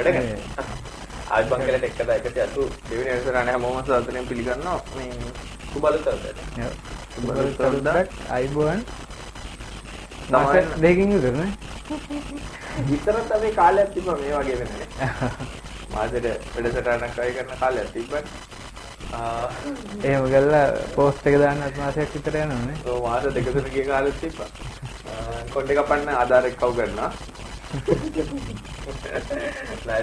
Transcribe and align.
වැඩ 0.00 0.14
කරන්නේ. 0.16 0.38
ආයිබන් 1.30 1.62
කියලා 1.64 1.80
ටෙක් 1.80 1.94
කරලා 1.98 2.18
180 2.18 2.68
දෙවෙනි 2.90 3.10
වැඩසටහන 3.10 3.48
හැමෝම 3.52 3.78
සාදරයෙන් 3.86 4.26
පිළිගන්නවා. 4.30 4.78
මේ 4.96 5.12
සුබලතවද. 5.72 6.24
සුබලතවදක් 7.14 8.08
අයිබෝන් 8.30 8.84
තමයි 10.28 10.62
දෙකින් 10.84 11.12
කරන 11.24 11.40
විතරත් 12.88 13.30
අපි 13.36 13.50
කාලයක් 13.60 13.88
තිබ්බා 13.94 14.16
මේ 14.22 14.32
වගේ 14.38 14.56
වෙන්නේ. 14.60 14.86
මාසෙට 15.94 16.26
වැඩසටහනක් 16.54 17.18
අය 17.18 17.32
කරන 17.36 17.58
කාලයක් 17.60 17.92
තිබ්බා. 17.94 18.22
එහෙම 20.04 20.24
ගල්ලා 20.32 20.66
පෝස්ට් 20.96 21.26
එක 21.26 21.36
දාන්න 21.42 21.62
මාසයක් 21.78 22.10
විතර 22.14 22.34
යනවානේ. 22.42 22.76
ඔව් 22.86 22.98
මාස 23.06 23.24
දෙක 23.34 23.52
තුන 23.52 23.66
ගිය 23.74 23.86
කාලෙත් 23.86 24.20
තිබ්බා. 24.20 24.50
කොණ්ඩේ 25.54 25.76
කපන්න 25.78 26.08
ආධාරයක් 26.14 26.56
කව් 26.60 26.70
කරනවා. 26.78 27.10
නෑ 27.10 27.19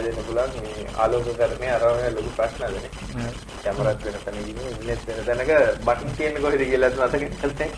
දෙන්න 0.08 0.20
පුළුවන් 0.28 0.52
මේ 0.64 0.88
ආලෝකකරණය 1.04 1.68
අරගෙන 1.76 2.16
ලොකු 2.18 2.32
ප්‍රශ්නදනේ. 2.40 2.92
කැමරාත් 3.64 4.00
වෙන 4.06 4.18
තැන 4.26 4.38
ගිහින් 4.48 4.68
ඉන්නේ 4.74 4.98
වෙන 5.08 5.26
තැනක 5.28 5.52
බටන් 5.88 6.12
තියෙන්නේ 6.18 6.44
කොහෙද 6.46 6.64
කියලාත් 6.72 6.96
මතක 7.00 7.24
නැහැ. 7.44 7.70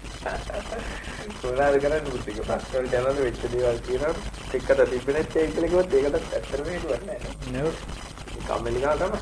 කොහොමද 1.41 1.77
කරන්නේ 1.83 2.01
මුතික 2.07 2.39
ප්‍රශ්න 2.47 2.71
වලට 2.73 2.95
යනවාද 2.99 3.19
වෙච්ච 3.25 3.43
දේවල් 3.53 3.79
කියනවා. 3.87 4.13
එක්කට 4.57 4.79
තිබෙනෙත් 4.91 5.35
ඒක 5.35 5.49
කියලා 5.53 5.69
කිව්වොත් 5.69 5.93
ඒකටත් 5.99 6.33
ඇත්තටම 6.37 6.67
හේතුවක් 6.73 7.03
නැහැ. 7.09 7.31
නෝ 7.53 7.69
කම්මැලිකම 8.47 8.93
තමයි. 9.01 9.19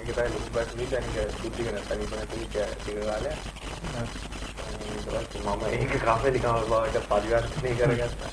ඒක 0.00 0.10
තමයි 0.16 0.28
ලොකු 0.34 0.48
ප්‍රශ්නේ 0.56 0.88
දැනග 0.92 1.08
බුද්ධි 1.42 1.62
කරන 1.66 1.80
තනිය 1.88 2.08
වෙන 2.10 2.22
ටික 2.26 2.44
ටික 2.80 2.96
කාලයක්. 3.08 3.38
මම 5.46 5.62
ඒක 5.70 5.92
කම්මැලිකම 6.04 6.56
බවට 6.70 6.96
පරිවර්තනය 7.10 7.70
කරගත්තා. 7.80 8.30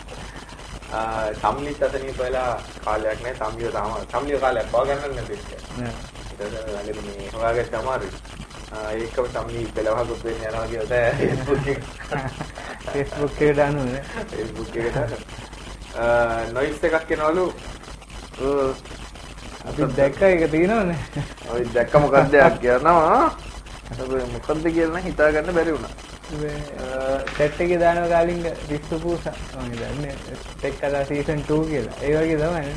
සම්ලිත් 1.41 1.83
අතනිය 1.85 2.13
වෙලා 2.17 2.51
කාලයක් 2.85 3.19
නෑ 3.23 3.35
සම්ලිය 3.41 3.71
තාම 3.75 3.91
සම්ලිය 4.11 4.39
කාලයක් 4.43 4.67
බව 4.71 4.83
ගන්නන්න 4.87 5.15
නැති 5.15 5.33
ඒක. 5.33 5.51
ඒක 6.31 6.51
ළඟදී 6.87 7.03
මේ 7.17 7.29
හොයාගත්ත 7.35 7.75
අමාරුයි. 7.81 8.11
ඒකම 8.99 9.25
සම්ලි 9.33 9.65
පෙළවහකුත් 9.75 10.21
වෙන්න 10.25 10.43
යනවා 10.49 10.65
කියලා 10.71 11.11
තමයි 11.19 11.29
Facebook 11.29 11.63
එක. 11.73 11.81
Facebook 12.93 13.41
එකට 13.41 13.57
දාන්නේ. 13.57 14.03
Facebook 14.33 14.71
එකට. 14.75 15.13
නොයිස් 16.53 16.83
එකක් 16.83 17.11
එනවලු. 17.17 17.45
අපි 19.67 19.81
දැක්ක 19.97 20.21
එක 20.29 20.45
තියෙනවනේ. 20.51 20.99
ඔය 21.53 21.61
දැක්ක 21.73 21.93
මොකක්ද 22.05 22.33
කියනවා. 22.61 23.29
අපි 24.01 24.25
මොකද්ද 24.33 24.65
කියලා 24.73 24.99
නම් 24.99 25.05
හිතා 25.09 25.31
ගන්න 25.31 25.55
බැරි 25.55 25.71
වුණා. 25.75 25.93
සෙට් 27.38 27.61
එකේ 27.61 27.79
දානවා 27.79 28.09
කාලින්ග 28.09 28.44
රිස්සු 28.69 29.00
පූස 29.00 29.23
මම 29.28 29.72
දන්නේ 29.79 30.16
ටෙක් 30.57 30.75
කතා 30.78 31.06
සීසන් 31.06 31.41
2 31.47 31.66
කියලා. 31.69 31.95
ඒ 32.01 32.13
වගේ 32.17 32.38
තමයි. 32.41 32.73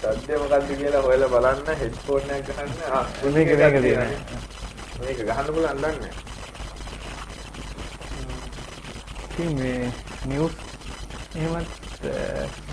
සද්ද 0.00 0.28
මොකද්ද 0.42 0.68
කියලා 0.78 1.02
හොයලා 1.02 1.28
බලන්න 1.28 1.78
හෙඩ්ෆෝන් 1.82 2.30
එකක් 2.36 2.48
ගන්න. 2.48 2.70
මේක 3.34 3.50
මේක 3.60 3.76
තියෙනවා. 3.82 4.08
මේක 5.00 5.18
ගහන්න 5.28 5.46
පුළුවන් 5.54 5.78
දන්නේ. 5.78 6.12
ඉතින් 9.24 9.50
මේ 9.60 9.92
නිවුස් 10.26 10.54
එහෙමත් 11.36 11.68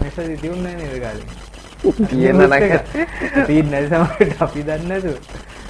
මෙසේජ් 0.02 0.38
දියුන්නේ 0.42 0.76
නේද 0.76 1.00
කාලින්. 1.06 1.30
තියෙන 2.10 2.38
නැක. 2.50 2.72
නැති 3.72 3.88
සමහරට 3.90 4.42
අපි 4.42 4.62
දන්නේ 4.64 4.88
නැතුව. 4.88 5.18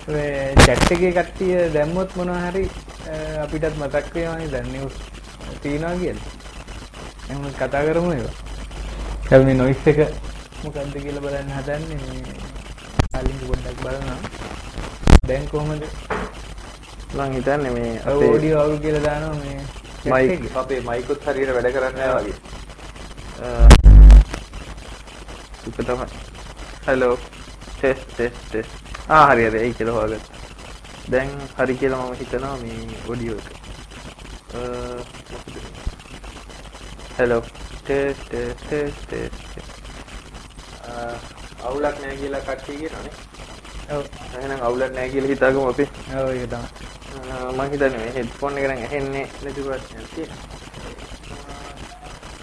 එකේ 0.07 1.11
කට්ටිය 1.17 1.69
දැම්මොත් 1.73 2.15
මොනවා 2.15 2.51
හරි 2.51 2.63
අපිටත් 3.43 3.75
මතක් 3.79 4.13
වෙනවනේ 4.15 4.51
දැන් 4.51 4.67
නිවුස් 4.71 4.95
තියනවා 5.61 5.95
කියලා. 6.01 6.27
එහෙනම් 7.29 7.53
කතා 7.59 7.83
කරමු 7.87 8.11
ඒවා. 8.11 8.35
දැන් 9.29 9.45
මේ 9.45 9.55
නොයිස් 9.61 9.87
එක 9.87 9.99
මොකද්ද 10.63 10.95
කියලා 11.05 11.23
බලන්න 11.25 11.51
හදන්නේ 11.57 11.97
මේ 12.01 12.23
කලින් 13.13 13.39
පොඩ්ඩක් 13.47 13.77
බලනවා. 13.83 14.19
දැන් 15.27 15.45
කොහමද 15.53 15.83
මං 17.15 17.33
හිතන්නේ 17.37 17.71
මේ 17.77 17.91
ඔඩියෝ 18.15 18.61
අවුල් 18.63 18.79
කියලා 18.85 19.05
දානවා 19.07 19.37
මේ 19.43 20.27
මයික් 20.27 20.57
අපේ 20.63 20.81
මයිකුත් 20.89 21.21
හරියට 21.27 21.53
වැඩ 21.57 21.73
කරන්නේ 21.75 22.07
නැහැ 22.07 22.23
වගේ. 22.23 22.37
ඒක 25.67 25.77
තමයි. 25.87 26.07
hello 26.87 27.11
test 27.81 28.17
test 28.17 28.41
test. 28.51 28.92
ආ 29.09 29.25
හරි 29.33 29.43
හරි 29.49 29.59
ඒ 29.67 29.73
කියලා 29.73 29.95
හොයාගත්තා. 29.95 30.37
දැන් 31.11 31.31
හරි 31.57 31.75
කියලා 31.75 32.05
මම 32.05 32.15
හිතනවා 32.19 32.57
මේ 32.57 32.77
ඔඩියෝ 33.09 33.37
එක. 33.37 33.47
test 37.87 38.21
test 38.29 38.61
test 38.69 38.99
test. 39.09 39.35
අවුලක් 41.65 41.95
නැහැ 41.99 42.17
කියලා 42.17 42.41
කට්ටිය 42.47 42.77
කියනවානේ. 42.77 43.15
ඔව් 43.95 44.03
එහෙනම් 44.39 44.61
අවුලක් 44.67 44.91
නැහැ 44.95 45.09
කියලා 45.09 45.31
හිතාගමු 45.33 45.67
අපි. 45.69 45.85
ඔව් 46.19 46.29
ඒක 46.29 46.49
තමයි. 46.49 46.67
මම 47.51 47.61
හිතන්නේ 47.71 47.97
මේ 47.97 48.13
හෙඩ්ෆෝන් 48.17 48.57
එක 48.57 48.65
නම් 48.69 48.77
ඇහෙන්නේ 48.87 49.25
නැති 49.43 49.61
ප්‍රශ්නයක් 49.67 50.07
තියෙනවා. 50.15 50.47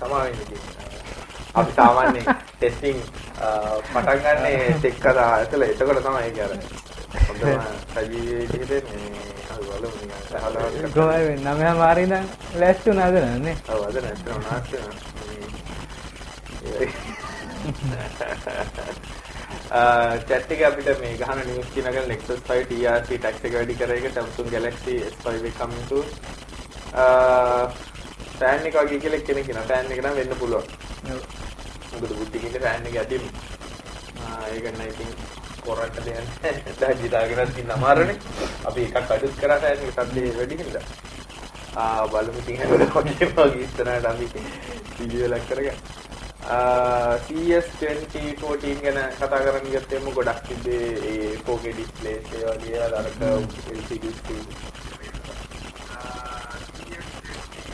තමයි 0.00 0.32
අපි 1.54 1.72
සාමාන්‍ය 1.72 2.22
ටෙස්ටිං 2.50 2.98
පටන් 3.86 4.20
ගන්නේ 4.20 4.74
ටෙක් 4.74 4.96
කතා 4.98 5.28
ඇතුළ 5.32 5.64
එතකොට 5.64 6.02
තමයි 6.02 6.22
ඒක 6.24 6.38
අර 6.40 6.52
හොඳම 7.20 7.62
සජීවී 7.92 8.46
විදිහට 8.52 8.88
මේ 8.90 9.22
අපි 9.50 9.64
බලමු 9.68 9.88
නිකන් 10.00 10.20
සහලවත් 10.22 10.94
කොහොමද 10.94 11.26
වෙන්නේ 11.26 11.54
නමයා 11.54 11.74
මාරි 11.76 12.02
ඉඳන් 12.02 12.26
ලෑස්ති 12.56 12.90
වුණාද 12.90 13.16
නේ 13.40 13.56
ඔව් 13.68 13.80
අද 13.82 13.96
නැත්නම් 14.00 14.40
නාස්ති 14.44 14.76
චැට් 20.22 20.50
එක 20.50 20.62
අපිට 20.62 20.88
මේ 21.00 21.16
ගහන 21.16 21.42
නිවුස් 21.42 21.68
කියනකල් 21.74 22.06
Nexus 22.08 22.40
5 22.46 22.70
TRC 22.70 23.08
ටැක්ස් 23.16 23.44
එක 23.44 23.54
වැඩි 23.54 23.78
කර 23.80 23.96
එක 23.96 24.06
Samsung 24.14 24.48
Galaxy 24.50 24.94
S5 25.08 25.50
එක 25.50 25.58
coming 25.58 25.86
to 25.90 26.04
ෆෑන් 28.38 28.66
එක 28.66 28.74
වගේ 28.76 29.00
කියලා 29.00 29.26
කෙනෙක් 29.26 29.46
කියනවා 29.46 29.68
ෆෑන් 29.68 29.92
එක 29.92 30.02
නම් 30.04 30.16
වෙන්න 30.16 30.38
පුළුවන් 30.38 30.66
මොකද 32.00 32.12
බුද්ධිකින්ද 32.18 32.56
ෆෑන් 32.64 32.86
එක 32.90 32.96
ඇදින් 33.02 33.24
ඒක 34.50 34.66
නම් 34.72 34.82
ඉතින් 34.88 35.10
කොරන්ට 35.64 35.96
දෙන්නේ 36.04 36.52
දැන් 36.80 36.98
හිතාගෙන 37.02 37.50
ඉන්න 37.62 37.72
අමාරුනේ. 37.76 38.18
අපි 38.64 38.84
එකක් 38.88 39.10
අඩුත් 39.16 39.34
කරා 39.40 39.58
ෆෑන් 39.64 39.82
එක 39.86 39.92
සද්දේ 39.96 40.30
වැඩි 40.38 40.56
හින්දා 40.60 40.84
ආ 41.76 42.06
බලමු 42.12 42.38
ඉතින් 42.42 42.60
හැමෝටම 42.60 43.34
වගේ 43.36 43.64
ඉස්සරහට 43.64 44.06
අපි 44.12 44.26
වීඩියෝ 44.98 45.28
ලක් 45.28 45.44
කරගන්න. 45.50 45.78
CS 47.26 47.66
2014 47.80 48.80
ගැන 48.86 48.98
කතා 49.18 49.42
කරන්න 49.44 49.68
ගියොත් 49.68 49.92
එමු 49.98 50.14
ගොඩක් 50.16 50.40
තිබ්බේ 50.48 50.88
ඒ 51.10 51.36
4K 51.44 51.74
ඩිස්ප්ලේස් 51.74 52.32
ඒ 52.38 52.44
වගේ 52.48 52.80
අරක 52.86 53.20
LCD 53.76 54.04
screen. 54.16 54.46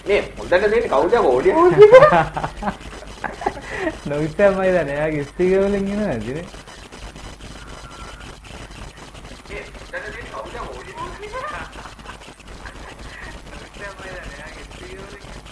නේ 0.06 0.20
හොඳට 0.38 0.61
දෙන්නේ 0.67 0.88
කවුද? 0.88 1.14
ඕඩියෝ 1.23 1.70
නොවිස්සමයි 4.06 4.70
දන්නේ 4.70 4.96
එයාගේ 4.96 5.25
ස්පීකර් 5.25 5.61
වලින් 5.62 5.88
එනවා 5.88 6.08
නේද 6.08 6.28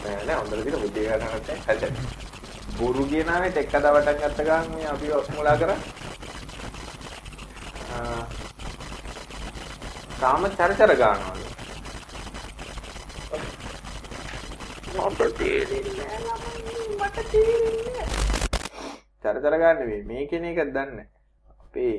නෑ 0.05 0.25
නෑ 0.25 0.37
හොඳට 0.37 0.65
දින 0.65 0.81
බුද්ධිය 0.81 1.09
ගන්නත් 1.09 1.49
නැහැ 1.49 2.23
බොරු 2.79 3.07
කියනානේ 3.07 3.51
ටෙක් 3.51 3.69
කතා 3.69 3.95
වටක් 3.95 4.21
ගත්ත 4.23 4.47
ගමන් 4.47 4.75
මේ 4.75 4.87
අපි 4.89 5.07
මුලා 5.35 5.57
කරා. 5.57 5.79
තාම 10.21 10.47
චරචර 10.51 10.95
ගන්නවලු. 10.95 11.54
මට 14.95 15.21
තේරෙන්නේ 15.39 16.19
මට 16.99 17.19
තේරෙන්නේ. 17.33 18.07
චරචර 19.23 19.55
ගන්න 19.61 19.79
නෙවෙයි 19.81 20.03
මේ 20.11 20.27
කෙන 20.31 20.45
එකක් 20.51 20.61
දන්නේ. 20.75 21.07
අපේ 21.63 21.95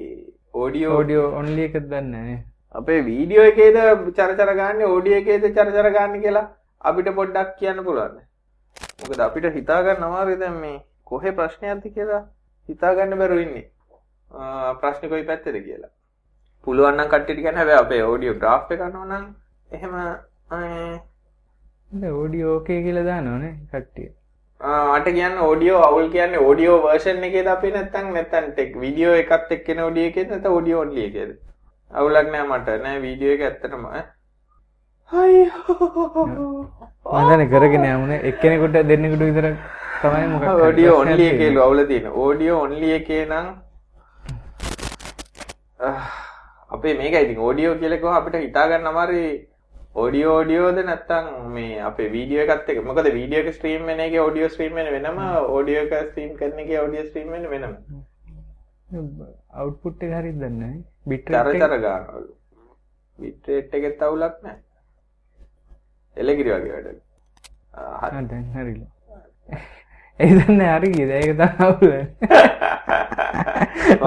ඔඩියෝ 0.64 0.98
ඔඩියෝ 1.00 1.30
ඔන්ලි 1.40 1.64
එකක් 1.68 1.78
දන්නේ. 1.92 2.38
අපේ 2.80 3.00
වීඩියෝ 3.08 3.48
එකේද 3.52 3.78
චරචර 4.20 4.52
ගන්න 4.60 4.82
ඔඩියෝ 4.98 5.20
එකේද 5.22 5.44
චරචර 5.58 5.88
ගන්න 5.96 6.22
කියලා 6.26 6.48
අපිට 6.90 7.10
පොඩ්ඩක් 7.20 7.50
කියන්න 7.60 7.84
පුළුවන්. 7.88 8.20
මොකද 9.00 9.20
අපිට 9.28 9.48
හිතා 9.58 9.80
ගන්න 9.88 10.08
අමාරුයි 10.10 10.40
දැන් 10.44 10.58
මේ 10.62 10.78
කොහේ 11.12 11.38
ප්‍රශ්නයක්ද 11.40 11.86
කියලා 11.96 12.22
හිතා 12.70 12.94
ගන්න 13.00 13.20
බැරුව 13.24 13.40
ඉන්නේ. 13.46 13.66
ප්‍රශ්නේ 14.82 15.12
කොයි 15.16 15.28
පැත්තේද 15.32 15.58
කියලා. 15.66 15.92
පුළුවන් 16.68 16.96
නම් 16.98 17.10
කට්ටියට 17.16 17.44
කියන්න 17.44 17.60
හැබැයි 17.62 17.82
අපේ 17.82 18.02
ඔඩියෝ 18.14 18.40
ග්‍රාෆ් 18.46 18.72
එක 18.72 18.80
කරනවා 18.84 19.10
නම් 19.10 19.26
එහෙම 19.76 19.94
ඔඩියෝ 21.92 22.54
ඕකේ 22.54 22.82
කියලා 22.84 23.04
දානවනේ 23.06 23.54
කට්ටිය. 23.72 24.10
මට 24.62 25.08
කියන්න 25.18 25.38
ඕඩියෝ 25.48 25.82
අවුල් 25.88 26.10
කියන්නේ 26.16 26.42
ඕඩියෝ 26.48 26.78
වර්ෂන් 26.84 27.24
එකේද 27.28 27.48
අපි 27.54 27.72
නැත්තම් 27.76 28.08
නැත්තම් 28.16 28.46
ටෙක් 28.52 28.72
වීඩියෝ 28.82 29.16
එකත් 29.22 29.52
එක්කෙන 29.56 29.80
ඕඩියෝ 29.86 30.10
එකේද 30.12 30.30
නැත්නම් 30.30 30.54
ඕඩියෝ 30.58 30.82
ඔන්ලි 30.82 31.06
එකේද? 31.08 31.32
අවුලක් 31.92 32.28
නෑ 32.34 32.46
මට 32.50 32.68
නෑ 32.84 33.02
වීඩියෝ 33.06 33.34
එක 33.36 33.42
ඇත්තටම. 33.48 33.86
මදන 37.14 37.48
කරගෙන 37.54 37.86
යමුණ 37.94 38.14
එක්කෙනෙකුට 38.32 38.78
දෙන්නෙකුට 38.92 39.26
විතර 39.30 39.48
තමයි 40.02 40.28
මොක 40.36 40.46
ඕඩියෝ 40.54 41.00
ඔන්ලි 41.00 41.28
එකේලු 41.32 41.60
අවුල 41.68 41.86
තියෙන. 41.88 42.08
ඕඩියෝ 42.24 42.62
ඔන්ලි 42.68 42.94
එකේ 43.00 43.24
නම් 43.26 43.48
අපේ 46.76 46.94
මේක 47.02 47.16
ඉතින් 47.24 47.40
ඕඩියෝ 47.50 47.76
කියලක 47.84 48.04
අපිට 48.20 48.36
හිතාගන්න 48.46 48.88
අමාරුයි 48.94 49.30
ඔඩියෝ 49.96 50.32
ඕඩියෝද 50.38 50.80
නැත්තම් 50.82 51.28
මේ 51.52 51.76
අපේ 51.82 52.08
වීඩියෝ 52.12 52.46
එකත් 52.46 52.70
එක්ක. 52.72 52.82
මොකද 52.84 53.08
වීඩියෝ 53.10 53.44
එක 53.44 53.54
ස්ට්‍රීම් 53.54 53.86
වෙන 53.86 54.02
එකේ 54.06 54.22
ඔඩියෝ 54.22 54.50
ස්ට්‍රීම් 54.50 54.76
වෙන 54.76 54.92
වෙනම 54.96 55.22
ඔඩියෝ 55.52 55.86
එක 55.86 55.94
ස්ට්‍රීම් 56.02 56.34
කරන 56.40 56.60
එකේ 56.64 56.82
ඔඩියෝ 56.82 57.06
ස්ට්‍රීම් 57.06 57.32
වෙන 57.32 57.50
වෙනම. 57.54 57.74
අවුට්පුට් 59.54 60.04
එක 60.04 60.18
හරියට 60.18 60.42
දන්නේ 60.42 60.60
නැහැ. 60.60 60.84
බිට් 61.06 61.26
තර 61.28 61.52
තර 61.56 61.78
ගන්නවලු 61.78 62.28
බිට් 63.20 63.48
රේට් 63.48 63.80
එකෙත් 63.80 64.02
අවුලක් 64.02 64.44
නැහැ. 64.44 64.62
එලගිරි 66.18 66.52
වගේ 66.52 66.76
වැඩ. 66.76 67.02
හරි 68.04 68.28
දැන් 68.30 68.46
හරිලා. 68.54 68.92
ඒ 70.20 70.32
දන්නේ 70.34 70.72
හරි 70.74 70.92
කීයද 70.92 71.12
ඒක 71.14 71.32
තමයි 71.34 71.50
අවුල 71.66 71.94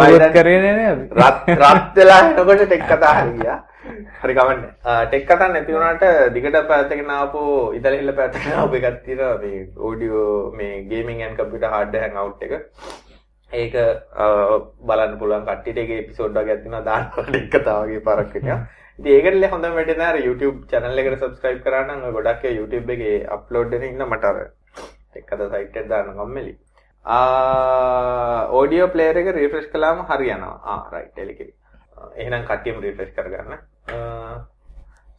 ඔයත් 0.05 0.27
කරේ 0.37 0.59
නෑ 0.65 0.93
රත් 1.23 1.57
රත් 1.57 1.97
වෙලා 1.97 2.21
එනකොට 2.27 2.63
ටෙක් 2.65 2.85
කතා 2.93 3.15
හරි 3.19 3.33
ගියා. 3.41 3.59
හරි 4.23 4.35
කමන්න 4.39 4.63
ටෙක් 5.11 5.27
කතා 5.31 5.49
නැති 5.55 5.77
වුණාට 5.77 6.05
දිගට 6.37 6.57
පැත්තගෙන 6.71 7.13
ආපු 7.17 7.43
ඉතලිහිල්ල 7.79 8.13
පැත්තගෙන 8.21 8.59
ආපු 8.63 8.81
එකක් 8.81 8.99
තියෙනවා. 9.05 9.37
මේ 9.43 9.61
ඔඩියෝ 9.91 10.33
මේ 10.61 10.73
gaming 10.91 11.23
and 11.27 11.39
computer 11.41 11.71
hardware 11.75 12.11
hangout 12.17 12.43
එක. 12.49 12.55
ඒක 13.51 13.75
බලන්න 14.89 15.15
පුළුවන් 15.21 15.47
කට්ටියට 15.49 15.81
ඒකේ 15.85 16.03
එපිසෝඩ් 16.05 16.37
වගේක් 16.43 16.61
තියෙනවා 16.65 16.85
දානවා. 16.91 17.25
ටෙක් 17.31 17.49
කතා 17.55 17.79
වගේ 17.85 18.05
පාරක් 18.11 18.35
හිටියා 18.39 18.61
ඉතින් 18.99 19.13
ඒකට 19.17 19.51
හොඳම 19.57 19.75
වැඩේ 19.81 19.99
නෑ. 19.99 20.13
අර 20.13 20.27
YouTube 20.29 20.59
channel 20.71 20.99
එකට 21.03 21.21
subscribe 21.25 21.61
කරා 21.67 21.85
නම් 21.87 22.07
ඔය 22.09 22.15
ගොඩක් 22.19 22.49
YouTube 22.61 22.95
එකේ 22.97 23.19
upload 23.37 23.77
වෙන 23.77 23.85
ඉන්න 23.91 24.07
මට 24.11 24.33
අර 24.33 24.39
ටෙක් 25.11 25.27
කතා 25.31 25.49
site 25.53 25.79
එකට 25.81 25.89
දාන්න 25.95 26.11
කම්මැලි 26.19 26.55
ඕඩියෝ 27.05 28.89
ප්ලේයර් 28.89 29.19
එක 29.19 29.33
රිෆ්‍රෙෂ් 29.33 29.69
කළාම 29.69 30.05
හරියනවා. 30.05 30.57
ආ 30.65 30.81
රයිට් 30.93 31.19
එලිකිරි 31.19 31.53
එහෙනම් 32.17 32.45
කට්ටියම 32.45 32.81
රිෆ්‍රෙෂ් 32.81 33.13
කරගන්න. 33.13 33.53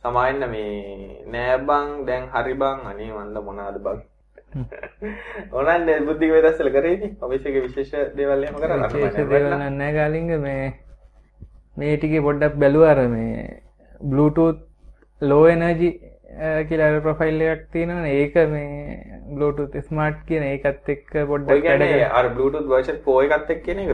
සමායන්න 0.01 0.49
මේ 0.49 1.23
නෑබං 1.27 2.05
දැන් 2.05 2.29
හරි 2.29 2.55
බං 2.55 2.85
අනේ 2.85 3.11
මොනාද 3.41 3.79
බං. 3.79 3.99
ඕනන් 5.53 5.89
බුද්ධික 6.05 6.31
වෙදස්සල 6.31 6.69
කරේදී 6.71 7.15
ඔබේසක 7.21 7.57
විශේෂ 7.57 8.13
දේවල්යම 8.15 8.55
කර 8.57 8.71
නෑ. 8.77 9.91
ගාලිංග 9.93 10.31
මේ 10.39 10.63
මේ 11.77 11.97
ටික 11.97 12.15
පොඩ්ඩක් 12.21 12.55
බැලුවර 12.57 13.01
මේ 13.07 13.61
බ්ලූටූත් 14.01 14.57
ලෝ 15.21 15.45
එනජි 15.47 15.89
කියලා 16.69 16.99
ප්‍රොෆයිල් 17.05 17.41
එකක් 17.45 17.63
තියෙනවන. 17.73 18.05
ඒක 18.05 18.35
මේ 18.51 18.97
බ්ලූටූත් 19.35 19.77
ස්මාර්ට් 19.87 20.19
කියන 20.27 20.43
ඒකත් 20.49 20.91
එක්ක 20.95 21.15
පොඩ්ඩක් 21.31 21.65
අර 22.19 22.29
බ්ලූටූත් 22.35 22.67
වර්ෂන් 22.73 22.99
ෆෝ 23.05 23.21
එකත් 23.21 23.49
එක්ක 23.55 23.63
කියන 23.65 23.81
එක 23.85 23.89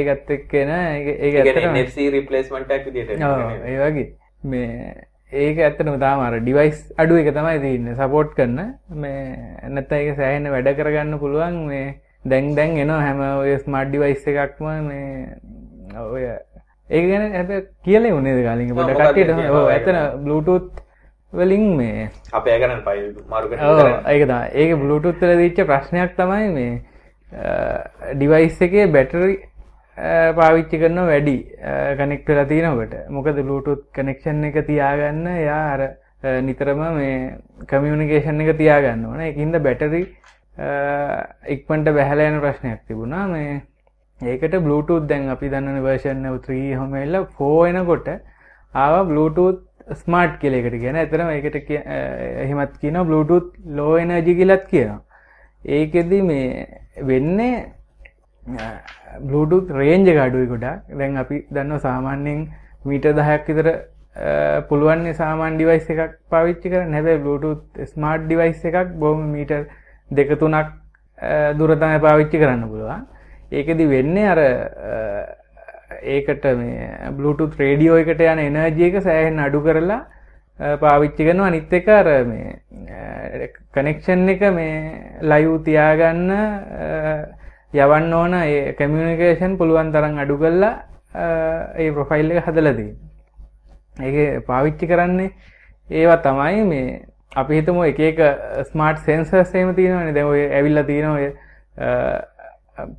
ඒකත් 0.00 0.32
ඒක 0.36 0.54
එකක් 2.70 2.88
විදිහට 2.88 3.20
ඒ 3.20 3.76
වගේ. 3.82 4.08
මේ 4.44 4.94
ඒක 5.44 5.62
ඇත්තනම 5.68 6.00
තාමර 6.00 6.40
ඩිවයිස් 6.40 6.80
අඩු 7.04 7.20
එක 7.20 7.30
තමයි 7.36 7.60
තියන්න. 7.60 7.94
සපෝට් 8.00 8.34
කරන්න 8.40 8.74
මේ 9.04 9.70
නැත්ත 9.76 9.92
එක 9.92 10.10
සෑහෙන 10.16 10.50
වැඩ 10.56 10.74
කරගන්න 10.80 11.18
පුළුවන්. 11.22 11.62
මේ 11.70 11.86
දැන් 12.24 12.54
දැන් 12.58 12.76
එනවා 12.84 13.00
හැම 13.06 13.22
ඔය 13.28 13.56
ස්මාර්ට් 13.64 13.90
ඩිවයිස් 13.90 14.26
එකක්ම 14.34 14.66
මේ 14.88 15.06
ඔය 16.04 16.24
ඒ 16.90 17.02
ගැන 17.10 17.32
හැබ 17.34 17.50
කියලේ 17.84 18.16
උනේද 18.16 18.42
කාලින් 18.44 18.74
පොඩ 18.74 18.92
කටට 18.94 19.62
ඇතන 19.70 19.98
බ්ලූටූත් 20.24 20.68
වලින් 21.40 21.66
මේ 21.78 22.10
අප 22.32 22.46
ඒගන 22.54 22.76
පයි 22.86 23.02
මරු 23.32 23.46
ඒකතා 24.14 24.40
ඒක 24.62 24.78
බ්ලූටුත්තල 24.82 25.34
දිච්ච 25.42 25.60
ප්‍රශ්නයක් 25.72 26.16
තමයි 26.20 26.48
මේ 26.56 26.72
ඩිවයිස් 28.14 28.58
එකේ 28.68 28.86
බැටරි 28.96 29.36
පාවිච්චි 30.38 30.78
කරන 30.78 30.98
වැඩි 31.10 31.36
කනෙක්ටල 31.98 32.42
තියනකට. 32.48 32.96
මොකද 33.10 33.38
බ්ලූටුත් 33.46 33.86
කනෙක්ෂන් 33.94 34.44
එක 34.50 34.58
තියාගන්න 34.66 35.26
යා 35.44 35.62
අර 35.74 35.82
නිතරම 36.42 36.82
මේ 36.98 37.16
කමියනිකේෂන් 37.66 38.40
එක 38.44 38.56
තියාගන්න 38.58 39.04
ඕන. 39.06 39.20
එකින්ද 39.20 39.56
බැටරි 39.68 40.02
ඉක්මට 41.54 41.88
බැහලයන 41.98 42.40
ප්‍රශ්නයක් 42.40 42.80
තිබුණා. 42.88 43.26
මේ 43.28 43.62
ඒකට 44.20 44.58
බ්ලූටුත් 44.66 45.08
දැන් 45.08 45.28
අපි 45.28 45.48
දන්න 45.48 45.82
වර්ෂණ 45.86 46.38
ත්‍රී 46.44 46.74
හොමල්ල 46.74 47.16
ෆෝයනකොට 47.38 48.08
ආව 48.74 48.94
බ්ලූටුත් 49.08 49.64
ස්මාර්ට් 49.94 50.38
කෙලෙකට 50.40 50.78
කියන 50.82 50.96
ඇතරම 50.96 51.28
එකට 51.30 51.70
එහෙමත් 51.70 52.78
කියන 52.82 52.98
බ්ලුටුත් 53.08 53.52
ලෝ 53.78 53.96
එනජි 53.96 54.34
කියලත් 54.34 54.64
කියනවා. 54.72 55.00
ඒකෙදි 55.64 56.22
මේ 56.22 56.66
වෙන්නේ 57.02 57.54
බ්ලුටුත් 59.20 59.70
රේන්ජ 59.70 60.08
ගඩුයි 60.18 60.46
ගොඩා 60.46 60.74
දැන් 60.98 61.16
අපි 61.16 61.46
දන්න 61.50 61.80
සාමාන්‍යයෙන් 61.80 62.48
මීට 62.84 63.06
දහයක් 63.18 63.46
විතර 63.48 63.68
පුළුවන්නේ 64.68 65.14
සාමාන් 65.14 65.56
ඩිවයිස් 65.56 65.90
එකක් 65.90 66.18
පවිච්චි 66.30 66.72
කර 66.72 66.82
නැබැ 66.94 67.18
බ්ලුටුත් 67.24 67.82
ස්මාර්ට් 67.92 68.26
ඩිවයිස් 68.26 68.64
එකක් 68.64 68.94
බොම 69.02 69.22
මීට 69.34 69.52
දෙකතුනක් 70.10 70.68
දුරතම 71.58 71.98
පාවිච්චි 72.06 72.38
කරන්න 72.42 72.68
පුළුවන්. 72.70 73.02
ඒකෙදි 73.52 73.84
වෙන්නේ 73.94 74.28
අර 74.28 74.40
ඒකට 76.02 76.44
මේ 76.58 77.10
බ්ලුටුත් 77.16 77.56
රේඩියෝ 77.58 77.96
එකට 78.02 78.20
යන 78.20 78.42
එනර්ජිය 78.44 78.88
එක 78.88 79.02
සෑහෙන් 79.02 79.38
අඩු 79.38 79.62
කරලා 79.62 80.02
පාවිච්චි 80.58 81.24
කරනවා. 81.24 81.46
අනිත් 81.46 81.72
එක 81.72 81.88
අර 81.88 82.06
මේ 82.24 83.48
කනෙක්ෂන් 83.72 84.28
එක 84.28 84.42
මේ 84.52 85.18
ලයිව් 85.22 85.62
තියාගන්න 85.64 86.30
යවන්න 87.74 88.12
ඕන. 88.12 88.34
ඒ 88.34 88.72
කමියුනිකේෂන් 88.78 89.58
පුළුවන් 89.58 89.92
තරම් 89.92 90.18
අඩු 90.18 90.38
කරලා 90.38 90.74
ඒ 91.76 91.90
ප්‍රොෆයිල් 91.92 92.30
එක 92.30 92.44
හදලා 92.46 92.74
තියෙනවා. 92.74 93.10
ඒක 94.02 94.46
පාවිච්චි 94.46 94.86
කරන්නේ 94.86 95.30
ඒවා 95.88 96.22
තමයි 96.22 96.64
මේ 96.64 97.02
අපි 97.36 97.60
හිතමු 97.60 97.84
එක 97.84 98.00
එක 98.00 98.18
ස්මාර්ට් 98.70 99.04
සෙන්සර්ස් 99.04 99.54
එහෙම 99.54 99.74
තියෙනවනේ. 99.74 100.12
දැන් 100.12 100.26
ඔය 100.26 100.40
ඇවිල්ලා 100.48 100.84
තියෙනවා 100.84 101.16
ඔය 101.18 101.28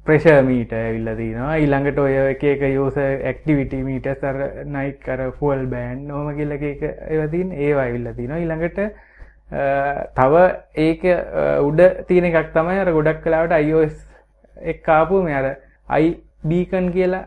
ප්‍රේෂ 0.05 0.25
මීට 0.45 0.71
ඇවිල්ල 0.73 1.09
තිනවා. 1.17 1.57
ඊළඟට 1.61 1.99
ඔය 2.01 2.15
එක 2.31 2.43
එක 2.51 2.61
යෝස 2.73 2.97
ඇක්ටිවිට 2.97 3.73
මීට 3.89 4.07
සර 4.13 4.39
නයි 4.65 4.93
කර 5.03 5.21
ෆුවල් 5.39 5.65
බෑන් 5.73 6.07
නොම 6.07 6.31
කියලක 6.37 6.63
එක 6.71 6.81
ඒවතින් 6.87 7.51
ඒවා 7.53 7.85
ඇවිල්ල 7.85 8.09
තිනවා. 8.17 8.39
ඊළඟට 8.41 8.79
තව 10.17 10.33
ඒක 10.87 11.05
උඩ 11.69 11.81
තියෙන 12.09 12.29
එකක් 12.31 12.51
තමයි 12.57 12.81
අර 12.83 12.91
ගොඩක් 12.97 13.23
කලාවට 13.23 13.57
අයිෝස් 13.59 13.95
එක් 14.73 14.83
කාපු 14.83 15.21
මේ 15.23 15.37
අර 15.39 15.47
අයි 15.87 16.13
බීකන් 16.43 16.91
කියලා 16.97 17.25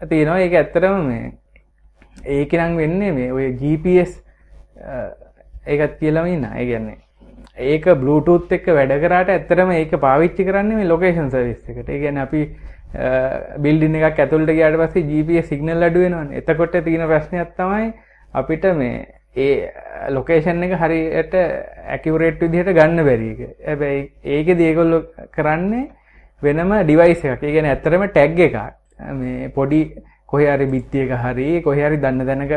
තියෙනවා. 0.00 0.40
ඒක 0.40 0.54
ඇත්තරම 0.54 1.06
මේ 1.08 1.32
ඒකනං 2.24 2.76
වෙන්නේ 2.80 3.12
මේ 3.12 3.32
ඔය 3.32 3.52
GPS 3.60 4.20
ඒකත් 5.66 5.98
කියලමින්න 6.00 6.48
ඒ 6.48 6.66
ගැන්නේ 6.72 7.03
ඒක 7.56 7.84
බ්ලුටූත් 8.02 8.52
එක්ක 8.52 8.66
වැඩ 8.66 8.94
කරාට 9.00 9.28
ඇත්තරම 9.30 9.70
ඒක 9.72 9.92
පාවිච්චි 10.06 10.44
කරන්නේ 10.44 10.76
මේ 10.76 10.88
ලොකේෂන් 10.88 11.30
සර්විස් 11.30 11.60
එකට. 11.68 11.88
ඒ 11.88 11.98
කියන්නේ 11.98 12.22
අපි 12.22 12.40
බිල්ඩින් 13.62 13.94
එකක් 14.00 14.18
ඇතුළට 14.18 14.50
ගියාට 14.50 14.78
පස්සේ 14.80 15.06
GPS 15.10 15.48
සිග්නල් 15.48 15.82
අඩු 15.82 16.00
වෙනවනේ. 16.04 16.38
එතකොට 16.38 16.76
තියෙන 16.84 17.06
ප්‍රශ්නයක් 17.08 17.54
තමයි 17.56 17.92
අපිට 18.34 18.64
මේ 18.76 19.06
ඒ 19.36 19.70
ලොකේෂන් 20.10 20.62
එක 20.62 20.74
හරියට 20.82 21.34
ඇකියුරේට් 21.34 22.40
විදිහට 22.40 22.74
ගන්න 22.78 23.04
බැරි 23.08 23.30
එක. 23.34 23.40
හැබැයි 23.68 24.02
ඒකෙදි 24.36 24.70
ඒගොල්ලෝ 24.70 25.02
කරන්නේ 25.36 25.90
වෙනම 26.42 26.74
ඩිවයිස් 26.82 27.24
එකක්. 27.24 27.42
ඒ 27.42 27.52
කියන්නේ 27.52 27.74
ඇත්තටම 27.74 28.08
ටැග් 28.08 28.40
එකක්. 28.48 28.58
මේ 29.20 29.48
පොඩි 29.48 29.80
කොහේ 30.26 30.56
හරි 30.56 30.66
බිත්තියක 30.66 31.10
හරි 31.24 31.50
කොහේ 31.62 31.86
හරි 31.88 32.02
දන්න 32.02 32.26
දැනක 32.26 32.54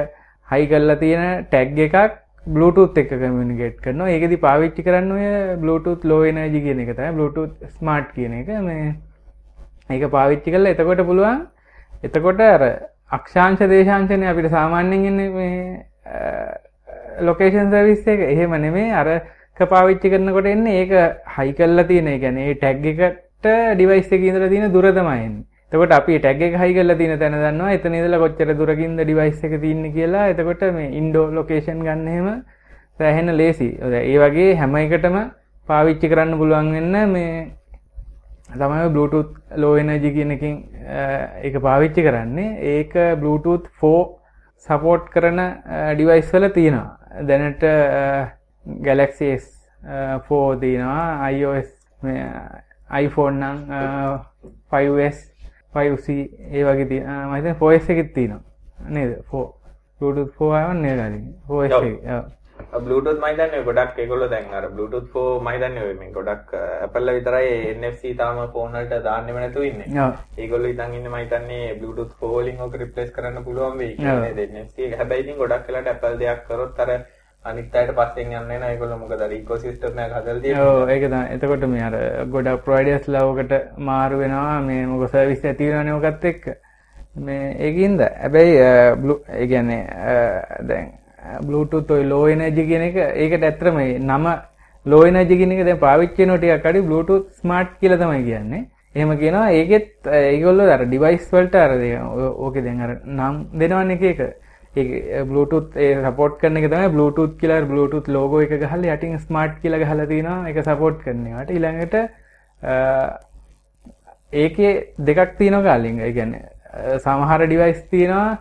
හයි 0.47 0.67
කරලා 0.67 0.99
තියෙන 1.03 1.45
ටැග් 1.45 1.79
එකක් 1.85 2.17
බ්ලුටූත් 2.55 2.97
එක 2.97 3.09
කමියනිකේට් 3.11 3.81
කරනවා. 3.83 4.09
ඒකෙදි 4.13 4.37
පාවිච්චි 4.45 4.85
කරන්න 4.87 5.11
ඔය 5.11 5.25
බ්ලුටූත් 5.63 6.05
ලෝ 6.05 6.21
එනර්ජි 6.23 6.61
කියන 6.65 6.79
එක 6.83 6.91
තමයි. 6.95 7.11
බ්ලුටූත් 7.17 7.53
ස්මාර්ට් 7.77 8.13
කියන 8.15 8.33
එක. 8.39 8.47
මේ 8.67 8.95
ඒක 9.89 10.11
පාවිච්චි 10.11 10.53
කරලා 10.53 10.75
එතකොට 10.75 11.03
පුළුවන්. 11.09 11.41
එතකොට 12.03 12.41
අර 12.41 12.63
අක්ෂාංශ 13.11 13.63
දේශාංශනේ 13.73 14.31
අපිට 14.31 14.49
සාමාන්‍යයෙන් 14.51 15.05
ඉන්නේ 15.05 15.29
මේ 15.29 15.57
ලොකේෂන් 17.21 17.71
සර්විස් 17.71 18.07
එක. 18.07 18.19
එහෙම 18.33 18.55
නෙමෙයි. 18.61 18.91
අර 18.93 19.07
පාවිච්චි 19.67 20.09
කරනකොට 20.09 20.51
එන්නේ. 20.53 20.79
ඒක 20.81 20.91
හයි 21.37 21.53
කරලා 21.53 21.87
තියෙන 21.91 22.07
ඒ 22.07 22.19
කියන්නේ 22.19 22.49
ඒ 22.49 22.55
ටැග් 22.55 22.85
එකට 22.85 23.47
ඩිවයිස් 23.75 24.11
එකේ 24.11 24.31
ඉඳලා 24.31 24.49
තියෙන 24.49 24.73
දුර 24.73 24.91
තමයි 24.91 25.19
එන්නේ. 25.27 25.45
එතකොට 25.71 25.91
අපි 25.91 26.19
ටැග් 26.19 26.41
එක 26.41 26.53
හයි 26.61 26.73
කරලා 26.75 26.97
තියෙන 26.99 27.19
තැන 27.19 27.33
දන්නවා 27.35 27.73
එතන 27.77 27.95
ඉඳලා 27.99 28.21
කොච්චර 28.23 28.53
දුරකින්ද 28.59 28.99
ඩිවයිස් 29.01 29.43
එක 29.43 29.53
තියෙන්නේ 29.63 29.91
කියලා. 29.91 30.29
එතකොට 30.33 30.61
මේ 30.77 30.93
ඉන්ඩෝ 30.99 31.25
ලොකේෂන් 31.37 31.83
ගන්න 31.83 32.07
එහෙම 32.07 32.27
සෑහෙන 32.97 33.37
ලේසි. 33.37 33.69
ඒ 33.83 34.17
වගේ 34.23 34.55
හැම 34.61 34.75
එකටම 34.83 35.17
පාවිච්චි 35.67 36.11
කරන්න 36.11 36.37
පුළුවන් 36.39 36.71
වෙන්න 36.75 37.11
මේ 37.11 37.33
තමයි 38.53 38.89
Bluetooth 38.95 39.33
low 39.57 39.75
energy 39.75 40.13
කියන 40.15 40.31
එකකින් 40.37 40.55
ඒක 41.43 41.59
පාවිච්චි 41.67 42.07
කරන්නේ 42.07 42.49
ඒක 42.75 42.93
Bluetooth 43.21 43.67
4 43.81 44.67
support 44.67 45.09
කරන 45.15 45.39
device 45.99 46.31
වල 46.33 46.49
තියෙනවා 46.57 47.23
දැනට 47.29 47.63
Galaxy 48.87 49.35
S4 49.35 50.59
තියෙනවා 50.63 51.31
iOS 51.31 51.69
iPhone 53.05 53.35
නම් 53.43 53.57
5S 54.71 55.17
5C 55.77 56.17
ඒ 56.51 56.63
වගේ 56.63 57.01
මම 57.03 57.35
හිතන්නේ 57.35 57.55
4S 57.61 57.93
එකෙත් 57.95 58.13
තියෙනවා. 58.13 58.41
නේද? 58.89 59.13
4 59.31 59.45
Bluetooth 59.99 60.33
4 60.39 60.57
ආවම 60.57 60.81
නේද 60.81 60.99
කලින් 60.99 61.23
4S 61.47 61.77
එකේ 61.77 62.23
Bluetooth 62.85 63.19
මම 63.21 63.27
හිතන්නේ 63.31 63.63
ගොඩක් 63.67 63.99
ඒගොල්ලෝ 64.03 64.29
දැන් 64.33 64.53
අර 64.59 64.63
Bluetooth 64.75 65.09
4 65.15 65.39
මම 65.41 65.49
හිතන්නේ 65.55 65.83
ඔය 65.87 65.93
මේ 65.99 66.11
ගොඩක් 66.17 66.53
Apple 66.85 67.13
විතරයි 67.17 67.51
NFC 67.73 68.13
තාම 68.21 68.39
ෆෝන් 68.55 68.77
වලට 68.77 69.03
දාන්නෙම 69.07 69.39
නැතුව 69.41 69.67
ඉන්නේ. 69.69 69.89
ඔව්. 70.05 70.13
ඒගොල්ලෝ 70.37 70.71
ඉතින් 70.73 70.97
ඉන්නේ 70.99 71.13
Bluetooth 71.81 72.13
4 72.23 72.33
වලින් 72.39 72.65
ඔක 72.67 72.79
රිප්ලේස් 72.81 73.11
කරන්න 73.17 73.45
පුළුවන් 73.47 73.77
වෙයි 73.83 73.95
කියන්නේ 74.01 74.33
නේද? 74.33 74.49
NFC 74.55 74.75
එක. 74.87 74.97
හැබැයි 75.01 75.23
ඉතින් 75.25 75.39
ගොඩක් 75.43 75.67
වෙලාවට 75.69 75.93
Apple 75.95 76.17
දෙයක් 76.23 76.43
කරොත් 76.49 76.79
අර 76.85 76.91
අනිත් 77.49 77.75
අයට 77.79 77.91
පස්සෙන් 77.97 78.31
යන්නේ 78.39 78.59
නැහැ 78.59 78.75
ඒගොල්ලෝ 78.75 78.99
මොකද 79.01 79.21
අර 79.25 79.31
ඉකෝසිස්ටම් 79.39 79.99
එක 80.03 80.13
හදලා 80.17 80.41
තියෙන්නේ. 80.43 80.67
ඔව් 80.69 80.89
ඒක 80.93 81.03
තමයි. 81.07 81.23
එතකොට 81.35 81.65
මේ 81.73 81.83
අර 81.89 81.95
ගොඩක් 82.35 82.63
ප්‍රොවයිඩර්ස් 82.67 83.09
ලවකට 83.15 83.53
මාරු 83.89 84.21
වෙනවා 84.21 84.61
මේ 84.69 84.85
මොකද 84.93 85.09
සර්විස් 85.15 85.45
ඇති 85.45 85.71
වෙනවනේ 85.73 85.97
ඔකත් 85.99 86.25
එක්ක. 86.31 86.47
මේ 87.27 87.45
ඒකින්ද 87.67 88.01
හැබැයි 88.21 88.55
ඒ 88.61 89.47
කියන්නේ 89.51 89.81
දැන් 90.69 90.87
Bluetooth 91.47 91.91
ඔය 91.91 92.03
low 92.13 92.23
energy 92.33 92.65
කියන 92.71 92.83
එක 92.89 92.97
ඒකට 93.03 93.43
ඇත්තටම 93.49 93.79
නම 93.99 94.25
low 94.85 95.03
energy 95.11 95.37
කියන 95.39 95.53
එක 95.55 95.63
දැන් 95.67 95.79
පාවිච්චි 95.85 96.25
කරන 96.25 96.37
ටිකක් 96.41 96.67
අඩි 96.71 96.83
Bluetooth 96.89 97.29
smart 97.39 97.71
කියලා 97.81 98.01
තමයි 98.03 98.23
කියන්නේ. 98.31 98.65
එහෙම 98.95 99.09
කියනවා 99.21 99.47
ඒකෙත් 99.61 100.11
ඒගොල්ලෝ 100.19 100.67
අර 100.75 100.83
device 100.93 101.25
වලට 101.31 101.55
අර 101.63 101.71
ඕකේ 102.45 102.63
දැන් 102.67 102.83
අර 102.85 102.93
නම් 103.05 103.35
දෙනවනේ 103.61 103.97
එක 103.97 104.05
එක. 104.11 104.21
ඒ 104.75 105.23
Bluetooth 105.29 105.77
ඒ 105.77 105.93
support 106.05 106.33
කරන 106.41 106.57
එක 106.57 106.67
තමයි 106.71 106.89
Bluetooth 106.95 107.33
කියලා 107.41 107.61
Bluetooth 107.71 108.07
logo 108.17 108.41
එක 108.45 108.53
ගහලා 108.63 108.95
යටින් 108.95 109.17
smart 109.27 109.53
කියලා 109.61 109.83
ගහලා 109.83 110.05
තිනවා 110.13 110.47
ඒක 110.49 110.59
support 110.69 110.97
කරන 111.05 111.25
ඒවාට. 111.27 111.49
ඊළඟට 111.55 111.95
ඒකේ 114.43 114.71
දෙකක් 115.07 115.37
තියෙනවා 115.39 115.63
කාලින්. 115.69 115.99
ඒ 115.99 116.11
කියන්නේ 116.17 116.43
සමහර 117.05 117.41
device 117.53 117.81
තියෙනවා 117.93 118.37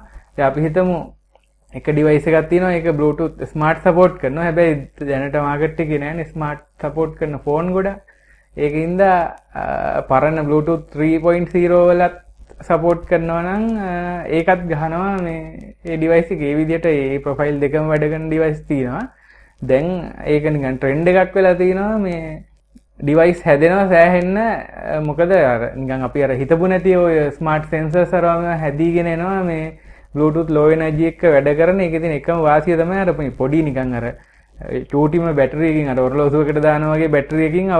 අපි 0.49 0.61
හිතමු 0.67 0.99
එක 1.73 1.87
ඩිවයිස් 1.93 2.27
එකක් 2.29 2.49
තියෙනවා 2.51 2.75
ඒක 2.79 2.89
Bluetooth 2.99 3.47
smart 3.53 3.79
support 3.87 4.19
කරනවා. 4.21 4.45
හැබැයි 4.49 4.75
දැනට 5.13 5.37
මාකට් 5.49 5.81
එකේ 5.87 6.03
නෑනේ 6.05 6.29
smart 6.35 6.63
support 6.83 7.17
කරන 7.19 7.39
ෆෝන් 7.47 7.73
ගොඩක්. 7.79 7.99
ඒකින්ද 8.57 9.01
පරණ 10.11 10.47
Bluetooth 10.49 10.85
3.0 10.97 11.83
වලත් 11.89 12.17
support 12.61 13.07
කරනවා 13.07 13.43
නම් 13.43 13.65
ඒකත් 14.39 14.67
ගහනවා 14.73 15.23
මේ 15.23 15.75
ඒ 15.85 15.97
device 15.97 16.35
එකේ 16.35 16.51
ඒ 16.53 16.59
විදිහට 16.61 16.87
ඒ 16.87 17.19
profile 17.19 17.61
දෙකම 17.61 17.89
වැඩ 17.93 18.05
කරන 18.13 18.29
device 18.31 18.61
තියෙනවා. 18.69 19.09
දැන් 19.63 20.13
ඒක 20.27 20.45
නිකන් 20.45 20.79
trend 20.81 21.09
එකක් 21.09 21.35
වෙලා 21.35 21.55
තියෙනවා 21.55 21.99
මේ 21.99 22.45
device 23.01 23.43
හැදෙනවා 23.45 23.89
සෑහෙන්න 23.89 24.39
මොකද 25.09 25.33
අර 25.33 25.73
නිකන් 25.77 26.07
අපි 26.09 26.23
අර 26.23 26.31
හිතපු 26.43 26.69
නැති 26.73 26.97
ඔය 26.97 27.31
smart 27.39 27.67
sensors 27.75 28.13
අරවම 28.13 28.47
හැදීගෙන 28.63 29.07
එනවා 29.07 29.43
මේ 29.45 29.79
Bluetooth 30.15 30.51
low 30.51 30.71
energy 30.71 31.07
එක 31.13 31.23
වැඩ 31.35 31.51
කරන 31.59 31.81
එකේ 31.81 32.01
තියෙන 32.01 32.17
එකම 32.21 32.41
වාසිය 32.49 32.77
තමයි 32.83 33.03
අර 33.05 33.13
පොඩි 33.41 33.63
නිකන් 33.69 33.95
අර 34.01 34.07
චූටිම 34.93 35.27
බැටරි 35.41 35.69
එකකින් 35.73 35.93
අර 35.95 36.01
ඔරලෝසුවකට 36.01 36.63
දානවා 36.69 36.97
වගේ 36.97 37.13
බැටරි 37.17 37.47
එකකින් 37.49 37.71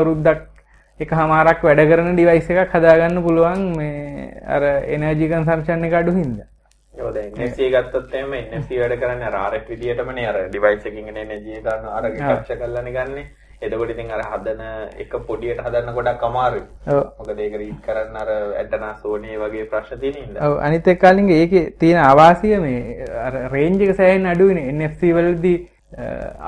අවුරුද්දක් 0.97 1.13
එකමාරක් 1.13 1.63
වැඩ 1.63 1.89
කරන 1.91 2.17
ඩිවයිස් 2.17 2.51
එකක් 2.51 2.73
හදාගන්න 2.73 3.23
පුළුවන් 3.23 3.77
මේ 3.77 4.33
අර 4.47 4.63
එනර්ජි 4.89 5.29
කන්සම්ප්ෂන් 5.29 5.85
එක 5.85 5.93
අඩු 5.93 6.13
හින්දා. 6.13 6.47
ඔව් 6.95 7.15
දැන් 7.15 7.33
NFC 7.37 7.71
ගත්තොත් 7.71 8.15
එහෙම 8.15 8.33
NFC 8.35 8.79
වැඩ 8.81 8.99
කරන්නේ 9.01 9.29
අර 9.29 9.53
RF 9.53 9.69
විදියටමනේ 9.69 10.29
අර 10.29 10.39
ඩිවයිස් 10.49 10.87
එකකින් 10.87 11.09
එන 11.09 11.17
එනර්ජි 11.17 11.59
එක 11.59 11.65
ගන්න 11.65 11.89
අර 11.89 12.09
කැප්චර් 12.17 12.57
කරලානේ 12.57 12.93
ගන්නෙ. 12.97 13.27
එතකොට 13.61 13.91
ඉතින් 13.93 14.11
අර 14.11 14.23
හදන 14.25 14.63
එක 15.05 15.13
පොඩියට 15.29 15.61
හදන්න 15.61 15.93
ගොඩක්. 15.93 16.25
ඔව්. 16.25 17.05
මොකද 17.19 17.39
ඒක 17.45 17.61
රීඩ් 17.61 17.79
කරන්න 17.85 18.17
අර 18.17 18.33
ඇන්ටනා 18.57 18.97
සෝනි 19.03 19.37
වගේ 19.37 19.69
ප්‍රශ්න 19.69 20.01
තියෙන. 20.01 20.37
ඔව් 20.41 20.59
අනිත් 20.65 20.89
එක්ක 20.89 21.01
කලින් 21.05 21.29
ඒකේ 21.29 21.71
තියෙන 21.79 22.01
අවාසිය 22.09 22.57
මේ 22.65 23.05
අර 23.29 23.41
රේන්ජ් 23.53 23.85
එක 23.85 23.97
සෑහෙන 24.01 24.33
අඩුයිනේ 24.33 24.73
NFC 24.73 25.13
වලදී 25.21 25.57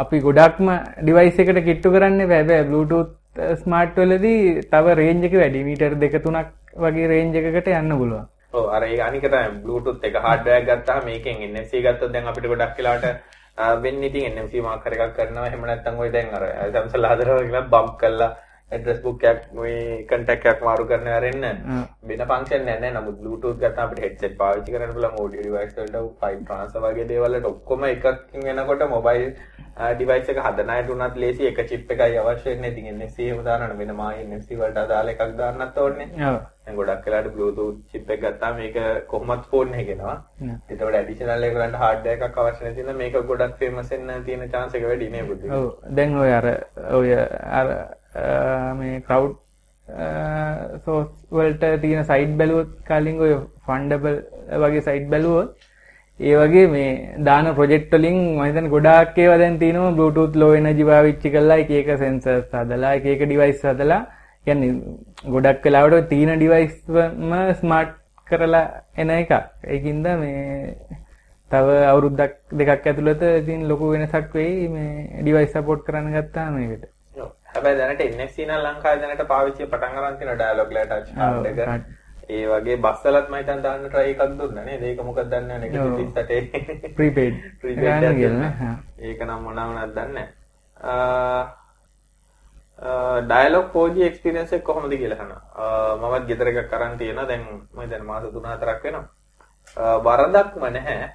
අපි 0.02 0.24
ගොඩක්ම 0.26 0.74
ඩිවයිස් 1.04 1.38
එකට 1.38 1.64
කිට්ටු 1.70 1.92
කරන්නේ 1.92 2.32
හැබැයි 2.34 2.68
Bluetooth 2.72 3.14
ස්මාර්ට් 3.38 3.98
වලදී 3.98 4.66
තව 4.72 4.94
රේන්ජ් 4.94 5.24
එක 5.24 5.34
වැඩි 5.34 5.64
මීටර් 5.64 5.94
දෙක 5.96 6.14
තුනක් 6.22 6.50
වගේ 6.76 7.08
රේන්ජ් 7.12 7.38
එකකට 7.40 7.70
යන්න 7.72 7.96
පුළුවන්. 8.00 8.26
ඔව් 8.52 8.66
අර 8.70 8.82
ඒක 8.84 9.00
අනික 9.00 9.24
තමයි 9.24 9.62
Bluetooth 9.62 10.04
එක 10.04 10.16
හાર્ඩ්වෙයාර් 10.18 10.64
ගත්තාම 10.68 11.04
මේකෙන් 11.04 11.42
NFC 11.44 11.82
ගත්තොත් 11.84 12.12
දැන් 12.12 12.30
අපිට 12.30 12.50
ගොඩක් 12.52 12.78
වෙලාවට 12.78 13.06
වෙන්නේ 13.78 14.10
ඉතින් 14.10 14.28
NFC 14.34 14.62
මාකර් 14.62 14.96
එකක් 14.96 15.14
කරනවා 15.16 15.46
එහෙම 15.46 15.64
නැත්නම් 15.64 15.98
ඔය 15.98 16.10
දැන් 16.10 16.30
අර 16.32 16.44
Samsung 16.74 17.04
හදනවා 17.04 17.40
කියලා 17.40 17.66
බම්ප් 17.68 17.96
කරලා 18.00 18.30
ඇඩ්‍රස් 18.72 19.00
බුක් 19.02 19.24
එකක් 19.24 19.44
මේ 19.58 19.84
කන්ටැක්ට් 20.10 20.50
එකක් 20.52 20.64
මාරු 20.68 20.88
කරන 20.90 21.10
හැරෙන්න 21.12 21.46
වෙන 22.08 22.24
ෆන්ක්ෂන් 22.24 22.66
නැහැ 22.66 22.80
නෑ 22.82 22.94
නමුත් 22.96 23.20
Bluetooth 23.22 23.60
ගත්තාම 23.62 23.86
අපිට 23.86 24.04
headset 24.06 24.34
පාවිච්චි 24.42 24.74
කරන්න 24.74 24.94
පුළුවන් 24.96 25.20
audio 25.22 25.46
device 25.46 25.78
වලට 25.78 26.04
file 26.20 26.44
transfer 26.50 26.84
වගේ 26.86 27.08
දේවල් 27.12 27.36
වලට 27.36 27.52
ඔක්කොම 27.52 27.88
එකකින් 27.90 28.48
වෙනකොට 28.48 28.84
mobile 28.90 29.32
device 29.98 30.30
එක 30.32 30.38
හදන 30.44 30.70
අයට 30.74 30.88
උනත් 30.90 31.16
ලේසි 31.22 31.48
එක 31.50 31.58
chip 31.68 31.90
එකයි 31.94 32.18
අවශ්‍ය 32.18 32.50
වෙන්නේ. 32.50 32.70
ඉතින් 32.72 32.86
NFC 32.94 33.18
එහෙම 33.26 33.42
දාන්න 33.44 33.76
වෙන 33.78 33.92
මායි 33.96 34.24
NFC 34.26 34.58
වලට 34.60 34.84
අදාළ 34.84 35.12
එකක් 35.12 35.36
දාන්නත් 35.40 35.78
ඕනේ. 35.78 36.08
දැන් 36.18 36.76
ගොඩක් 36.78 37.06
වෙලාවට 37.06 37.34
Bluetooth 37.36 37.76
chip 37.92 38.10
එක 38.10 38.24
ගත්තාම 38.24 38.56
මේක 38.56 38.78
කොහොමත් 39.12 39.46
ෆෝන් 39.50 39.74
එකේනවා. 39.74 40.16
ඒතකොට 40.70 40.98
ඇඩිෂනල් 41.00 41.46
එකකට 41.50 41.78
හાર્ඩ්වෙයාර් 41.84 42.26
එකක් 42.28 42.42
අවශ්‍ය 42.44 42.64
නැති 42.64 42.82
නිසා 42.82 42.98
මේක 43.02 43.20
ගොඩක් 43.30 43.56
ෆේමස් 43.62 43.94
වෙන්න 43.94 44.24
තියෙන 44.26 44.50
chance 44.50 44.76
එක 44.80 44.88
වැඩි 44.90 45.12
නේ 45.14 45.28
බුද්ධි. 45.30 45.50
ඔව් 45.50 45.70
දැන් 46.00 46.18
ඔය 46.24 46.34
අර 46.40 46.50
ඔය 47.00 47.14
අර 47.60 47.72
මේ 48.78 49.00
ක්‍රවුඩ් 49.08 49.36
සෝස් 50.84 51.08
වලට 51.30 51.80
තියෙන 51.82 52.04
සයිට් 52.04 52.36
බැලුවොත් 52.40 52.70
කලින් 52.88 53.20
ඔය 53.20 53.32
ෆන්ඩබල් 53.66 54.16
වගේ 54.64 54.86
සයිට් 54.88 55.08
බැලුවොත් 55.14 55.68
ඒ 56.20 56.34
වගේ 56.36 56.66
මේ 56.68 56.92
දාන 57.24 57.54
ප්‍රොජෙක්ට් 57.54 57.92
වලින් 57.94 58.16
මම 58.20 58.44
හිතන්නේ 58.44 58.70
ගොඩාක් 58.70 59.18
ඒවා 59.18 59.38
දැන් 59.38 59.58
තියෙනවා 59.58 59.96
Bluetooth 59.98 60.36
low 60.36 60.52
energy 60.54 60.84
පාවිච්චි 60.90 61.34
කරලා 61.34 61.58
එක 61.64 61.70
එක 61.80 61.90
sensors 62.00 62.48
හදලා 62.52 62.94
එක 62.98 63.06
එක 63.06 63.22
device 63.32 63.62
හදලා 63.64 64.00
කියන්නේ 64.46 64.72
ගොඩක් 65.34 65.64
වෙලාවට 65.64 66.08
තියෙන 66.10 66.40
device 66.42 66.78
වම 66.88 67.32
smart 67.60 67.94
කරලා 68.26 68.64
එන 68.96 69.10
එකක්. 69.10 69.32
ඒකින්ද 69.64 70.06
මේ 70.22 70.76
තව 71.50 71.66
අවුරුද්දක් 71.92 72.34
දෙකක් 72.52 72.86
ඇතුළත 72.86 73.22
ඉතින් 73.32 73.68
ලොකු 73.68 73.92
වෙනසක් 73.92 74.34
වෙයි 74.34 74.68
මේ 74.68 75.22
device 75.22 75.52
support 75.52 75.86
කරන්න 75.86 76.14
ගත්තාම 76.16 76.54
මේකට. 76.54 76.97
හැබැයි 77.52 77.78
දැනට 77.80 78.02
NFC 78.08 78.36
නම් 78.46 78.60
ලංකාවේ 78.66 79.00
දැනට 79.04 79.24
පාවිච්චි 79.32 79.66
පටන් 79.72 79.94
ගන්න 79.96 80.18
තියෙන 80.18 80.36
ඩයලොග් 80.40 80.70
ලෑ 80.76 80.86
ටච් 80.90 81.08
හાર્ඩ් 81.20 81.46
එක. 81.50 81.58
ඒ 82.28 82.44
වගේ 82.50 82.76
බස් 82.84 83.04
වලත් 83.04 83.28
මම 83.30 83.36
හිතන් 83.40 83.62
දාන්න 83.66 83.86
try 83.92 84.08
එකක් 84.12 84.22
දුන්නා 84.40 84.64
නේද? 84.64 84.82
ඒක 84.82 85.00
මොකක්ද 85.08 85.30
දන්නේ 85.32 85.58
නැහැ. 85.58 85.70
138 85.74 86.96
prepaid 86.98 87.34
prepaid 87.60 87.78
ගන්න 87.84 88.04
එකක් 88.10 88.18
කියලා. 88.20 88.74
ඒක 88.98 89.20
නම් 89.26 89.40
මොනවා 89.46 89.68
වුණත් 89.70 89.94
දන්නේ 89.96 90.26
නැහැ. 90.26 91.46
ඩයලොග් 93.30 93.66
4G 93.76 93.96
එක්ස්පීරියන්ස් 94.08 94.52
එක 94.52 94.66
කොහොමද 94.66 94.92
කියලා 94.92 95.20
අහනවා. 95.22 95.40
මමත් 96.02 96.26
ගෙදර 96.28 96.48
එකක් 96.52 96.74
අරන් 96.80 96.98
තියෙනවා. 96.98 97.26
දැන් 97.30 97.42
මම 97.74 97.88
දැන් 97.90 98.04
මාස 98.10 98.24
3-4ක් 98.24 98.82
වෙනවා. 98.84 99.06
වරදක්ම 100.06 100.62
නැහැ. 100.76 101.08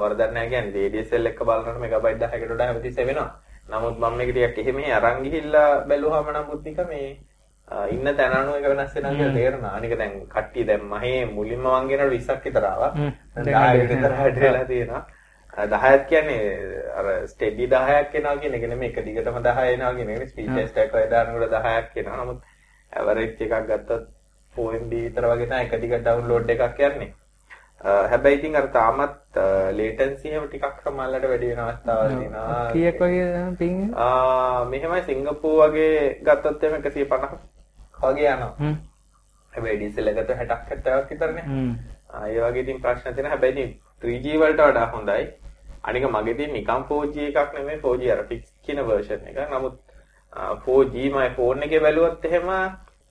වරදක් 0.00 0.30
නැහැ 0.32 0.50
කියන්නේ 0.50 0.86
ADSL 0.88 1.26
එක 1.30 1.38
බලනකොට 1.44 1.78
මෙගාබයිට් 1.84 2.24
10කට 2.24 2.52
වඩා 2.54 2.66
හැමතිස්සෙ 2.72 3.06
වෙනවා. 3.06 3.30
නමුත් 3.68 3.96
මම 3.98 4.16
මේක 4.18 4.30
ටිකක් 4.32 4.58
එහෙම 4.58 4.78
අරන් 4.98 5.22
ගිහිල්ලා 5.24 5.70
බැලුවාම 5.88 6.28
නම් 6.32 6.46
බුද්ධික 6.50 6.80
මේ 6.88 7.08
ඉන්න 7.94 8.16
තැන 8.16 8.32
අනුව 8.38 8.56
එක 8.56 8.66
වෙනස් 8.70 8.94
වෙනවා 8.94 9.14
කියලා 9.16 9.34
තේරෙනවා. 9.34 9.74
අනික 9.78 9.98
දැන් 9.98 10.14
කට්ටිය 10.28 10.66
දැන් 10.70 10.82
මහේ 10.92 11.24
මුලින්ම 11.26 11.64
මං 11.64 11.88
ගෙනන 11.88 12.02
20ක් 12.10 12.40
විතර 12.44 12.64
ආවා. 12.70 12.92
දැන් 13.36 13.80
10 13.80 13.88
විතර 13.92 14.12
හැදලා 14.20 14.64
තියෙනවා. 14.72 15.02
10ක් 15.72 16.04
කියන්නේ 16.08 16.42
අර 16.98 17.06
ස්ටෙඩි 17.32 17.66
10ක් 17.74 18.14
එනවා 18.20 18.36
කියන 18.42 18.54
එක 18.54 18.68
නෙමෙයි 18.72 18.90
එක 18.92 19.04
දිගටම 19.06 19.40
10 19.42 19.72
එනවා 19.74 19.94
කියන 19.96 20.10
එක 20.10 20.28
ස්පීඩ් 20.28 20.52
ටෙස්ට් 20.52 20.78
එකක් 20.84 20.94
ඔය 20.94 21.06
දානකොට 21.14 21.56
10ක් 21.56 22.04
එනවා. 22.04 22.20
නමුත් 22.22 22.40
ඇවරේජ් 22.92 23.30
එකක් 23.48 23.54
ගත්තොත් 23.70 24.04
4MB 24.54 24.92
විතර 25.04 25.24
වගේ 25.30 25.48
තමයි 25.50 25.64
එක 25.66 25.80
දිගට 25.82 26.02
ඩවුන්ලෝඩ් 26.04 26.50
එකක් 26.56 26.82
යන්නේ. 26.88 27.12
හැබැයි 27.84 28.38
ඉතින් 28.38 28.56
අර 28.56 28.66
තාමත් 28.76 29.38
ලේටන්සි 29.78 30.28
එහෙම 30.30 30.48
ටිකක් 30.48 30.80
සමහරවිට 30.82 31.28
වැඩි 31.30 31.50
වෙන 31.50 31.62
අවස්ථාවල් 31.64 32.14
තියෙනවා. 32.18 32.72
කීයක් 32.72 33.00
වගේ 33.00 33.44
පින් 33.58 33.94
ආ 34.06 34.64
මෙහෙමයි 34.72 35.02
සිංගප්පූර් 35.08 35.68
වගේ 35.68 36.18
ගත්තොත් 36.28 36.64
එහෙම 36.64 36.82
150 36.82 37.38
වගේ 38.02 38.30
යනවා. 38.34 38.74
හැබැයි 39.52 39.76
ඩීසල් 39.78 40.08
එකට 40.12 40.30
60ක් 40.32 40.70
70ක් 40.70 41.08
විතරනේ. 41.10 41.46
ආ 42.10 42.26
ඒ 42.28 42.40
වගේ 42.46 42.62
ඉතින් 42.66 42.80
ප්‍රශ්න 42.84 43.14
තියෙනවා. 43.14 43.34
හැබැයි 43.34 43.54
ඉතින් 43.56 43.70
3G 44.02 44.38
වලට 44.42 44.70
වඩා 44.70 44.86
හොඳයි. 44.94 45.24
අනික 45.82 46.04
මගේ 46.16 46.34
තියෙන 46.40 46.52
නිකම් 46.52 46.88
4G 46.90 47.16
එකක් 47.30 47.52
නෙමෙයි 47.58 47.82
4G 47.84 48.12
අර 48.14 48.24
ෆික්ස් 48.30 48.50
කියන 48.66 48.80
version 48.88 49.20
එක. 49.28 49.38
නමුත් 49.52 49.76
4G 50.66 50.94
මයි 51.16 51.30
ෆෝන් 51.36 51.62
එකේ 51.62 51.84
බැලුවොත් 51.86 52.24
එහෙම 52.24 52.48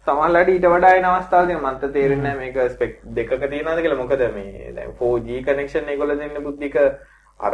සමහරවිට 0.07 0.50
ඊට 0.53 0.65
වඩා 0.74 0.95
එන 1.00 1.05
අවස්ථාවල් 1.10 1.48
තියෙනවා 1.48 1.72
මන්ට 1.72 1.93
තේරෙන්නේ 1.95 2.33
නැහැ 2.33 2.51
මේක 2.53 2.72
ස්පෙක් 2.75 2.93
දෙකක 3.17 3.31
තියනවාද 3.51 3.81
කියලා. 3.83 4.00
මොකද 4.03 4.24
මේ 4.36 4.72
දැන් 4.75 4.93
4G 5.00 5.41
කනෙක්ෂන් 5.48 5.89
ඒගොල්ලෝ 5.93 6.17
දෙන්නේ 6.22 6.45
බුද්ධික 6.48 6.75
අර 7.39 7.53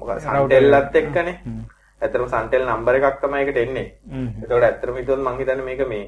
මොකද 0.00 0.20
සන්ටෙල්ලත් 0.26 0.96
එක්කනේ. 1.00 1.34
ඇත්තටම 2.02 2.28
සන්ටෙල් 2.34 2.64
නම්බර 2.66 2.98
එකක් 3.00 3.18
තමයි 3.24 3.42
ඒකට 3.42 3.58
එන්නේ. 3.64 3.88
ඒතකොට 4.42 4.64
ඇත්තටම 4.68 5.00
හිතුවොත් 5.00 5.24
මං 5.26 5.36
හිතන්නේ 5.40 5.66
මේක 5.66 5.82
මේ 5.90 6.06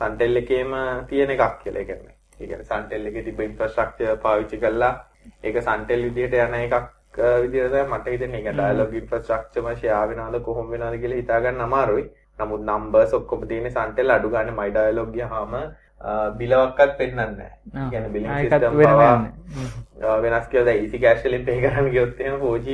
සන්ටෙල් 0.00 0.42
එකේම 0.42 0.74
තියෙන 1.08 1.32
එකක් 1.36 1.56
කියලා. 1.62 1.80
ඒ 1.80 1.86
කියන්නේ 1.86 2.14
ඒ 2.40 2.46
කියන්නේ 2.46 2.68
සන්ටෙල් 2.70 3.06
එකේ 3.12 3.24
තිබ්බ 3.28 3.40
ඉන්ෆ්‍රාස්ට්‍රක්චර් 3.46 4.18
පාවිච්චි 4.26 4.60
කරලා 4.66 4.92
ඒක 5.42 5.56
සන්ටෙල් 5.68 6.04
විදිහට 6.08 6.36
යන 6.42 6.58
එකක් 6.60 6.76
විදිහට 7.44 7.72
තමයි 7.72 7.86
මට 7.92 8.12
හිතෙන්නේ. 8.16 8.42
ඒක 8.42 8.60
ඩයලොග් 8.60 8.92
ඉන්ෆ්‍රාස්ට්‍රක්චර් 9.00 9.64
මම 9.64 9.80
ෂෙයා 9.80 10.04
වෙනවද 10.12 10.44
කොහොම 10.50 10.70
වෙනවද 10.74 11.00
කියලා 11.00 11.22
හිතා 11.22 11.40
ගන්න 11.46 11.66
අමාරුයි 11.68 12.06
නමුත් 12.38 12.62
නම්බර්ස් 12.68 13.14
ඔක්කොම 13.20 13.46
තියෙන 13.48 13.70
සන්ටෙල් 13.70 14.14
අඩු 14.16 14.34
ගන්න 14.34 14.56
මයි 14.58 14.74
ඩයලොග් 14.76 15.14
ගියාම 15.16 15.54
බිලවක්වත් 16.38 16.98
පෙන්වන්නේ 16.98 17.30
නැහැ. 17.38 17.88
කියන්නේ 17.90 18.12
බිලින් 18.14 18.30
සිස්ටම් 18.40 18.74
පවා 18.80 20.18
වෙනස් 20.24 20.48
කියලා 20.50 20.66
දැන් 20.66 20.84
easy 20.84 20.98
cash 21.04 21.24
වලින් 21.24 21.46
pay 21.48 21.60
කරන්න 21.62 21.90
ගියොත් 21.94 22.20
එහෙම 22.20 22.36
4G 22.42 22.68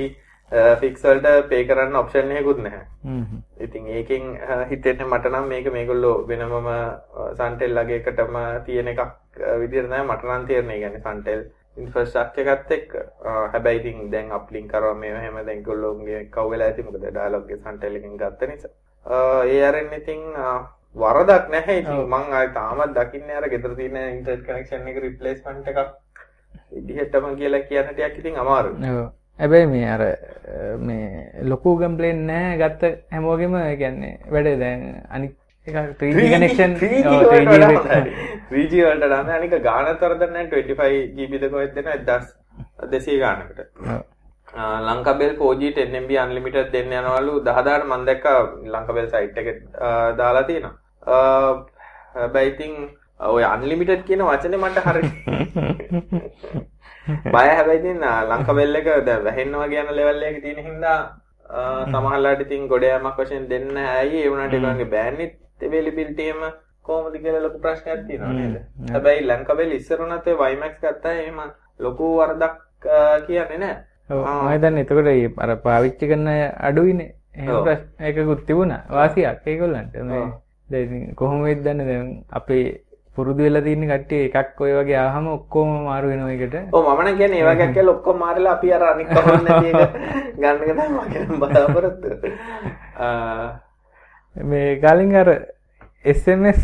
ෆික්ස් 0.80 1.04
වලට 1.06 1.48
pay 1.50 1.62
කරන්න 1.68 2.00
option 2.02 2.32
එකකුත් 2.40 2.64
නැහැ. 2.64 2.84
ඉතින් 3.66 3.86
ඒකෙන් 3.98 4.24
හිතෙන්නේ 4.70 5.06
මට 5.06 5.32
නම් 5.32 5.48
මේක 5.52 5.70
මේගොල්ලෝ 5.78 6.16
වෙනමම 6.28 6.68
සන්ටෙල් 7.38 7.78
ලගේ 7.78 8.00
එකටම 8.02 8.36
තියෙන 8.66 8.92
එකක් 8.92 9.06
විදිහට 9.62 9.88
තමයි 9.88 10.04
මට 10.08 10.22
නම් 10.24 10.46
තේරෙන්නේ. 10.48 10.78
කියන්නේ 10.82 11.06
සන්ටෙල් 11.06 11.42
ඉන්ෆ්‍රාස්ට්‍රක්චර් 11.80 12.48
එකත් 12.54 12.72
එක්ක 12.76 12.90
හැබැයි 13.52 13.80
ඉතින් 13.80 14.10
දැන් 14.12 14.32
අප්ලින්ක් 14.38 14.70
කරවා 14.72 14.94
මේ 15.02 15.12
හැම 15.14 15.36
දැන් 15.46 15.58
ඒගොල්ලෝගේ 15.58 16.28
කව් 16.34 16.50
වෙලා 16.54 16.70
ඇති 16.70 16.86
මොකද 16.88 17.04
ඩයලොග් 17.04 17.50
එක 17.50 17.60
සන්ටෙල් 17.66 17.98
එකෙන් 18.00 18.16
ගත්ත 18.22 18.48
නිසා. 18.52 18.72
ඒ 19.06 19.62
අරින් 19.68 19.92
ඉතින් 19.98 20.20
වරදක් 20.94 21.48
නැහැ. 21.50 21.78
ඉතින් 21.78 22.04
මං 22.08 22.32
ආයි 22.32 22.52
තාමත් 22.54 22.94
දකින්නේ 22.96 23.36
අර 23.36 23.48
ගෙදර 23.48 23.74
තියෙන 23.76 23.96
ඉන්ටර්නෙට් 23.96 24.44
කනෙක්ෂන් 24.46 24.88
එක 24.88 24.98
රිප්ලේස්මන්ට් 25.02 25.68
එකක් 25.68 25.80
විදිහටම 26.72 27.26
කියලා 27.36 27.66
කියන්න 27.68 27.88
ටිකක් 27.94 28.18
ඉතින් 28.18 28.36
අමාරුයි. 28.44 28.90
ඔව්. 28.90 29.08
හැබැයි 29.38 29.66
මේ 29.66 29.88
අර 29.90 30.02
මේ 30.78 31.04
ලොකු 31.50 31.76
කම්ප්ලේන් 31.78 32.26
නැහැ 32.26 32.56
ගත්ත 32.62 32.82
හැමෝගෙම 33.12 33.54
කියන්නේ 33.78 34.14
වැඩේ 34.30 34.58
දැන් 34.62 34.82
අනික් 35.10 35.36
එක 35.66 35.76
3G 36.00 36.18
කනෙක්ෂන් 36.34 36.72
3G 38.50 38.72
වලට 38.84 39.04
නම් 39.08 39.28
අනික 39.38 39.54
ගානත් 39.68 40.00
වරදක් 40.00 40.30
නැහැ 40.36 40.62
25 40.62 41.14
GB 41.16 41.32
ද 41.42 41.50
කොහෙද 41.50 41.74
දෙන 41.74 41.86
1200 42.06 43.18
ගානකට. 43.24 43.58
ලංකාබෙල් 44.52 45.32
4G 45.38 45.72
10MB 45.76 46.10
අන්ලිමිටඩ් 46.18 46.72
දෙන්න 46.72 46.92
යනවලු 46.92 47.34
10000ට 47.40 47.84
මම 47.84 48.06
දැක්කා 48.06 48.38
ලංකාබෙල් 48.74 49.10
සයිට් 49.10 49.38
එකේ 49.38 49.56
දාලා 50.18 50.42
තියෙනවා. 50.42 50.74
හැබැයි 52.14 52.52
ඉතින් 52.52 52.72
ඔය 53.28 53.44
අන්ලිමිටඩ් 53.44 54.02
කියන 54.06 54.22
වචනේ 54.24 54.58
මට 54.58 54.78
හරි 54.86 55.02
බය 57.34 57.46
හැබැයි 57.48 57.80
ඉතින් 57.80 58.00
ලංකාබෙල් 58.30 58.80
එක 58.80 58.88
දැන් 59.06 59.24
වැහෙන්න 59.24 59.58
වගේ 59.62 59.82
යන 59.84 59.92
ලෙවල් 59.98 60.22
එකක 60.22 60.42
තියෙන 60.42 60.64
හින්දා 60.68 60.98
සමහරලාට 61.92 62.42
ඉතින් 62.46 62.66
ගොඩ 62.72 62.86
යamak 62.88 63.20
වශයෙන් 63.20 63.46
දෙන්න 63.52 63.76
ඇයි 63.84 64.24
ඒ 64.24 64.32
වුණාට 64.32 64.56
ඒගොල්ලන්ගේ 64.58 64.90
බෑන්ඩ්විඩ්ත් 64.96 65.66
availability 65.68 66.26
එම 66.32 66.42
කොහොමද 66.82 67.14
කියලා 67.22 67.44
ලොකු 67.46 67.62
ප්‍රශ්නයක් 67.64 68.02
තියෙනවා 68.08 68.32
නේද? 68.32 68.56
හැබැයි 68.92 69.28
ලංකාබෙල් 69.30 69.76
ඉස්සර 69.78 70.02
උනත් 70.06 70.26
ඔය 70.26 70.36
WiMAX 70.42 70.74
ගත්තා 70.82 71.14
එහෙම 71.22 71.40
ලොකු 71.78 72.10
වරදක් 72.18 72.56
කියන්නේ 73.26 73.58
නැහැ. 73.58 73.78
මම 74.10 74.48
හිතන්නේ 74.48 74.80
එතකොට 74.80 75.38
අර 75.38 75.58
පාවිච්චි 75.58 76.06
කරන 76.06 76.28
අඩුයිනේ. 76.60 77.14
එකකුත් 78.00 78.46
තිබුණා. 78.46 78.82
වාසියක් 78.90 79.46
ඒගොල්ලන්ට. 79.46 79.94
මේ 80.02 80.32
දැන් 80.68 81.14
කොහොමද 81.14 81.64
දන්නේ 81.64 81.86
දැන් 81.86 82.24
අපේ 82.30 82.80
පුරුදු 83.16 83.42
වෙලා 83.42 83.62
තියෙන 83.62 83.84
කට්ටිය 83.84 84.24
එකක් 84.28 84.60
ඔය 84.60 84.72
වගේ 84.72 84.98
ආවම 84.98 85.26
ඔක්කොම 85.28 85.84
මාරු 85.84 86.08
වෙනවා 86.08 86.32
එකට. 86.32 86.54
ඔව් 86.72 86.86
මම 86.86 87.02
නම් 87.02 87.16
කියන්නේ 87.16 87.40
ඒ 87.40 87.46
වගේ 87.46 87.72
කියලා 87.72 87.94
ඔක්කොම 87.94 88.18
මාරලා 88.18 88.52
අපි 88.52 88.72
අර 88.72 88.82
අනික් 88.82 89.08
කවන්න 89.08 89.44
නැති 89.44 89.68
එක 89.70 89.76
ගන්න 90.36 90.62
එක 90.62 90.70
තමයි 90.70 90.88
මගේ 90.96 91.24
බලාපොරොත්තු. 91.40 92.08
මේ 94.50 94.78
කලින් 94.78 95.16
අර 95.16 95.28
SMS 96.04 96.60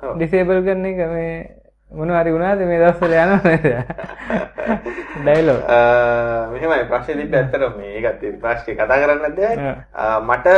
ඩිසේබල් 0.00 0.62
කරන 0.62 0.86
එක 0.86 0.98
මේ 1.10 1.65
මොන 1.90 2.10
හරි 2.10 2.30
වුණාද 2.30 2.60
මේ 2.60 2.78
දවස්වල 2.78 3.12
යනවා 3.14 3.40
නේද? 3.46 3.66
ඩයලොග්. 5.18 5.60
මෙහෙමයි 6.52 6.86
ප්‍රශ්නේ 6.90 7.18
තිබ්බ 7.20 7.36
ඇත්තටම 7.36 7.76
මේකත් 7.78 8.24
ප්‍රශ්නේ 8.42 8.76
කතා 8.76 8.98
කරන්න 9.02 9.22
නැද්ද? 9.22 9.40
මට 10.24 10.48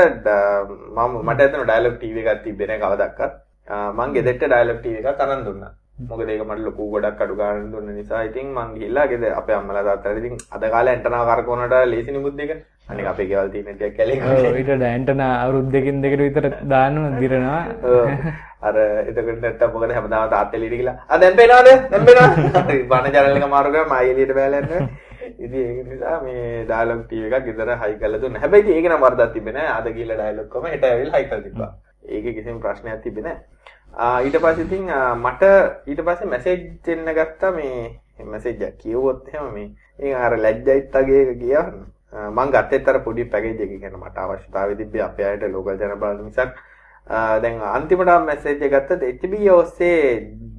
මම 0.96 1.18
මට 1.22 1.40
ඇත්තටම 1.40 1.66
ඩයලොග් 1.66 1.98
ටීවී 1.98 2.24
එකක් 2.24 2.40
තිබ්බේ 2.46 2.70
නැහැ 2.70 2.82
කවදාවත්. 2.86 3.36
මං 3.92 4.16
ගෙදරට 4.16 4.46
ඩයලොග් 4.46 4.80
ටීවී 4.80 5.04
එකක් 5.04 5.22
අරන් 5.26 5.44
දුන්නා. 5.44 5.72
මොකද 6.08 6.28
ඒක 6.28 6.42
මට 6.46 6.64
ලොකු 6.64 6.88
ගොඩක් 6.90 7.22
අඩු 7.22 7.36
ගන්න 7.36 7.70
දුන්න 7.72 7.92
නිසා 7.92 8.24
ඉතින් 8.24 8.50
මං 8.54 8.74
ගිහිල්ලා 8.74 9.06
ගෙදර 9.06 9.32
අපේ 9.34 9.56
අම්මලා 9.56 9.84
තාත්තලා 9.84 10.20
ඉතින් 10.20 10.36
අද 10.50 10.66
කාලේ 10.74 10.92
ඇන්ටනා 10.94 11.24
කරකවනට 11.30 11.78
ලේසි 11.92 12.12
නිමුත් 12.12 12.40
එක 12.40 12.52
අනික 12.88 13.06
අපේ 13.06 13.26
ගෙවල් 13.26 13.50
තියෙන 13.50 13.74
ටික 13.74 13.96
කැලේ 13.96 14.52
ඊට 14.54 14.70
ඇන්ටනා 14.82 15.32
අවුරුදු 15.38 15.72
දෙකකින් 15.72 16.00
දෙකට 16.02 16.20
විතර 16.20 16.46
දාන්න 16.66 16.96
දිරනවා. 17.18 17.60
අර 18.60 18.76
එතකොට 18.76 19.42
නැත්තම් 19.42 19.74
මොකද 19.74 19.92
හැමදාම 19.92 20.30
තාත්තලා 20.30 20.60
ඉලි 20.60 20.78
ගිලා 20.78 20.96
ආ 21.04 21.18
දැන් 21.18 21.36
පේනවද? 21.36 21.68
දැන් 21.90 22.06
පේනවද? 22.06 22.38
බණ 22.90 23.12
channel 23.12 23.36
එක 23.36 23.46
මාරු 23.48 23.74
කරා 23.74 23.84
මම 23.86 23.98
එළියට 24.04 24.34
බෑලා 24.34 24.62
යනවා. 24.62 24.88
ඉතින් 25.38 25.60
ඒක 25.62 25.86
නිසා 25.86 26.16
මේ 26.22 26.64
ඩයලොග් 26.64 27.04
ටීවී 27.04 27.32
එකක් 27.32 27.50
ගෙදර 27.50 27.74
හයි 27.76 27.98
කරලා 27.98 28.22
දුන්නා. 28.22 28.42
හැබැයි 28.44 28.74
ඒක 28.74 28.88
නම් 28.88 29.04
වරදක් 29.04 29.34
තිබ්බේ 29.34 29.56
නෑ. 29.58 29.68
අද 29.74 29.92
ගිහලා 29.92 30.18
ඩයලොග් 30.22 30.48
කොම 30.48 30.66
හෙට 30.66 30.84
ඇවිල්ලා 30.84 31.20
හයි 31.20 31.28
කරලා 31.28 31.46
තිබ්බා. 31.46 31.70
ඒකේ 32.08 32.34
කිසිම 32.34 32.60
ප්‍රශ්නයක් 32.60 33.04
තිබ්බේ 33.04 33.26
නෑ. 33.26 33.38
ඊට 34.22 34.36
පස්සේ 34.38 34.64
ඉතින් 34.64 34.90
මට 35.18 35.52
ඊට 35.86 36.02
පස්සේ 36.02 36.28
මැසේජ් 36.28 36.58
දෙන්න 36.84 37.14
ගත්තා 37.14 37.52
මේ 37.52 38.26
මැසේජ් 38.26 38.62
එක 38.62 38.80
කිව්වොත් 38.80 39.28
එහෙම 39.28 39.52
මේ 39.52 39.70
ඒක 40.00 40.18
අර 40.22 40.36
ලැජ්ජයිත් 40.38 40.92
වගේ 40.94 41.22
එක 41.24 41.38
කියවන්න 41.38 41.86
මම 42.12 42.50
ගත්තෙත් 42.50 42.88
අර 42.88 42.98
පොඩි 43.06 43.24
පැකේජ් 43.32 43.62
එකක් 43.64 43.80
ගැන 43.82 43.96
මට 44.00 44.18
අවශ්‍යතාවය 44.18 44.76
තිබ්බේ 44.76 45.02
අපේ 45.06 45.24
අයට 45.30 45.42
ලෝකල් 45.52 45.76
ජන 45.76 45.98
බලන 46.00 46.24
මිසක්. 46.24 46.54
දැන් 47.42 47.60
අන්තිමට 47.76 48.12
මැසේජ් 48.28 48.62
එක 48.66 48.72
ගත්තත් 48.74 49.02
HB 49.22 49.48
ඔස්සේ 49.52 49.98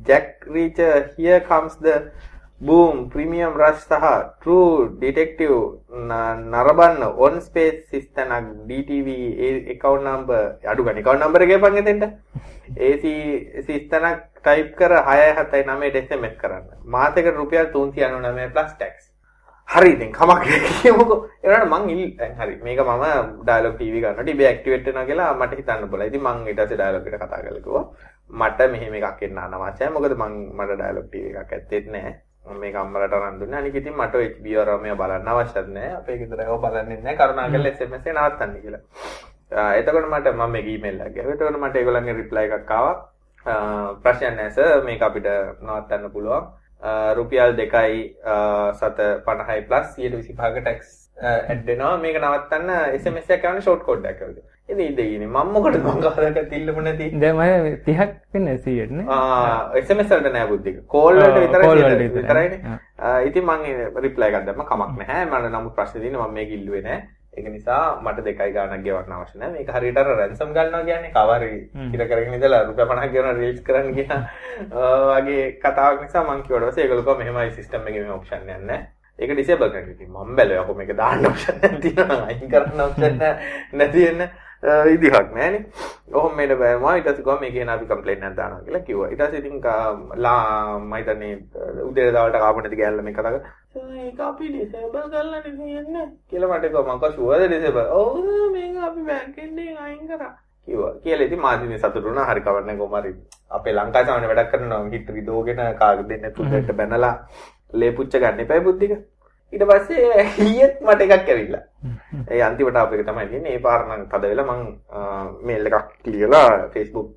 Jack 0.08 0.46
Reacher 0.48 1.10
here 1.18 1.40
comes 1.42 1.76
the 1.78 1.96
boom 2.62 3.10
premium 3.10 3.54
rush 3.62 3.82
සහ 3.82 4.06
true 4.44 4.98
detective 5.02 5.58
නරබන්න 6.54 7.04
on 7.26 7.42
space 7.42 7.78
සිස්තනක් 7.92 8.48
DTV 8.70 9.08
account 9.76 10.04
number 10.04 10.42
අඩු 10.64 10.84
ගන්න. 10.84 11.02
account 11.02 11.20
number 11.20 11.42
එක 11.42 11.54
ගපන් 11.54 11.82
එතෙන්ට. 11.84 12.06
AC 12.88 13.04
සිස්තනක් 13.68 14.26
ටයිප් 14.42 14.76
කර 14.80 14.94
679 15.12 16.04
SMS 16.06 16.36
කරන්න. 16.42 16.66
මාසෙකට 16.86 17.38
රුපියල් 17.42 17.72
399 17.74 18.54
plus 18.54 18.74
tax. 18.82 19.09
හරි 19.70 19.90
ඉතින් 19.94 20.12
කමක් 20.12 20.42
කියමුකෝ 20.82 21.18
ඒනට 21.44 21.70
මං 21.70 21.90
ඉල් 21.94 22.02
දැන් 22.18 22.34
හරි 22.36 22.56
මේක 22.64 22.80
මම 22.82 23.04
ඩයලොග් 23.42 23.76
ටීවී 23.76 24.02
ගන්නකොට 24.02 24.32
ඉබේ 24.34 24.48
ඇක්ටිවේට් 24.50 24.86
වෙනවා 24.88 25.06
කියලා 25.06 25.34
මට 25.34 25.60
හිතන්න 25.60 25.90
බලා. 25.92 26.08
ඉතින් 26.10 26.24
මං 26.24 26.48
ඊට 26.48 26.62
පස්සේ 26.62 26.80
ඩයලොග් 26.80 27.06
එකට 27.06 27.22
කතා 27.24 27.42
කරලා 27.44 27.62
කිව්වා 27.66 27.86
මට 28.30 28.60
මෙහෙම 28.72 28.96
එකක් 29.00 29.22
එන්න 29.28 29.38
අනවශ්‍යයි. 29.38 29.92
මොකද 29.94 30.16
මං 30.18 30.34
මට 30.58 30.80
ඩයලොග් 30.80 31.06
ටීවී 31.08 31.38
එකක් 31.42 31.54
ඇත්තෙත් 31.54 31.86
නැහැ. 31.94 32.14
මම 32.46 32.60
මේක 32.60 32.76
අම්මලට 32.76 33.14
අරන් 33.14 33.40
දුන්නා. 33.40 33.60
අනික 33.60 33.76
ඉතින් 33.76 33.94
මට 33.94 34.16
HBO 34.40 34.66
රමයා 34.66 35.00
බලන්න 35.02 35.28
අවශ්‍යත් 35.28 35.70
නැහැ. 35.70 35.98
අපේ 36.02 36.18
ගෙදර 36.18 36.42
ඒව 36.46 36.58
බලන්නේ 36.66 36.98
නැහැ. 36.98 37.18
කරුණාකරලා 37.20 37.74
SMS 37.74 38.08
එක 38.08 38.16
නවත්තන්න 38.16 38.56
කියලා. 38.64 38.82
එතකොට 39.78 40.10
මට 40.10 40.34
මම 40.34 40.52
මේ 40.52 40.66
ඊමේල් 40.66 41.02
එකක් 41.02 41.14
ගියා. 41.14 41.34
එතකොට 41.36 41.62
මට 41.62 41.76
ඒගොල්ලන්ගේ 41.76 42.18
රිප්ලයි 42.22 42.50
එකක් 42.58 42.72
ආවා. 42.72 42.96
ප්‍රශ්නයක් 44.04 44.34
නැහැ 44.34 44.52
සර් 44.52 44.82
මේක 44.84 45.02
අපිට 45.02 45.30
නවත්තන්න 45.62 46.12
පුළුවන්. 46.16 46.50
රුපියල් 47.18 47.58
දෙකයි 47.58 48.16
සත 48.80 49.00
පණහයි 49.26 49.62
ප්ලස් 49.68 49.88
සියට 49.96 50.16
විසිපාක 50.20 50.56
ටැක්ස් 50.62 50.96
ඇඩ්ඩෙනවා 51.32 51.98
මේක 52.06 52.22
නවත්තන්න 52.22 52.70
SMS 53.02 53.30
එක 53.36 53.44
යන 53.50 53.62
ෂෝට් 53.62 53.84
කෝඩ් 53.88 54.06
එකක් 54.12 54.22
වගේ. 54.30 54.44
ඉතින් 54.70 54.86
ඉතින් 54.94 55.24
මම 55.28 55.52
මොකටද 55.54 55.84
මං 55.84 56.02
කවදාක 56.04 56.50
තිල්ලපු 56.50 56.82
නැති. 56.86 57.08
දැන් 57.22 57.36
මම 57.36 57.78
30ක් 57.86 58.12
වෙන්නේ 58.34 58.58
100ට 58.58 58.92
නේ. 58.98 59.06
ආ 59.10 59.72
SMS 59.82 60.10
වලට 60.14 60.34
නෑ 60.36 60.48
බුද්ධික. 60.52 60.78
කෝල් 60.88 61.20
වලට 61.20 61.40
විතරයි 61.44 62.10
විතරයිනේ. 62.18 62.78
ඉතින් 63.30 63.44
මං 63.50 63.62
රිප්ලයි 64.06 64.28
එකක් 64.30 64.46
දැම්ම 64.48 64.66
කමක් 64.72 64.92
නැහැ. 65.00 65.26
මම 65.26 65.50
නමුත් 65.56 65.76
ප්‍රශ්නේ 65.76 66.02
තියෙන්නේ 66.04 66.28
මම 66.28 66.34
මේක 66.40 66.50
ඉල්ලුවේ 66.60 66.84
නෑ. 66.88 67.00
ඒක 67.38 67.48
නිසා 67.54 68.02
මට 68.04 68.24
දෙකයි 68.28 68.52
ගාණක් 68.58 68.84
ගෙවන්න 68.86 69.14
අවශ්‍ය 69.16 69.38
නැහැ. 69.40 69.54
මේක 69.56 69.70
හරියට 69.76 70.00
අර 70.02 70.08
රැන්සම් 70.20 70.54
ගන්නවා 70.56 70.84
කියන්නේ 70.90 71.12
කවරි 71.18 71.52
ඉර 71.96 72.02
කරගෙන 72.10 72.38
ඉඳලා 72.38 72.62
රුපියල් 72.68 72.88
50ක් 72.92 73.12
ගෙවන 73.16 73.42
රීල්ස් 73.42 73.62
කරන්න 73.68 73.94
කියන 73.98 74.12
වගේ 75.12 75.44
කතාවක් 75.64 76.02
නිසා 76.06 76.24
මම 76.24 76.44
කිව්වට 76.48 76.70
පස්සේ 76.70 76.84
ඒගොල්ලෝ 76.86 77.06
කිව්වා 77.06 77.20
මෙහෙමයි 77.22 77.56
සිස්ටම් 77.60 77.88
එකේ 77.92 78.04
මේ 78.04 78.16
ඔප්ෂන් 78.18 78.50
එකක් 78.50 78.66
නැහැ. 78.72 78.82
ඒක 79.20 79.32
ඩිසේබල් 79.34 79.72
කරන්න 79.72 79.94
ඉතින් 79.96 80.10
මම 80.10 80.36
බැලුවා. 80.36 80.66
කොහොම 80.68 80.78
මේක 80.82 80.94
දාන්න 81.02 81.26
ඔප්ෂන් 81.32 81.66
එකක් 81.70 81.80
තියෙනවා 81.86 82.20
අයින් 82.28 82.50
කරන්න 82.54 82.86
ඔප්ෂන් 82.88 83.16
නැති 83.82 84.06
වෙන 84.08 84.30
විදිහක් 84.64 85.14
නෑනේ. 85.14 85.66
ඔහොම 86.14 86.36
මේක 86.36 86.52
බෑම 86.60 86.84
ඊට 86.90 87.06
පස්සේ 87.06 87.24
ගොම 87.24 87.40
මේකේ 87.42 87.66
නාපි 87.66 87.86
කම්ප්ලේන්ට් 87.86 88.24
එකක් 88.24 88.36
දානවා 88.36 88.64
කියලා 88.66 88.82
කිව්වා. 88.82 89.10
ඊට 89.10 89.22
පස්සේ 89.22 89.40
ඉතින් 89.40 89.62
ලා 90.18 90.80
මම 90.80 90.94
හිතන්නේ 90.94 91.34
උදේ 91.84 92.12
දවල්ට 92.12 92.40
කාපු 92.40 92.62
නැති 92.62 92.82
ගෑල්ල 92.82 93.02
මේ 93.02 93.14
කතා 93.14 93.32
කරා. 93.32 93.54
ඒක 94.00 94.20
අපි 94.22 94.50
ඩිසේබල් 94.50 95.08
කරලා 95.14 95.42
නෙන්නේ 95.46 96.06
කියලා 96.30 96.52
මට 96.52 96.66
කිව්වා 96.68 96.96
මම 96.96 97.12
ෂුවර්ද 97.14 97.48
ඩිසේබල්. 97.48 97.86
ඔව් 97.92 98.14
මේක 98.52 98.78
අපි 98.88 99.02
බැංකෙන් 99.10 99.60
අයින් 99.86 100.08
කරා. 100.08 100.34
කිව්වා. 100.68 100.94
කියලා 101.04 101.28
ඉතින් 101.28 101.40
මාදිනේ 101.40 101.78
සතුටු 101.78 102.04
වුණා. 102.04 102.28
හරි 102.32 102.42
කවන්නේ 102.42 102.78
කොහමරි. 102.78 103.14
අපේ 103.52 103.74
ලංකාවේ 103.74 104.06
සාමාන්‍ය 104.08 104.28
වැඩක් 104.32 104.52
කරනවා 104.52 104.84
හිට 104.96 105.10
රිදෝගෙන 105.16 105.64
කාගෙ 105.80 106.04
දෙන්න 106.10 106.34
තුන්දෙට 106.34 106.76
බැනලා 106.82 107.16
ලේ 107.74 107.92
පුච්ච 107.92 108.20
ගන්න 108.20 108.44
එපා 108.46 108.62
බුද්ධික. 108.68 108.94
ඊට 109.54 109.64
පස්සේ 109.70 110.26
ඊයේත් 110.46 110.82
මට 110.88 111.02
එකක් 111.06 111.30
ඇවිල්ලා. 111.34 111.64
ඒ 112.32 112.42
අන්තිමට 112.48 112.78
අප 112.82 112.94
එක 112.94 113.06
තමයි 113.08 113.28
තියෙන්නේ. 113.32 113.56
ඒ 113.56 113.64
පාර 113.68 113.86
නම් 113.88 114.04
තද 114.12 114.24
වෙලා 114.32 114.48
මං 114.52 114.62
මේල් 115.48 115.70
එකක් 115.70 116.08
ලියලා 116.12 116.70
Facebook 116.76 117.10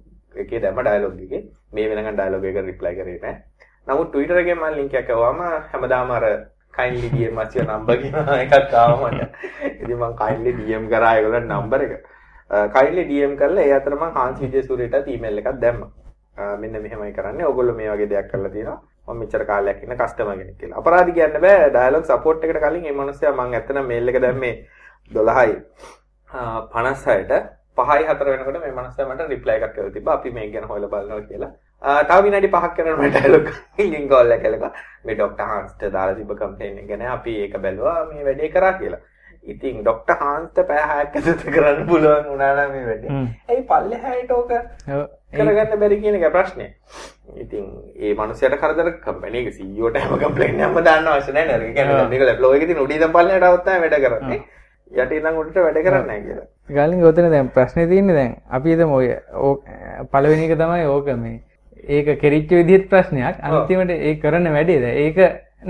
එකේ 0.45 0.61
දැම්ම 0.65 0.81
ඩයලොග් 0.87 1.21
එකේ. 1.27 1.43
මේ 1.75 1.89
වෙනකන් 1.91 2.17
ඩයලොග් 2.17 2.45
එක 2.51 2.59
රිප්ලයි 2.71 2.95
කරේ 3.01 3.19
නෑ. 3.25 3.37
නමුත් 3.87 4.13
Twitter 4.13 4.39
එකේ 4.43 4.55
මම 4.55 4.77
ලින්ක් 4.79 4.95
එකක් 5.01 5.11
ආවම 5.17 5.41
හැමදාම 5.73 6.13
අර 6.19 6.27
kindly 6.77 7.09
DM 7.15 7.39
us 7.43 7.55
your 7.57 7.67
number 7.73 7.97
කියන 8.03 8.15
එකක් 8.45 8.75
ආවා 8.83 9.11
මට. 9.11 9.29
ඉතින් 9.83 9.99
මං 9.99 10.15
kindly 10.23 10.53
DM 10.61 10.89
කරා 10.93 11.17
ඒගොල්ලන් 11.19 11.49
නම්බර් 11.49 11.85
එක. 11.87 11.95
kindly 12.77 13.05
DM 13.11 13.35
කරලා 13.43 13.67
ඒ 13.67 13.75
අතර 13.81 13.99
මං 13.99 14.17
හාන්ස් 14.17 14.41
විජේසූරියට 14.45 15.13
ඊමේල් 15.15 15.43
එකක් 15.43 15.61
දැම්මා. 15.67 15.91
මෙන්න 16.63 16.81
මෙහෙමයි 16.85 17.13
කරන්නේ. 17.19 17.47
ඕගොල්ලෝ 17.51 17.77
මේ 17.81 17.91
වගේ 17.93 18.09
දෙයක් 18.15 18.31
කරලා 18.33 18.53
තියෙනවා. 18.57 18.81
මම 19.09 19.19
මෙච්චර 19.23 19.45
කාලයක් 19.51 19.83
ඉන්න 19.85 19.97
කස්ටමර් 20.01 20.37
කෙනෙක් 20.41 20.57
කියලා. 20.61 20.79
අපරාධි 20.83 21.13
කියන්න 21.17 21.41
බෑ. 21.45 21.71
ඩයලොග් 21.75 22.05
සපෝට් 22.11 22.45
එකට 22.45 22.61
කලින් 22.65 22.83
මේ 22.87 22.95
මිනිස්සයා 23.01 23.33
මම 23.33 23.59
ඇත්තටම 23.59 23.87
මේල් 23.91 24.09
එක 24.13 24.21
දැම්මේ 24.25 24.55
12යි 25.11 25.57
56ට 26.31 27.33
5යි 27.83 28.07
4 28.09 28.33
වෙනකොට 28.33 28.63
මේ 28.65 28.79
මිනිස්සයා 28.79 29.09
මට 29.11 29.29
රිප්ලයි 29.35 29.57
එකක් 29.59 29.75
කරලා 29.77 29.95
තිබ්බා. 29.97 30.15
අපි 30.19 30.31
මේක 30.39 30.53
ගැන 30.55 30.69
හොයලා 30.73 30.91
බලනවා 30.95 31.21
කියලා. 31.31 31.53
තව 32.09 32.19
විනාඩි 32.27 32.49
5ක් 32.57 32.75
කරනකොට 32.77 33.01
මම 33.01 33.11
ඩයලොග් 33.15 33.47
එකකින් 33.79 34.05
කෝල් 34.13 34.37
එක 34.37 34.43
කළා. 34.45 34.73
මේ 35.05 35.17
ડોක්ටර් 35.19 35.49
හාන්ස්ට 35.53 35.83
දාලා 35.97 36.19
තිබ්බ 36.21 36.33
කම්ප්ලේන් 36.43 36.79
එක 36.83 36.87
ගැන 36.93 37.03
අපි 37.17 37.33
ඒක 37.47 37.55
බැලුවා 37.65 37.99
මේ 38.11 38.25
වැඩේ 38.29 38.53
කරා 38.57 38.73
කියලා. 38.83 39.03
ඉතින් 39.45 39.83
ඩොක්ටර් 39.83 40.17
හාන්ස්ට 40.21 40.59
පැය 40.69 40.83
6ක් 40.83 41.17
ඇතුළත 41.17 41.43
කරන්න 41.55 41.87
පුළුවන් 41.89 42.29
වුණා 42.31 42.53
නම් 42.55 42.73
මේ 42.75 42.87
වැඩේ. 42.87 43.11
ඇයි 43.49 43.63
පල්ලෙහායට 43.71 44.31
ඕක 44.31 44.53
කරගන්න 45.33 45.79
බැරි 45.83 46.01
කියන 46.03 46.19
එක 46.19 46.33
ප්‍රශ්නේ. 46.37 46.71
ඉතින් 47.43 47.67
ඒ 47.99 48.15
මනුස්සයට 48.15 48.57
කරදර 48.63 48.91
කම්පැනි 49.05 49.43
එක 49.43 49.55
CEO 49.59 49.91
ට 49.91 50.03
හැම 50.05 50.19
කම්ප්ලේන්ට් 50.25 50.65
එකක්ම 50.67 50.83
දාන්න 50.89 51.13
අවශ්‍ය 51.15 51.33
නැහැ 51.37 51.59
නේද? 51.59 51.69
ඒ 51.69 51.75
කියන්නේ 51.79 52.09
මේක 52.15 52.27
ලැබ්ලෝ 52.31 52.55
එකේ 52.57 52.67
තියෙන 52.71 52.83
උඩින් 52.87 53.03
ඉඳන් 53.03 53.15
පල්ලෙහාට 53.19 53.49
આવත් 53.51 53.65
තමයි 53.67 53.81
වැඩ 53.85 54.01
කරන්නේ. 54.07 54.41
යට 54.93 55.13
ඉඳන් 55.19 55.39
උඩට 55.43 55.63
වැඩ 55.67 55.85
කරන්නේ 55.87 56.07
නැහැ 56.09 56.27
කියලා. 56.27 56.49
ගාලින් 56.79 57.05
ඔතන 57.13 57.31
දැන් 57.37 57.49
ප්‍රශ්නේ 57.57 57.87
තියෙන්නේ 57.93 58.17
දැන් 58.21 58.37
අපි 58.59 58.77
හිතමු 58.77 58.99
ඔය 58.99 59.09
පළවෙනි 60.13 60.49
එක 60.49 60.59
තමයි 60.65 60.91
ඕක 60.97 61.15
මේ 61.23 61.39
ඒක 61.99 62.19
කෙරිච්ච 62.23 62.51
විදිහත් 62.61 62.91
ප්‍රශ්නයක් 62.91 63.43
අන්තිමට 63.51 63.91
ඒ 63.99 64.19
කරන 64.25 64.53
වැඩේ 64.57 64.83
දැන් 64.85 64.97
ඒක 65.07 65.17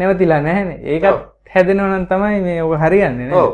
නැවතිලා 0.00 0.40
නැහැනේ. 0.44 0.80
ඒකත් 0.92 1.28
හැදෙනවනම් 1.54 2.06
තමයි 2.06 2.40
මේ 2.40 2.62
ඔක 2.62 2.78
හරියන්නේ 2.80 3.26
නේද? 3.26 3.34
ඔව්. 3.34 3.50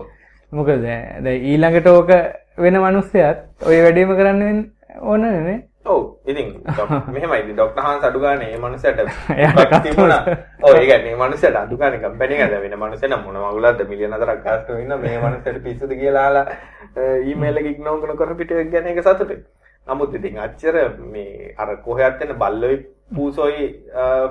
මොකද 0.53 0.83
දැන් 0.83 1.27
ඊළඟට 1.27 1.87
ඕක 1.89 2.13
වෙන 2.59 2.79
මිනිස්සයත් 2.81 3.67
ඔය 3.67 3.83
වැඩේම 3.83 4.15
කරන්න 4.17 4.63
ඕන 5.03 5.21
නේ. 5.23 5.59
ඔව්. 5.85 6.01
ඉතින් 6.27 6.49
මෙහෙමයි 7.15 7.53
ඩොක්ටර් 7.53 7.83
හාන්ස් 7.83 8.05
අඩු 8.05 8.21
ගන්න 8.21 8.39
මේ 8.41 8.59
මිනිස්සට 8.59 9.03
තිබුණා. 9.85 10.23
ඔව් 10.63 10.75
ඒ 10.75 10.87
කියන්නේ 10.87 11.05
මේ 11.07 11.21
මිනිස්සට 11.25 11.57
අඩු 11.57 11.77
ගන්න 11.77 12.01
කම්පැනි 12.01 12.41
එක 12.41 12.57
වෙන 12.63 12.79
මිනිස්සෙ 12.79 13.09
නම් 13.09 13.25
මොන 13.25 13.39
මගුලක්ද 13.39 13.85
මිලියන 13.89 14.13
හතරක් 14.13 14.43
ගාස්තු 14.45 14.73
වෙන්න 14.75 15.01
මේ 15.01 15.19
මිනිස්සට 15.19 15.63
පිස්සුද 15.65 15.95
කියලා 15.95 16.27
අහලා 16.27 16.47
ඊමේල් 17.25 17.59
එක 17.59 17.71
ඉග්නෝර් 17.73 18.01
කරන 18.03 18.17
කර 18.17 18.35
පිටේ 18.35 18.65
ගැන 18.67 18.87
එක 18.87 19.03
සතුටුයි. 19.03 19.43
නමුත් 19.89 20.17
ඉතින් 20.19 20.39
අච්චර 20.47 20.77
මේ 21.13 21.53
අර 21.59 21.69
කොහෙවත් 21.87 22.21
වෙන 22.23 22.33
බල්ලොයි 22.43 22.79
පූසොයි 23.17 23.67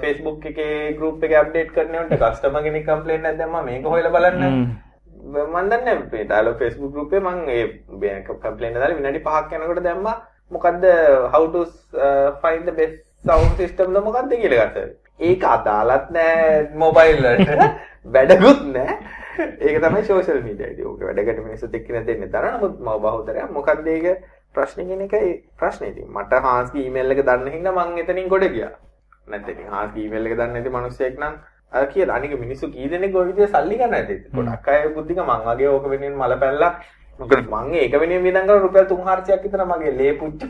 Facebook 0.04 0.46
එකේ 0.52 0.74
group 1.00 1.24
එකේ 1.24 1.39
අප්ඩේට් 1.43 1.74
කරනවට 1.78 2.20
කස්ටමර් 2.24 2.67
කෙනෙක් 2.67 2.86
කම්ප්ලේන්ට් 2.89 3.30
එකක් 3.32 3.39
දැම්මම 3.41 3.65
මේක 3.70 3.89
හොයලා 3.93 4.13
බලන්න 4.15 4.46
මම 5.34 5.58
දන්නේ 5.74 5.98
මේ 6.13 6.28
ඩයලොග් 6.32 6.58
Facebook 6.63 6.93
group 6.96 7.13
එකේ 7.13 7.26
මම 7.26 8.08
ඒ 8.10 8.15
කම්ප්ලේන්ට් 8.28 8.82
දාලා 8.82 9.00
විනාඩි 9.02 9.26
5ක් 9.28 9.62
යනකොට 9.62 9.84
දැම්මා 9.89 10.15
මොකද්ද 10.52 10.88
how 11.34 11.43
to 11.56 11.65
find 12.43 12.63
the 12.70 12.78
best 12.80 13.04
sound 13.26 13.62
system 13.62 13.93
ද 13.93 14.06
මොකද්ද 14.08 14.34
කියලා 14.41 14.67
ගත්තා. 14.70 14.88
ඒක 15.20 15.43
අදාළත් 15.56 16.12
නෑ 16.17 16.67
මොබයිල් 16.84 17.24
වලට. 17.26 17.72
වැඩකුත් 18.15 18.62
නෑ. 18.76 18.98
ඒක 19.38 19.78
තමයි 19.82 20.04
social 20.06 20.39
media 20.41 20.70
ඉතින් 20.74 20.88
ඕක 20.89 21.02
වැඩකට 21.08 21.43
මිනිස්සුත් 21.46 21.76
එක්ක 21.80 21.89
දෙන්නේ 21.93 22.32
තරන 22.34 22.58
නමුත් 22.58 22.80
මම 22.80 23.02
බහුතරයක් 23.04 23.52
මොකද්ද 23.58 23.88
ඒක 23.96 24.06
ප්‍රශ්නේ 24.55 24.86
කියන 24.86 25.01
එකයි 25.01 25.43
ප්‍රශ්නේ 25.60 25.89
ඉතින් 25.91 26.07
මට 26.13 26.33
හාස්ගේ 26.45 26.83
ඊමේල් 26.83 27.12
එක 27.12 27.21
දන්න 27.25 27.47
හින්දා 27.55 27.73
මං 27.73 27.97
එතනින් 28.03 28.27
ගොඩ 28.27 28.45
ගියා. 28.55 28.71
නැත්නම් 29.27 29.51
ඉතින් 29.53 29.67
හාස්ගේ 29.73 30.03
ඊමේල් 30.03 30.25
එක 30.27 30.33
දන්නේ 30.38 30.53
නැති 30.53 30.69
මිනිස්සෙක් 30.77 31.15
නම් 31.19 31.33
අර 31.71 31.88
කියලා 31.88 32.15
අනික 32.15 32.39
මිනිස්සු 32.39 32.71
කී 32.71 32.89
දෙනෙක් 32.89 33.15
ඔය 33.15 33.25
විදිහට 33.29 33.51
සල්ලි 33.51 33.77
ගන්න 33.77 33.93
ඇති. 33.93 34.15
ගොඩක් 34.33 34.67
අය 34.67 34.89
බුද්ධික 34.95 35.19
මං 35.19 35.41
වගේ 35.49 35.69
ඕක 35.69 35.89
වෙනින් 35.89 36.15
මල 36.15 36.33
පැල්ලා 36.39 36.79
මොකද 37.19 37.43
මං 37.43 37.73
ඒක 37.75 37.93
වෙනුවෙන් 38.01 38.23
වියදම් 38.23 38.47
කරන 38.47 38.62
රුපියල් 38.62 38.86
3-400ක් 38.88 39.43
විතර 39.43 39.65
මගේ 39.65 39.97
ලේ 39.99 40.13
පුච්ච. 40.19 40.41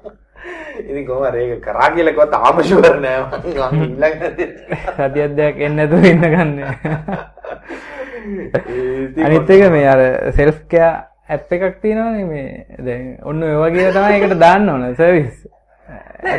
ඉතින් 0.88 1.06
කොහොමද 1.06 1.34
ඒක 1.34 1.60
කරා 1.60 1.90
කියලා 1.94 2.14
කිව්වා 2.14 2.32
තාම 2.36 2.62
ෂුවර් 2.62 2.96
නෑ 3.04 3.20
මං 3.20 3.26
ඊළඟ 3.84 4.18
සතියක් 4.96 5.30
දෙයක් 5.36 5.56
එන්නේ 5.60 5.86
නැතුව 5.86 6.04
ඉන්න 6.04 6.24
ගන්න. 6.34 6.58
අනිත් 9.26 9.50
එක 9.50 9.70
මේ 9.72 9.88
අර 9.88 10.00
සෙල්ෆ් 10.32 10.58
කෙයා 10.68 11.09
ඇප් 11.34 11.52
එකක් 11.52 11.80
තියෙනවානේ 11.82 12.24
මේ 12.24 12.48
දැන් 12.86 13.06
ඔන්න 13.22 13.42
ඔය 13.42 13.56
වගේ 13.62 13.92
තමයි 13.96 14.18
ඒකට 14.18 14.36
දාන්න 14.40 14.68
ඕන 14.68 14.84
සර්විස්. 14.96 15.46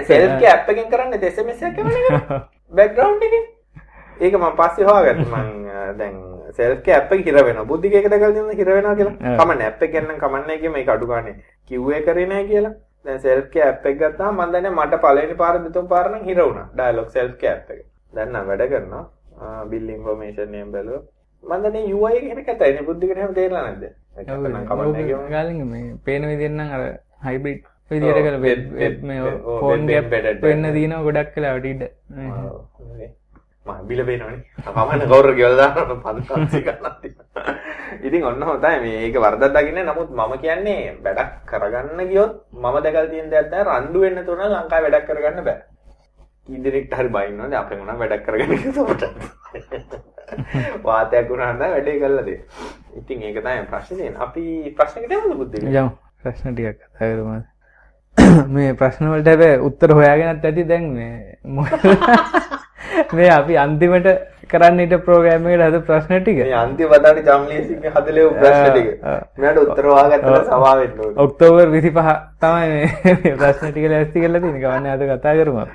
සෙල්ෆ් 0.10 0.34
කෙයා 0.40 0.56
ඇප් 0.58 0.70
එකෙන් 0.74 0.92
කරන්නේ 0.92 1.20
එවනේ. 1.78 2.42
බෑග්ග්‍රවුන්ඩ් 2.72 3.26
එකේ. 3.28 3.44
ඒක 4.20 4.38
මම 4.40 4.54
පස්සේ 4.60 4.86
හොයාගත්තා 4.90 5.42
මං 5.44 5.98
දැන් 6.00 6.16
සෙල්ෆ් 6.60 6.84
කේ 6.86 6.96
ඇප් 6.98 7.14
එක 7.14 7.26
හිර 7.26 7.38
වෙනවා. 7.40 7.66
බුද්ධික 7.66 7.94
එක 7.94 8.10
දැකලා 8.14 8.32
තියෙනවා 8.32 8.60
හිර 8.60 8.70
වෙනවා 8.74 8.96
කියලා. 8.96 9.36
කමන්නේ 9.40 9.68
ඇප් 9.68 9.84
එක 9.84 9.94
ගන්න 9.96 10.20
කමන්නේ 10.24 10.60
කිය 10.60 10.74
මේක 10.76 10.94
අඩු 10.96 11.08
ගානේ 11.08 11.36
QA 11.70 12.02
කරේ 12.08 12.28
නැහැ 12.28 12.50
කියලා. 12.52 12.74
දැන් 13.06 13.20
සෙල්ෆ් 13.20 13.50
කේ 13.54 13.64
ඇප් 13.70 13.86
එක 13.86 13.98
ගත්තාම 14.04 14.38
මම 14.38 14.54
දන්නේ 14.54 14.76
මට 14.76 15.02
පළවෙනි 15.06 15.40
පාර 15.42 15.56
දෙතුන් 15.64 15.88
පාර 15.88 16.12
නම් 16.12 16.30
හිර 16.30 16.44
වුණා. 16.44 16.68
ඩයලොග් 16.76 17.10
සෙල්ෆ් 17.16 17.34
කේ 17.42 17.52
ඇප් 17.54 17.72
එක. 17.72 17.82
දැන් 18.14 18.32
නම් 18.34 18.48
වැඩ 18.52 18.68
කරනවා. 18.70 19.06
බිල් 19.70 19.90
ඉන්ෆර්මේෂන් 19.90 20.52
නේම් 20.52 20.72
බැලුවා. 20.72 21.04
මම 21.44 21.64
දන්නේ 21.64 21.94
UI 21.94 22.14
එක 22.18 22.24
කියන 22.24 22.42
කතයි. 22.48 22.72
නේ 22.76 22.88
බුද්ධිකට 22.90 23.18
එහෙම 23.18 23.34
තේරෙලා 23.38 23.64
නැද්ද? 23.68 23.84
ඒක 24.18 24.28
නම් 24.30 24.66
කමන්නේ 24.70 25.06
කියමු. 25.08 25.30
ගාලින් 25.30 25.64
මේ 25.72 25.96
පේන 26.06 26.28
විදිහෙන් 26.30 26.58
නම් 26.58 26.70
අර 26.76 26.84
හයිබ්‍රිඩ් 27.28 27.64
විදිහට 27.92 28.22
කර 28.26 28.38
වෙබ් 28.46 29.02
මේ 29.04 29.22
ෆෝන් 29.62 29.88
ගැප් 29.88 30.14
වෙන්න 30.44 30.70
දිනව 30.78 31.02
ගොඩක් 31.08 31.34
කලාවට 31.36 31.66
ඉඩ. 31.74 31.84
බිල 33.90 34.02
පේනවනේ. 34.06 34.40
කමන්න 34.68 35.02
කවුරු 35.10 35.34
ගෙවලා 35.40 35.70
දාන්න 35.76 36.02
පන්සල් 36.06 36.64
ගන්නත් 36.68 37.04
ඉතින් 38.08 38.24
ඔන්න 38.30 38.44
හොඳයි 38.50 38.78
මේ 38.84 39.02
ඒක 39.06 39.18
වරදක් 39.26 39.52
දකින්නේ. 39.58 39.88
නමුත් 39.90 40.10
මම 40.20 40.34
කියන්නේ 40.46 40.96
වැඩක් 41.04 41.34
කරගන්න 41.50 42.00
ගියොත් 42.12 42.34
මම 42.54 42.76
දැකලා 42.86 43.12
තියෙන 43.12 43.30
දෙයක් 43.34 43.52
තමයි 43.52 43.68
රණ්ඩු 43.68 44.00
වෙන්න 44.06 44.26
තුන 44.26 44.42
ලංකාවේ 44.48 44.84
වැඩක් 44.88 45.08
කරගන්න 45.10 45.46
බෑ 45.48 45.60
කීදෙනෙක්ට 46.52 46.96
හරි 47.00 47.10
බයින්න 47.16 47.42
ඕනේ 47.46 47.60
අපේ 47.62 47.78
මොනවා 47.80 48.00
වැඩක් 48.02 48.26
කරගන්න 48.28 48.62
කිව්වොත් 48.64 49.02
වාතයක් 50.88 51.30
වුණා 51.30 51.52
නම් 51.54 51.76
වැඩේ 51.76 51.98
කළා 52.02 52.26
දෙන්න 52.28 52.42
ඉතින් 53.02 53.24
ඒක 53.30 53.40
තමයි 53.44 53.66
ප්‍රශ්නේ 53.72 54.12
අපි 54.28 54.44
ප්‍රශ්නෙකට 54.80 55.16
යමුද 55.20 55.38
බුද්ධික 55.44 55.68
යමු 55.70 55.92
ප්‍රශ්න 56.24 56.58
ටිකක් 56.58 56.80
කතා 56.82 57.12
කරමු 57.14 57.40
මේ 58.58 58.74
ප්‍රශ්න 58.82 59.14
වලට 59.14 59.34
හැබැයි 59.34 59.64
උත්තර 59.70 59.96
හොයාගෙනත් 60.00 60.50
ඇති 60.50 60.68
දැන් 60.74 60.92
මේ 60.98 61.16
මේ 63.14 63.30
අපි 63.38 63.58
අන්තිමට 63.64 64.08
කරන්න 64.52 64.82
ඊට 64.84 64.96
ප්‍රෝග්‍රෑම් 65.06 65.46
එකට 65.48 65.64
හද 65.66 65.80
ප්‍රශ්න 65.88 66.24
ටික. 66.24 66.40
මේ 66.42 66.56
අන්තිම 66.62 66.90
වතාවට 66.94 67.30
ජම්ලියසිගේ 67.30 67.92
හදලේ 67.96 68.26
ප්‍රශ්න 68.40 68.66
ටික. 68.72 68.90
මෙයාට 69.38 69.62
උත්තර 69.64 69.88
හොයාගත්තට 69.92 70.50
සමා 70.50 70.74
වෙන්න 70.82 71.00
ඕනේ. 71.00 71.18
ඔක්තෝබර් 71.26 71.68
25 71.76 72.18
තමයි 72.44 72.68
මේ 72.72 73.36
ප්‍රශ්න 73.44 73.72
ටික 73.72 73.88
ලෑස්ති 73.94 74.26
කරලා 74.26 74.42
තියෙන්නේ. 74.46 74.64
කවන්නේ 74.66 74.94
අද 74.96 75.06
කතා 75.12 75.36
කරමු. 75.40 75.66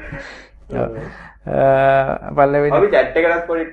Chat 2.91 3.17
එකටත් 3.17 3.47
පොඩි 3.47 3.67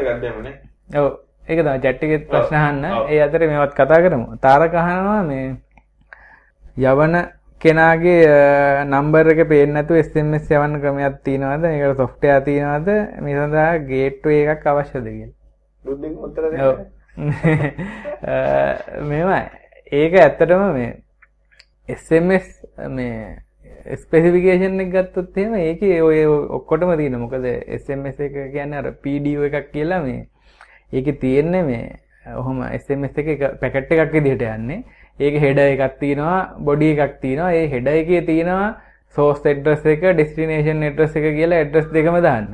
එකක් 0.00 0.22
දෙමුනේ. 0.22 0.54
ඔව්. 0.98 1.12
ඒක 1.48 1.60
තමයි 1.60 1.78
chat 1.80 2.02
එකේ 2.02 2.24
ප්‍රශ්න 2.30 2.56
අහන්න. 2.56 2.84
ඒ 3.10 3.20
අතරේ 3.20 3.46
මේවත් 3.46 3.76
කතා 3.76 4.00
කරමු. 4.00 4.36
තාරක 4.42 4.74
අහනවා 4.74 5.22
මේ 5.22 5.46
යවන 6.78 7.14
කෙනාගේ 7.60 8.20
නම්බර් 8.84 9.32
එක 9.34 9.44
පේන්නේ 9.48 9.74
නැතුව 9.74 10.02
SMS 10.02 10.50
යවන්න 10.50 10.80
ක්‍රමයක් 10.80 11.22
තියෙනවද? 11.24 11.64
ඒකට 11.66 12.02
software 12.02 12.40
තියෙනවද? 12.48 12.88
මේ 13.22 13.38
සඳහා 13.38 13.70
gateway 13.90 14.42
එකක් 14.46 14.66
උත්තර 16.18 16.50
දෙන්න. 16.50 16.84
මේවයි. 19.10 19.42
ඒක 19.92 20.14
ඇත්තටම 20.16 20.62
මේ 20.74 20.90
SMS 21.88 22.46
මේ 22.88 23.41
ස්පෙසිෆිකේෂන් 23.84 24.80
එක 24.80 24.92
ගත්තොත් 24.92 25.36
එහෙම 25.36 25.54
ඒකේ 25.56 25.98
ඔය 26.02 26.22
ඔක්කොටම 26.58 26.94
තියෙන 26.96 27.18
මොකද 27.18 27.46
SMS 27.76 28.20
එක 28.20 28.38
කියන්නේ 28.52 28.78
අර 28.78 28.92
PDO 29.02 29.48
එකක් 29.48 29.72
කියලා 29.72 30.02
මේ 30.02 30.22
ඒකේ 30.92 31.18
තියෙන්නේ 31.18 31.62
මේ 31.62 31.84
ඔහොම 32.36 32.62
SMS 32.70 33.18
එක 33.18 33.42
පැකට් 33.60 33.92
එකක් 33.92 34.12
විදිහට 34.12 34.46
යන්නේ 34.48 34.84
ඒක 35.18 35.40
හෙඩ 35.40 35.58
එකක් 35.64 35.98
තියෙනවා 36.00 36.40
බොඩි 36.60 36.94
එකක් 36.96 37.20
තියෙනවා 37.20 37.52
ඒ 37.52 37.68
හෙඩ 37.68 37.90
එකේ 37.92 38.22
තියෙනවා 38.28 38.68
සෝස් 39.16 39.42
ඇඩ්‍රස් 39.44 39.82
එක 39.86 40.04
ඩෙස්ටිනේෂන් 40.10 40.84
ඇඩ්‍රස් 40.84 41.16
එක 41.20 41.26
කියලා 41.36 41.62
ඇඩ්‍රස් 41.62 41.88
දෙකම 41.92 42.20
දාන්න. 42.24 42.46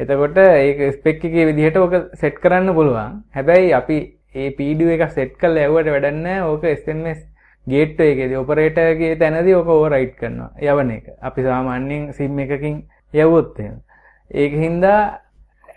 එතකොට 0.00 0.38
ඒක 0.40 0.80
ස්පෙක් 0.96 1.24
එකේ 1.24 1.46
විදිහට 1.50 1.76
ඕක 1.76 1.94
සෙට් 2.14 2.40
කරන්න 2.42 2.74
පුළුවන්. 2.74 3.20
හැබැයි 3.34 3.74
අපි 3.74 3.98
ඒ 4.34 4.50
PDU 4.56 4.88
එක 4.96 5.04
සෙට් 5.12 5.36
කරලා 5.38 5.68
යවුවට 5.68 5.92
වැඩක් 5.94 6.16
නැහැ. 6.16 6.48
ඕක 6.48 6.64
SMS 6.64 7.20
ගේට්ටෝ 7.66 8.06
එකේදී 8.12 8.40
ඔපරේටර්ගේ 8.42 9.16
තැනදී 9.16 9.54
ඕක 9.54 9.68
ඕවර්රයිට් 9.68 10.14
කරනවා. 10.20 10.50
යවන 10.60 10.90
එක. 10.90 11.10
අපි 11.22 11.42
සාමාන්‍යයෙන් 11.42 12.12
SIM 12.12 12.38
එකකින් 12.38 12.76
යවුවොත් 13.14 13.60
එහෙම. 13.60 13.76
ඒක 14.30 14.52
හින්දා 14.64 15.00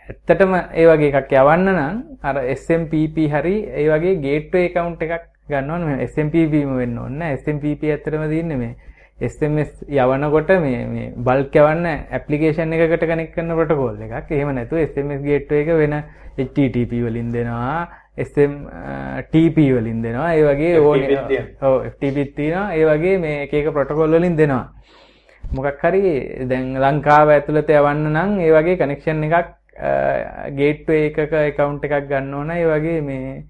ඇත්තටම 0.06 0.56
ඒ 0.56 0.88
වගේ 0.88 1.12
එකක් 1.12 1.36
යවන්න 1.42 1.70
නම් 1.74 2.00
අර 2.22 2.42
SMPP 2.56 3.28
හරි 3.34 3.56
ඒ 3.82 3.88
වගේ 3.90 4.16
ගේට්වේ 4.26 4.66
account 4.70 5.02
එකක් 5.02 5.30
ගන්න 5.50 5.72
ඕනේ. 5.72 5.88
මේ 5.92 6.08
SMPPම 6.08 6.74
වෙන්න 6.78 6.98
ඕනේ 6.98 7.20
නෑ. 7.20 7.38
SMPP 7.38 7.92
ඇත්තටම 7.92 8.28
තියෙන්නේ 8.30 8.58
මේ 8.58 8.74
SMS 9.22 9.72
යවනකොට 9.88 10.50
මේ 10.62 10.86
මේ 10.88 11.10
බල්ක් 11.28 11.56
යවන්න 11.62 11.88
ඇප්ලිකේෂන් 11.90 12.74
එකකට 12.78 13.06
කනෙක්ට් 13.12 13.36
කරන 13.36 13.56
ප්‍රොටෝකෝල් 13.58 14.02
එකක්. 14.08 14.32
එහෙම 14.32 14.56
නැතුව 14.56 14.84
SMS 14.88 15.22
ගේට්වේ 15.28 15.62
එක 15.64 15.74
වෙන 15.82 16.00
HTTP 16.38 17.04
වලින් 17.06 17.32
දෙනවා. 17.36 17.88
SMTP 18.18 19.58
වලින් 19.78 20.04
දෙනවා. 20.04 20.34
ඒ 20.36 20.44
වගේ. 20.44 20.80
ඔව් 21.62 21.86
FTP 21.92 22.18
තියෙනවා. 22.36 22.74
ඒ 22.76 22.86
වගේ 22.86 23.18
මේ 23.18 23.44
එක 23.44 23.54
එක 23.54 23.72
ප්‍රොටෝකෝල් 23.74 24.20
වලින් 24.20 24.38
දෙනවා. 24.38 24.66
මොකක් 25.54 25.82
හරි 25.82 26.46
දැන් 26.50 26.78
ලංකාව 26.84 27.30
ඇතුළත 27.30 27.70
යවන්න 27.70 28.08
නම් 28.14 28.40
ඒ 28.40 28.52
වගේ 28.58 28.78
කනෙක්ෂන් 28.78 29.24
එකක් 29.30 29.50
ගේට්වේ 30.60 31.10
එකක 31.10 31.34
එකකවුන්ට් 31.42 31.84
එකක් 31.90 32.08
ගන්න 32.10 32.34
ඕන 32.34 32.52
ඒ 32.52 32.70
වගේ 32.70 33.02
මේ 33.02 33.44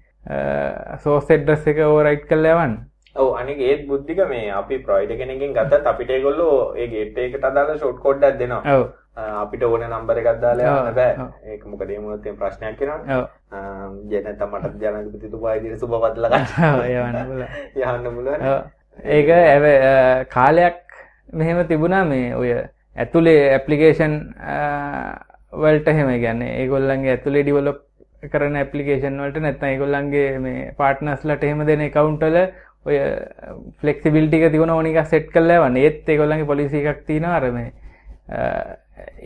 සෝස් 1.04 1.30
එඩ්‍රස් 1.30 1.66
එක 1.68 1.78
ඕවර්රයිට් 1.84 2.26
කරලා 2.28 2.56
යවන්න. 2.56 2.76
ඔව් 3.16 3.36
අනික 3.40 3.58
ඒත් 3.60 3.86
බුද්ධික 3.88 4.20
මේ 4.28 4.50
අපි 4.50 4.78
ප්‍රොයිඩර් 4.86 5.18
කෙනකින් 5.20 5.52
ගත්තත් 5.56 5.86
අපිට 5.92 6.10
ඒගොල්ලෝ 6.10 6.74
ඒ 6.76 6.88
ගේට්වේ 6.88 7.26
එකට 7.30 7.44
අදාළ 7.50 7.76
ෂෝට් 7.76 8.00
කෝඩ් 8.00 8.24
එකක් 8.24 8.38
දෙනවා. 8.38 8.62
අපිට 9.16 9.62
ඕන 9.62 9.84
නම්බර 9.86 10.18
එකක් 10.20 10.40
දාලා 10.42 10.76
යන්න 10.84 10.94
බෑ. 10.98 11.26
ඒක 11.50 11.66
මොකද 11.70 11.90
ඒ 11.90 11.98
මොනොත් 12.04 12.26
එහෙම 12.26 12.38
ප්‍රශ්නයක් 12.38 12.80
වෙනවා. 12.80 13.18
ඔව්. 13.18 13.24
ජන 14.10 14.38
තමට 14.40 14.80
ජනාධිපතිතුමා 14.82 15.54
ඉදිරියේ 15.60 15.82
සුබ 15.82 15.94
පතලා 16.04 16.30
ගන්න. 16.32 16.82
යවන්න 16.94 18.08
පුළුවන්. 18.08 18.34
යන්න. 18.34 18.48
ඔව්. 18.52 18.58
ඒක 19.04 19.28
කාලයක් 20.34 20.82
මෙහෙම 21.32 21.62
තිබුණා 21.70 22.04
මේ 22.10 22.34
ඔය 22.40 22.50
ඇතුලේ 22.96 23.40
ඇප්ලිකේෂන් 23.54 24.18
වලට 25.62 25.88
එහෙම 25.94 26.12
කියන්නේ 26.26 26.52
ඒගොල්ලන්ගේ 26.60 27.16
ඇතුලේ 27.16 27.42
ඩිවලොප් 27.46 27.80
කරන 28.34 28.56
ඇප්ලිකේෂන් 28.60 29.18
වලට 29.22 29.42
නැත්නම් 29.46 29.70
ඒගොල්ලන්ගේ 29.72 30.28
මේ 30.44 30.70
පාර්ට්නර්ස්ලාට 30.78 31.42
එහෙම 31.48 31.66
දෙන 31.70 31.82
account 31.88 32.22
වල 32.26 32.38
ඔය 32.84 32.96
ෆ්ලෙක්සිබිලිටි 33.80 34.42
එක 34.42 34.52
තිබුණ 34.52 34.74
ඕන 34.74 34.86
එකක් 34.90 35.06
සෙට් 35.10 35.30
කරලා 35.34 35.60
යවන්න. 35.62 35.76
ඒත් 35.82 36.08
ඒගොල්ලන්ගේ 36.14 36.50
පොලිසි 36.50 36.82
එකක් 36.82 37.06
තියෙනවා 37.10 37.36
අර 37.40 37.50
මේ 37.58 37.70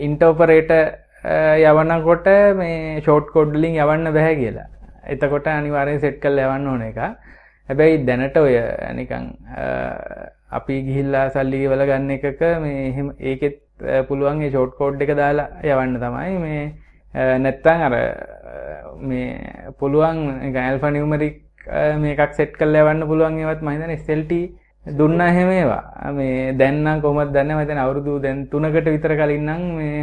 ඉන්ටර්පරේටර් 0.07 0.83
uh, 1.25 1.55
යවනකොට 1.61 2.29
මේ 2.57 3.01
ෂෝට් 3.01 3.31
කෝඩ් 3.35 3.55
වලින් 3.57 3.77
යවන්න 3.77 4.13
බෑ 4.15 4.35
කියලා. 4.41 4.69
එතකොට 5.07 5.47
අනිවාර්යෙන් 5.47 6.01
සෙට් 6.01 6.21
කරලා 6.23 6.51
යවන්න 6.51 6.69
ඕන 6.73 6.85
එක. 6.89 6.99
හැබැයි 7.69 8.05
දැනට 8.07 8.37
ඔය 8.41 8.59
නිකන් 8.97 9.31
uh, 9.55 10.29
අපි 10.59 10.83
ගිහිල්ලා 10.87 11.29
සල්ලි 11.35 11.65
ගෙවලා 11.65 11.89
ගන්න 11.91 12.15
එකක 12.17 12.45
මේ 12.65 12.85
එහෙම 12.91 13.11
ඒකෙත් 13.21 13.59
uh, 13.85 14.03
පුළුවන් 14.09 14.43
ඒ 14.43 14.53
ෂෝට් 14.53 14.79
කෝඩ් 14.79 15.03
එක 15.05 15.17
දාලා 15.19 15.49
යවන්න 15.65 15.99
තමයි 16.05 16.39
මේ 16.45 16.63
නැත්තම් 17.39 17.85
අර 17.89 17.95
මේ 19.01 19.29
පුළුවන් 19.79 20.57
ඇල්ෆා 20.63 20.95
නියුමරික් 20.97 21.45
මේකක් 22.03 22.35
සෙට් 22.35 22.57
කරලා 22.57 22.87
යවන්න 22.87 23.09
පුළුවන් 23.11 23.39
ඒවත් 23.43 23.63
මම 23.63 23.75
හිතන්නේ 23.75 24.01
SLT 24.01 24.41
දුන්නා 24.85 25.29
එහෙම 25.33 25.51
ඒවා 25.51 26.13
මේ 26.13 26.53
දැන් 26.61 26.81
නම් 26.85 27.03
කොහොමද 27.03 27.35
දන්නේ 27.35 27.55
මම 27.55 27.63
හිතන්නේ 27.63 27.85
අවුරුදු 27.85 28.19
දැන් 28.21 28.47
3කට 28.53 28.95
විතර 28.95 29.15
කලින් 29.21 29.45
නම් 29.47 29.63
මේ 29.77 30.01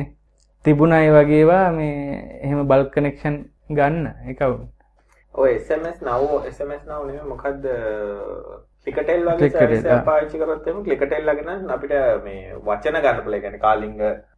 තිබුණා 0.66 1.02
ඒ 1.02 1.16
වගේ 1.18 1.42
ඒවා 1.42 1.66
මේ 1.72 1.98
එහෙම 2.44 2.68
බල්ක් 2.68 2.94
කනෙක්ෂන් 2.94 3.42
ගන්න 3.72 4.30
එකවුන්ට් 4.32 4.72
ඔය 5.36 5.52
SMS 5.56 5.98
නව 6.02 6.46
SMS 6.54 6.84
නව 6.86 7.02
නෙමෙයි 7.08 7.30
මොකද්ද 7.34 7.66
ක්ලිකටෙල් 8.86 9.26
වගේ 9.26 9.50
සර්විස් 9.50 9.86
එකක් 9.86 10.06
පාවිච්චි 10.06 10.40
කරොත් 10.40 10.68
එමු 10.70 10.84
ක්ලිකටෙල් 10.86 11.26
ලගෙන 11.26 11.70
අපිට 11.76 11.94
මේ 12.26 12.54
වචන 12.66 12.98
ගන්න 13.02 13.24
පුළුවන්. 13.24 13.42
කියන්නේ 13.42 13.64
කාලිංග 13.66 13.96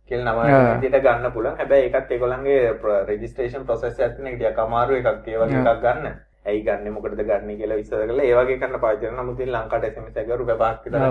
කියලා 0.08 0.34
නම 0.34 0.82
විදිහට 0.82 1.04
ගන්න 1.06 1.34
පුළුවන්. 1.34 1.58
හැබැයි 1.60 1.90
ඒකත් 1.90 2.12
ඒගොල්ලන්ගේ 2.12 2.62
රෙජිස්ට්‍රේෂන් 3.10 3.66
ප්‍රොසෙස් 3.66 4.00
එකක් 4.00 4.16
තියෙන 4.16 4.30
එක 4.32 4.38
ටිකක් 4.40 4.64
අමාරු 4.66 5.00
එකක්. 5.00 5.28
ඒ 5.28 5.38
වගේ 5.42 5.64
එකක් 5.64 5.84
ගන්න. 5.84 6.16
ඇයි 6.48 6.62
ගන්න 6.68 6.94
මොකටද 6.96 7.24
ගන්න 7.24 7.58
කියලා 7.60 7.80
විස්තර 7.82 8.04
කරලා 8.04 8.28
ඒ 8.28 8.38
වගේ 8.40 8.60
කරන්න 8.62 8.84
පාවිච්චි 8.84 9.06
කරනවා. 9.06 9.24
නමුත් 9.24 9.40
ඉතින් 9.40 9.54
ලංකාවට 9.56 9.90
SMS 9.90 10.22
එක 10.22 10.32
රුපියල් 10.42 10.60
5ක් 10.60 10.86
විතර 10.86 11.02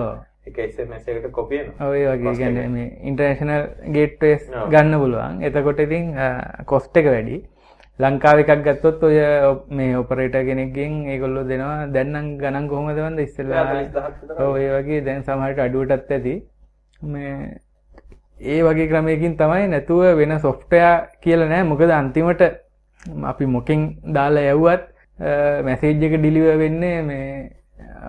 එක 0.47 0.63
SMS 0.69 1.09
එකට 1.09 1.29
කොපි 1.33 1.59
වෙනවා. 1.59 1.91
ඔය 1.91 2.07
වගේ 2.07 2.39
කියන්නේ 2.39 2.69
මේ 2.77 2.89
ඉන්ටර්නැෂනල් 3.11 3.93
ගේට්වේස් 3.99 4.49
ගන්න 4.73 4.99
පුළුවන්. 5.03 5.45
එතකොට 5.49 5.85
ඉතින් 5.87 6.17
කොස්ට් 6.73 7.03
එක 7.03 7.13
වැඩි. 7.13 7.39
ලංකාව 7.99 8.43
එකක් 8.43 8.65
ගත්තොත් 8.65 9.05
ඔය 9.09 9.19
මේ 9.71 9.93
ඔපරේටර් 9.99 10.43
කෙනෙක්ගෙන් 10.49 10.97
ඒගොල්ලෝ 11.13 11.45
දෙනවා 11.51 11.87
දැන් 11.93 12.11
නම් 12.13 12.27
ගණන් 12.41 12.67
කොහොමද 12.73 12.99
වන්ද 12.99 13.25
ඉස්සෙල්ලා 13.25 13.63
ඔව් 14.47 14.57
ඒ 14.57 14.73
වගේ 14.75 15.05
දැන් 15.07 15.25
සමහරට 15.25 15.63
අඩුවටත් 15.67 16.13
ඇති 16.17 16.35
මේ 17.13 17.33
ඒ 18.53 18.61
වගේ 18.63 18.89
ක්‍රමයකින් 18.91 19.39
තමයි 19.41 19.71
නැතුව 19.73 20.05
වෙන 20.19 20.37
සොෆ්ට්වෙයාර් 20.41 21.09
කියලා 21.23 21.49
නෑ 21.49 21.69
මොකද 21.71 21.95
අන්තිමට 22.01 22.45
අපි 23.33 23.47
මොකෙන් 23.55 23.89
දාලා 24.15 24.53
යවුවත් 24.53 24.85
මැසේජ් 25.19 26.05
එක 26.05 26.19
ඩිලිවර් 26.19 26.59
වෙන්නේ 26.59 27.03
මේ 27.03 27.31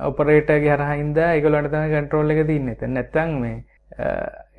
ඔපරේටර්ගේ 0.04 0.76
හරහා 0.76 1.00
හින්දා. 1.02 1.34
ඒගොල්ලන්ට 1.34 1.72
තමයි 1.72 1.93
කන්ට්‍රෝල් 1.93 2.32
එක 2.32 2.46
තියෙන්නේ. 2.48 2.78
එතන 2.78 2.93
නැත්තම් 2.93 3.39
මේ 3.41 3.56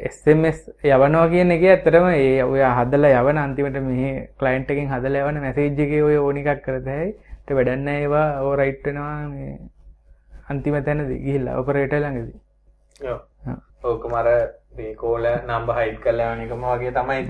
SMS 0.01 0.59
යවනවා 0.85 1.29
කියන 1.29 1.51
එක 1.53 1.65
ඇත්තටම 1.65 2.07
ඒ 2.11 2.43
ඔය 2.45 2.61
හදලා 2.61 3.23
යවන 3.23 3.39
අන්තිමට 3.39 3.81
මේ 3.87 4.13
ක්ලයින්ට් 4.39 4.71
එකෙන් 4.71 4.93
හදලා 4.93 5.25
යවන 5.25 5.41
මැසේජ් 5.45 5.83
එකේ 5.87 6.03
ඔය 6.03 6.17
ඕන 6.19 6.41
එකක් 6.43 6.63
කරත 6.65 6.87
හැයි 6.89 7.11
ඊට 7.11 7.57
වැඩක් 7.57 7.81
නැහැ 7.81 8.03
ඒවා 8.03 8.29
ඕවර්රයිට් 8.43 8.87
වෙනවා 8.87 9.17
මේ 9.31 9.55
අන්තිම 10.51 10.77
තැනදී 10.85 11.19
ගිහිල්ලා 11.25 11.59
ඔපරේටර් 11.61 12.01
ළඟදී. 12.01 12.41
ඔව්. 13.07 13.21
ඕකම 13.85 14.15
අර 14.15 14.29
මේ 14.77 14.95
කෝල 14.95 15.27
කරලා 16.05 16.33
යන 16.35 16.45
එකම 16.47 16.65
වගේ 16.65 16.93
තමයි 16.93 17.23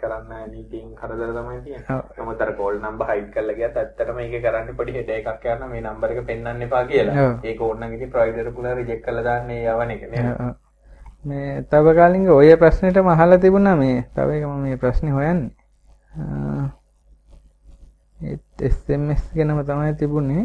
කරන්න 0.00 0.50
නීතියෙන් 0.52 0.90
කරදර 1.00 1.30
තමයි 1.38 1.60
තියෙන්නේ. 1.64 2.02
නමුත් 2.18 2.40
අර 2.44 2.52
කෝල් 2.60 2.76
නම්බර් 2.80 3.06
හයිඩ් 3.12 3.28
කරලා 3.34 3.58
ගියත් 3.58 3.76
ඇත්තටම 3.82 4.16
මේක 4.20 4.36
කරන්නේ 4.44 4.78
පොඩි 4.78 4.96
හෙඩ 4.98 5.10
එකක් 5.16 5.44
යනවා 5.54 5.70
මේ 5.72 5.82
නම්බර් 5.86 6.10
එක 6.14 6.20
පෙන්වන්න 6.30 6.64
එපා 6.68 6.84
කියලා. 6.92 7.26
ඒක 7.42 7.60
ඕනනම් 7.68 7.96
ඉතින් 7.98 8.12
ප්‍රොවයිඩර් 8.14 8.48
පුළා 8.56 8.74
රිජෙක්ට් 8.80 9.04
කරලා 9.06 9.26
දාන්නේ 9.28 9.62
යවන 9.74 9.94
එක 9.96 10.02
නේද? 10.14 10.26
මේ 11.28 11.62
තව 11.70 11.94
කාලින්ග 12.00 12.26
ඔය 12.38 12.50
ප්‍රශ්නෙටම 12.64 13.08
අහලා 13.14 13.42
තිබුණා 13.44 13.76
මේ 13.84 14.02
තව 14.18 14.28
එක 14.40 14.44
මම 14.50 14.60
මේ 14.66 14.76
ප්‍රශ්නේ 14.84 15.16
හොයන්නේ. 15.16 15.50
ඒත් 18.20 18.68
SMS 18.74 19.22
ගැනම 19.34 19.64
තමයි 19.70 19.94
තිබුණේ. 20.02 20.44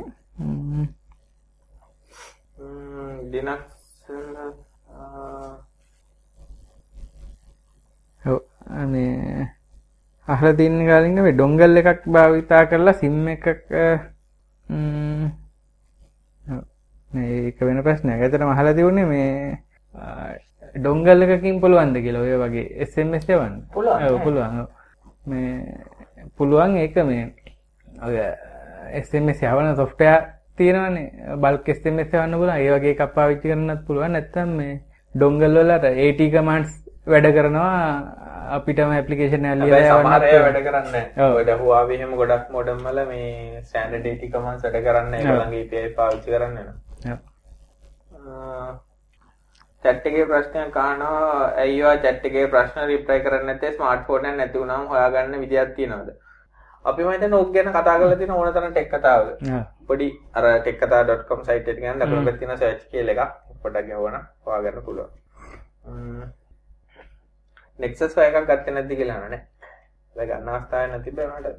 ලිනක්ස් 3.32 3.80
ඔව් 8.22 8.40
මේ 8.72 9.48
අහලා 10.28 10.54
තින්න 10.54 10.86
කාලින්ග 10.88 11.18
මේ 11.22 11.36
ඩොංගල් 11.36 11.78
එකක් 11.82 12.06
භාවිතා 12.08 12.66
කරලා 12.72 12.94
සිම් 12.94 13.28
එකක් 13.28 13.50
මේ 17.12 17.46
ඒක 17.46 17.60
වෙන 17.60 17.84
ප්‍රශ්නයක්. 17.84 18.22
ඇත්තටම 18.22 18.52
අහලා 18.54 18.74
තිබුණේ 18.74 19.06
මේ 19.06 19.30
ඩොංගල් 20.76 21.24
එකකින් 21.26 21.60
පුළුවන්ද 21.64 21.96
කියලා 22.04 22.22
ඔය 22.22 22.38
වගේ 22.44 22.68
SMS 22.88 23.26
යවන්න. 23.30 23.56
පුළුවන්. 23.74 24.04
ඔව් 24.08 24.22
පුළුවන්. 24.24 24.68
මේ 25.28 25.50
පුළුවන් 26.38 26.78
ඒක 26.78 26.96
මේ 26.96 27.34
ඔය 28.08 28.16
SMS 29.04 29.44
යවන 29.44 29.76
software 29.76 30.22
තියෙනවනේ 30.58 31.36
බල්ක් 31.44 31.68
SMS 31.76 32.16
යවන්න 32.16 32.38
පුළුවන්. 32.40 32.56
ඒ 32.56 32.72
වගේ 32.76 32.96
එකක් 32.96 33.14
පාවිච්චි 33.18 33.52
කරන්නත් 33.52 33.84
පුළුවන්. 33.88 34.16
නැත්නම් 34.16 34.56
මේ 34.62 34.80
ඩොංගල් 35.16 35.60
වල 35.60 35.72
අර 35.76 35.86
AT 35.92 36.22
commands 36.32 36.81
වැඩ 37.08 37.28
කරනවා 37.36 37.78
අපිටම 38.58 38.92
ඇප්ලිකේෂන් 38.98 39.46
අය 39.46 39.72
වැඩ 39.72 40.62
කරන්නේ 40.68 41.04
Huawei 41.64 41.98
එහෙම 41.98 42.14
ගොඩක් 42.22 42.50
මොඩම් 42.56 42.80
වල 42.88 43.00
මේ 43.10 43.62
AT 44.14 44.24
commands 44.32 44.64
වැඩ 44.64 44.80
කරන්නේ. 44.88 45.20
ඒගොල්ලන්ගේ 45.20 45.64
API 45.66 45.94
පාවිච්චි 46.00 46.32
කරන්නේ 46.36 46.66
නැහැ. 46.66 47.18
චැට් 49.84 50.06
එකේ 50.10 50.26
ප්‍රශ්නයක් 50.32 50.76
අහනවා 50.82 51.46
ඇයි 51.62 51.80
ඔයා 51.84 52.02
චැට් 52.04 52.26
එකේ 52.30 52.48
ප්‍රශ්න 52.56 52.86
රිප්ලයි 52.92 53.24
කරන්නේ 53.28 53.48
නැත්තේ 53.48 53.72
ස්මාර්ට්ෆෝන් 53.78 54.28
එක 54.32 54.36
නැති 54.42 54.60
වුණාම 54.62 54.84
හොයාගන්න 54.92 55.42
විදියක් 55.46 55.72
තියනවද? 55.78 56.12
අපි 56.86 57.04
මම 57.04 57.12
හිතන්නේ 57.16 57.40
ඕක 57.40 57.50
ගැන 57.56 57.72
කතා 57.78 57.96
කරලා 58.04 58.20
තියෙන 58.20 58.36
ඕන 58.36 58.54
තරම් 58.54 58.76
ටෙක් 58.76 58.92
කතාවල. 58.94 59.32
පොඩි 59.88 60.12
අර 60.34 60.46
tekkatha.com 60.68 61.42
site 61.48 61.72
එකට 61.72 61.82
ගියන් 61.82 62.00
ලකුණක් 62.04 62.38
තියෙන 62.44 62.62
search 62.62 62.86
කියලා 62.94 63.26
එකක් 63.26 63.34
පොඩ්ඩක් 63.64 63.90
ගහුවනම් 63.90 64.24
හොයාගන්න 64.46 64.86
පුළුවන්. 64.86 65.12
Nexus 67.84 68.16
5 68.22 68.30
එකක් 68.30 68.48
ගත්තේ 68.52 68.74
නැද්ද 68.78 68.96
කියලා 69.02 69.18
අහන්නේ. 69.20 69.42
ඒක 70.16 70.30
ගන්න 70.30 70.50
අවස්ථාවක් 70.56 70.90
නැති 70.94 71.12
බෑ 71.18 71.28
මට. 71.42 71.58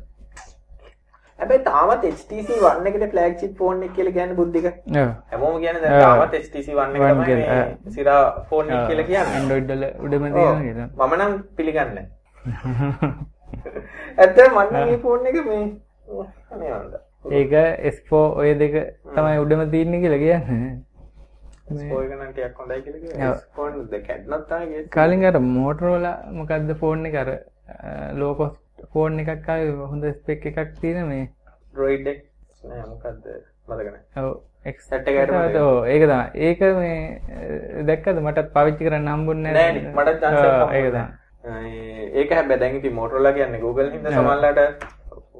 හැබැයි 1.38 1.64
තාමත් 1.68 2.04
HTC 2.10 2.48
One 2.70 2.88
එකට 2.90 3.04
ෆ්ලැග්ෂිප් 3.12 3.52
ෆෝන් 3.60 3.82
එක 3.86 3.94
කියලා 3.98 4.14
කියන්නේ 4.18 4.38
බුද්ධික. 4.40 4.66
ඔව් 5.02 5.12
හැමෝම 5.32 5.56
කියන්නේ 5.62 5.82
දැන්. 5.84 6.00
තාමත් 6.04 6.34
HTC 6.40 6.68
One 6.82 6.92
එක 6.96 7.02
තමයි 7.12 7.36
මේ 7.38 7.94
සිරා 7.96 8.22
ෆෝන් 8.50 8.70
එක 8.70 8.82
කියලා 8.90 9.06
කියන්නේ. 9.10 9.36
ඇන්ඩ්‍රොයිඩ් 9.36 9.72
වල 9.74 9.84
උඩම. 10.06 10.24
තියෙනවා 10.34 10.60
කියලා. 10.66 10.88
මම 10.98 11.14
නම් 11.18 11.32
පිළිගන්නේ 11.56 12.06
ඇත්තටම 14.20 14.54
මම 14.54 14.72
මේ 14.74 14.98
ෆෝන් 15.06 15.26
එක 15.32 15.36
මේ 15.48 15.64
මේ 16.58 16.70
වන්ද. 16.72 16.94
ඒක 17.32 17.52
S4 17.92 18.22
ඔය 18.42 18.54
දෙක 18.62 18.74
තමයි 19.16 19.38
උඩම 19.44 19.60
තියෙන්නේ 19.74 20.00
කියලා 20.04 20.22
කියන්නේ 20.24 20.70
කලින් 24.96 25.24
අර 25.30 25.38
මෝටරෝලා 25.48 26.14
මොකක්ද 26.38 26.74
ෆෝන් 26.82 27.06
එක? 27.10 27.16
අර 27.22 27.30
ලෝ 28.20 28.34
කොස්ට් 28.40 28.86
ෆෝන් 28.92 29.18
එකක් 29.24 29.50
හොඳ 29.92 30.04
ස්පෙක් 30.18 30.46
එකක් 30.52 30.72
තියෙන 30.80 31.08
මේ 31.10 31.26
Droid 31.74 32.06
X 32.14 32.20
නෑ 32.70 32.86
මොකද්ද? 32.92 33.26
මතක 33.68 33.88
නෑ. 33.90 34.02
ඔව් 34.22 34.32
Set 34.88 35.08
එකකට 35.10 35.32
මතකයි. 35.36 35.60
ඔව් 35.68 35.86
ඒක 35.92 36.02
තමයි. 36.08 36.26
ඒක 36.46 36.60
මේ 36.80 37.84
දැක්කද? 37.90 38.22
මටත් 38.26 38.52
පාවිච්චි 38.56 38.84
කරන්න 38.88 39.08
හම්බුන්නේ 39.14 39.52
මට 39.94 40.20
ඔව්, 40.24 40.74
ඒක 42.20 42.28
දැන් 42.60 42.76
ඉතින් 42.78 42.94
Motorola 42.98 43.32
කියන්නේ 43.38 43.60
Google 43.64 43.88
හින්දා 43.94 44.12
සමහරලාට 44.18 44.84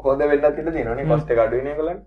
හොඳ 0.05 0.23
වෙන්නත් 0.31 0.59
ඉඩ 0.63 0.71
තියෙනවා 0.77 0.97
නේ 1.01 1.07
cost 1.13 1.31
එක 1.35 1.41
අඩු 1.45 1.61
වෙන 1.61 1.69
ඒගොල්ලන් 1.73 2.01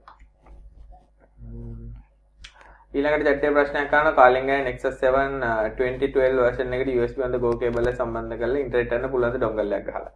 ඊළඟට 2.95 3.29
එකේ 3.31 3.51
ප්‍රශ්නයක් 3.55 3.93
අහනවා 3.93 4.13
කාලින් 4.19 4.47
ගෑ 4.49 4.63
Nexus 4.67 4.99
7 4.99 5.23
uh, 5.43 5.69
2012 5.79 6.37
version 6.41 6.73
එකට 6.73 6.91
USB 6.97 7.17
on 7.25 7.31
the 7.31 7.39
go 7.39 7.51
cable 7.61 7.89
සම්බන්ධ 7.93 8.37
කරලා 8.41 8.61
ඉන්ටර්නෙට් 8.65 8.93
යන්න 8.97 9.09
පුළුවන් 9.13 9.75
එකක් 9.79 9.89
ගහලා. 9.89 10.11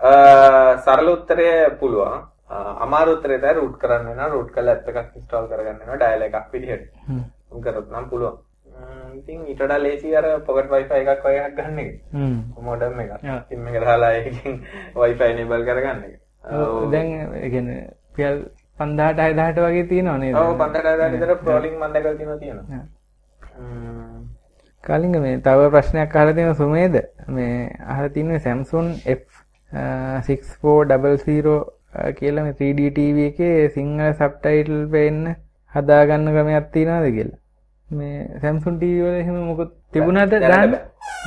අ 0.00 0.10
සරල 0.84 1.08
උත්තරය 1.14 1.48
පුළුවන්. 1.80 2.20
අ, 2.48 2.56
අමාරු 2.84 3.16
උත්තරය 3.16 3.38
තමයි 3.38 3.56
root 3.58 3.74
කරන්න 3.82 4.06
වෙනවා. 4.10 4.28
root 4.34 4.50
කරලා 4.54 4.76
app 4.76 4.88
එකක් 4.92 5.16
install 5.16 5.48
කරගන්න 5.50 5.80
වෙනවා 5.80 5.98
dial 6.04 6.22
එකක් 6.22 6.46
විදිහට. 6.52 6.86
උන් 7.50 7.60
කරොත් 7.62 7.90
නම් 7.90 8.06
පුළුවන්. 8.12 8.38
ඉතින් 9.18 9.40
ඊට 9.46 9.60
වඩා 9.60 9.78
ලේසි 9.78 10.14
අර 10.16 10.26
pocket 10.46 10.70
wifi 10.70 10.94
එකක් 11.02 11.24
වගේ 11.26 11.42
එකක් 11.48 11.56
ගන්න 11.58 11.78
එක. 11.84 11.90
හ්ම්. 12.12 12.38
මොඩම් 12.62 13.00
එක. 13.00 13.10
ආ. 13.24 13.38
SIM 13.48 13.66
එක 13.68 13.80
දාලා 13.84 14.12
ඒකෙන් 14.14 14.60
wifi 15.02 15.24
enable 15.32 15.62
කරගන්න 15.68 16.04
එක. 16.08 16.14
දැන් 16.92 17.08
ඒ 17.36 17.50
කියන්නේ 17.50 17.80
පියල් 18.16 18.38
5000ට 18.80 19.20
6000ට 19.20 19.58
වගේ 19.66 19.84
තියෙනව 19.92 20.14
නේද 20.22 20.34
ඔව් 20.42 20.50
5000 20.62 21.12
විතර 21.14 21.30
ප්‍රෝලිං 21.44 21.74
මම 21.78 21.84
දැකලා 21.94 22.16
තියෙනවා 22.20 22.40
තියෙනවා. 22.42 22.66
Yeah. 22.76 22.86
ම්ම්. 23.60 24.20
කලින්ග 24.84 25.14
මේ 25.24 25.36
තව 25.46 25.60
ප්‍රශ්නයක් 25.74 26.12
අහලා 26.20 26.36
තියෙන 26.38 26.54
සුමේද 26.62 26.94
මේ 27.36 27.54
අහලා 27.92 28.10
තියෙන්නේ 28.14 28.40
Samsung 28.46 28.88
F6400 29.16 31.48
කියලා 32.18 32.44
මේ 32.46 32.54
3D 32.60 32.80
TV 32.98 33.16
එකේ 33.30 33.56
සිංහල 33.76 34.10
සබ්ටයිටල් 34.12 34.78
පේන්න 34.94 35.20
හදාගන්න 35.72 36.26
ක්‍රමයක් 36.36 36.66
තියෙනවද 36.76 37.06
කියලා. 37.16 37.40
මේ 37.88 38.18
Samsung 38.44 38.76
TV 38.82 38.96
වල 39.06 39.16
එහෙම 39.22 39.36
මොකද 39.50 39.70
තිබුණාද 39.92 40.28
දැනට 40.32 40.52
දාන්න. 40.54 40.72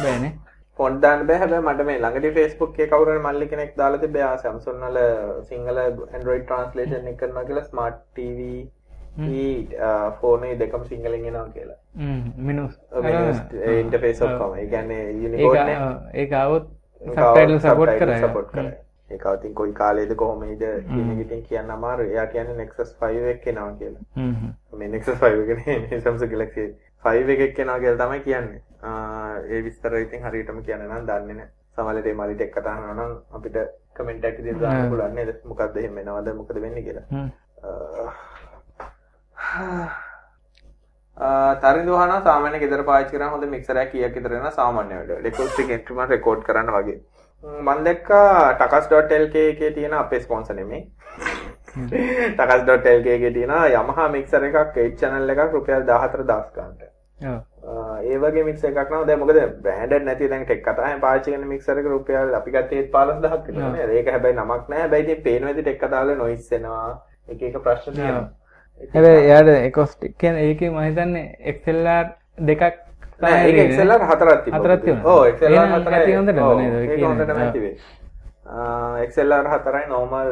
බෑනේ. 0.04 0.32
ෆොන්ට් 0.78 1.02
දාන්න 1.02 1.26
බෑ 1.32 1.40
හැබැයි 1.42 1.66
මට 1.72 1.88
මේ 1.90 1.98
ළඟදී 2.04 2.36
Facebook 2.38 2.72
එකේ 2.76 2.88
කවුරු 2.94 3.12
හරි 3.16 3.26
මල්ලි 3.26 3.48
කෙනෙක් 3.56 3.76
දාලා 3.82 4.04
තිබ්බේ 4.06 4.24
ආ 4.28 4.38
Samsung 4.46 4.86
වල 4.86 5.02
සිංහල 5.50 5.82
Android 6.20 6.48
translation 6.52 7.12
එක 7.12 7.20
කරනවා 7.24 7.44
කියලා 7.50 7.68
smart 7.72 8.00
TV 8.16 8.48
ඊ 9.18 9.68
ෆෝන් 10.22 10.46
දෙකම 10.60 10.86
සිංහලෙන් 10.92 11.26
එනවා 11.26 11.50
කියලා. 11.58 11.78
හ්ම් 11.98 12.46
මිනුස්. 12.48 12.80
ඉන්ටර්ෆේස් 13.82 14.22
ඔක්කොම. 14.22 14.56
ඒ 14.62 14.66
කියන්නේ 14.72 15.04
Unicode 15.28 15.66
නේ. 15.66 15.78
ඒක 16.24 16.34
આવොත් 16.40 16.72
සබ්ටයිටල් 17.02 17.60
සපෝට් 17.60 17.94
කරා. 18.00 18.44
කරයි. 18.52 18.74
ඒක 19.12 19.26
ඉතින් 19.34 19.54
කොයි 19.54 19.74
කාලේද 19.74 20.16
කොහොමද 20.16 20.64
කියන 20.90 21.14
එක 21.14 21.20
ඉතින් 21.26 21.44
කියන්න 21.50 21.72
අමාරුයි. 21.78 22.14
එයා 22.18 22.28
කියන්නේ 22.36 22.58
Nexus 22.58 22.98
5 23.02 23.32
එක 23.36 23.48
එනවා 23.54 23.72
කියලා. 23.80 24.04
හ්ම් 24.16 24.36
හ්ම්. 24.42 24.54
මේ 24.80 24.94
Nexus 24.98 25.20
5 25.26 25.44
එක 25.44 25.66
නේ 25.68 26.02
Samsung 26.02 26.32
Galaxy 26.36 26.70
5 27.04 27.36
එකක් 27.38 27.60
එනවා 27.66 27.80
කියලා 27.80 28.06
තමයි 28.06 28.24
කියන්නේ. 28.30 28.62
ඒ 28.84 29.62
විස්තර 29.66 29.94
ඉතින් 30.00 30.26
හරියටම 30.28 30.62
කියන්න 30.68 30.86
නම් 30.88 31.06
දන්නේ 31.10 31.38
නැහැ. 31.40 31.50
සමහරවිට 31.78 32.06
මේ 32.06 32.28
මලිට 32.28 32.42
එක්ක 32.46 32.58
තානවා 32.68 32.94
නම් 32.94 33.14
අපිට 33.38 33.58
කමෙන්ට් 33.98 34.26
එකක් 34.30 34.38
විදිහට 34.40 34.62
දාන්න 34.62 34.90
පුළුවන් 34.90 35.16
නේද? 35.20 35.30
මොකද්ද 35.52 35.78
එහෙම 35.82 35.96
වෙනවද 36.00 36.34
මොකද 36.40 36.62
වෙන්නේ 36.66 36.84
කියලා. 36.88 37.06
හ්ම්. 37.12 37.30
තරිදුහන 41.64 42.14
සාමාන්‍ය 42.28 42.60
ගෙදර 42.64 42.84
පාවිච්චි 42.90 43.18
කරන 43.18 43.34
හොඳ 43.36 43.46
මික්සර් 43.56 43.80
එකක් 43.84 43.92
කීයක් 43.94 44.16
විතර 44.20 44.36
වෙනවා 44.36 44.54
සාමාන්‍ය 44.60 45.00
වැඩ. 45.00 45.28
acoustic 45.32 45.74
instrument 45.78 46.10
record 46.16 46.44
කරන්න 46.50 46.74
වගේ. 46.78 47.00
මම 47.44 47.86
දැක්කා 47.88 48.58
takas.lk 48.64 49.36
එකේ 49.54 49.72
තියෙන 49.78 49.94
අපේ 50.02 50.22
ස්පොන්සර් 50.26 50.56
නෙමෙයි. 50.60 50.84
takas.lk 52.38 53.08
එකේ 53.16 53.32
තියෙන 53.40 53.56
Yamaha 53.78 54.12
mixer 54.18 54.44
එකක් 54.50 54.60
8 54.60 55.00
channel 55.02 55.36
එකක් 55.36 55.58
රුපියල් 55.58 55.90
14000 55.90 56.54
ගන්නට. 56.56 56.82
ඔව්. 57.32 57.42
ඒ 57.64 58.18
වගේ 58.24 58.44
මික්සර් 58.50 58.70
එකක් 58.70 58.92
නම් 58.92 59.06
දැන් 59.08 59.20
මොකද 59.24 59.38
බ්‍රෑන්ඩඩ් 59.66 60.06
නැති 60.10 60.28
දැන් 60.32 60.46
ටෙක් 60.46 60.62
කතාවෙන් 60.68 61.02
පාවිච්චි 61.06 61.32
කරන 61.34 61.48
මික්සර් 61.54 61.78
එක 61.82 61.86
රුපියල් 61.94 62.34
අපි 62.40 62.52
ගත්තේ 62.56 62.82
15000ක් 62.92 63.42
විතර 63.48 63.72
නේද? 63.76 63.90
ඒක 63.98 64.08
හැබැයි 64.16 64.38
නමක් 64.38 64.70
නැහැ. 64.70 64.82
හැබැයි 64.84 65.04
ඉතින් 65.08 65.24
පේන 65.28 65.46
විදිහට 65.48 65.68
ටෙක් 65.68 65.80
කතාවල 65.84 66.16
නොයිස් 66.22 66.52
එනවා. 66.60 66.88
එක 67.30 67.42
එක 67.50 67.58
ප්‍රශ්න 67.68 67.94
තියෙනවා. 68.00 68.30
හැබැයි 68.96 69.24
එයාට 69.28 69.52
එකොස්ටික් 69.70 70.18
කියන්නේ 70.24 70.48
ඒකේ 70.50 70.70
මම 70.70 70.80
හිතන්නේ 70.88 71.54
XLR 71.56 72.06
දෙකක් 72.52 72.64
නෑ 73.22 73.42
ඒක 73.50 73.60
XLR 73.72 74.02
හතරක් 74.12 74.40
තිබුණා. 74.46 74.62
හතරක් 74.62 74.82
තිබුණා. 74.86 75.14
ඔව් 75.14 75.22
XLR 75.34 75.68
හොඳටම 75.74 76.44
ඔව්, 76.44 76.58
නේද 76.60 76.76
ඒක? 76.84 77.04
හොඳටම. 77.04 77.40
ආ 78.46 79.04
XLR 79.10 79.46
හතරයි 79.54 79.86
normal 79.90 80.28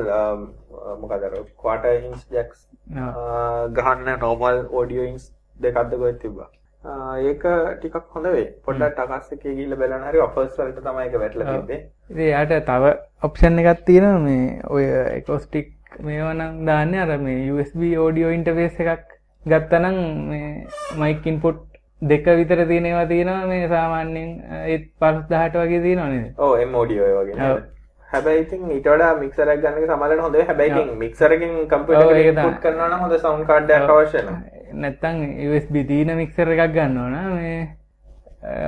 මොකද 1.01 1.23
අර 1.27 1.33
quarter 1.61 1.93
inch 1.99 2.23
jacks 2.31 2.67
ආ, 2.97 3.67
ගහන්න 3.77 4.19
normal 4.19 4.65
audio 4.79 5.03
inch 5.11 5.29
දෙකක්ද 5.59 5.95
කොහෙද 6.01 6.19
තිබ්බා. 6.25 6.49
ඒක 6.83 7.43
ටිකක් 7.79 7.95
හොඳ 8.15 8.25
වෙයි. 8.35 8.45
පොඩ්ඩක් 8.65 8.95
ටකස් 8.97 9.33
එකේ 9.35 9.55
ගිහිල්ලා 9.55 9.79
බලන්න 9.81 10.05
හරි 10.09 10.21
offers 10.25 10.57
වලට 10.57 10.83
තමයි 10.85 11.03
ඒක 11.05 11.17
වැටලා 11.23 11.53
තිබ්බේ. 11.53 11.79
ඉතින් 12.09 12.25
එයාට 12.27 12.53
තව 12.69 12.93
ඔප්ෂන් 13.27 13.59
එකක් 13.63 13.83
තියෙනවා 13.89 14.19
මේ 14.27 14.61
ඔය 14.69 14.85
එකොස්ටික් 15.17 15.73
මේවා 16.07 16.33
නම් 16.33 16.61
දාන්නේ 16.69 17.01
අර 17.03 17.17
මේ 17.25 17.51
USB 17.55 17.83
audio 18.05 18.31
interface 18.37 18.79
එකක් 18.85 19.05
ගත්තනම් 19.45 19.99
මේ 20.29 20.65
mic 21.01 21.27
input 21.33 21.59
දෙක 22.01 22.25
විතර 22.39 22.63
තියෙන 22.71 22.85
ඒවා 22.91 23.05
තියෙනවා 23.11 23.45
මේ 23.51 23.67
සාමාන්‍යයෙන් 23.75 24.31
ඒත් 24.65 24.87
50000ට 25.05 25.65
වගේ 25.65 25.81
තියෙනවා 25.85 26.09
නේද? 26.13 26.33
ඔව් 26.37 26.55
M 26.63 26.73
audio 26.81 27.05
ඒ 27.09 27.13
වගේ 27.19 27.35
නේද? 27.41 27.67
හැබැයි 28.09 28.41
ඉතින් 28.45 28.71
ඊට 28.77 28.89
වඩා 28.93 29.11
මික්සර් 29.19 29.51
එකක් 29.53 29.61
ගන්න 29.65 29.77
එක 29.83 29.91
සමහරවිට 29.91 30.23
හොඳ 30.25 30.39
වෙයි. 30.39 30.47
හැබැයි 30.49 30.73
ඉතින් 30.73 30.97
මික්සර් 31.03 31.37
එකෙන් 31.37 31.53
කම්පියුටර් 31.75 32.09
තමයි. 32.09 32.25
ඉන්පුට් 32.31 32.59
කරනවා 32.65 32.89
නම් 32.89 33.05
හොඳ 33.05 33.15
සවුන්ඩ් 33.19 33.47
කාඩ් 33.51 33.75
එකක් 33.77 33.93
අවශ්‍ය 33.95 34.17
වෙනවා. 34.17 34.41
නැත්තම් 34.73 35.15
USB 35.49 35.75
තියෙන 35.87 36.11
මික්සර් 36.17 36.47
එකක් 36.55 36.73
ගන්නවා 36.75 37.09
නම් 37.09 37.31
මේ 37.35 37.59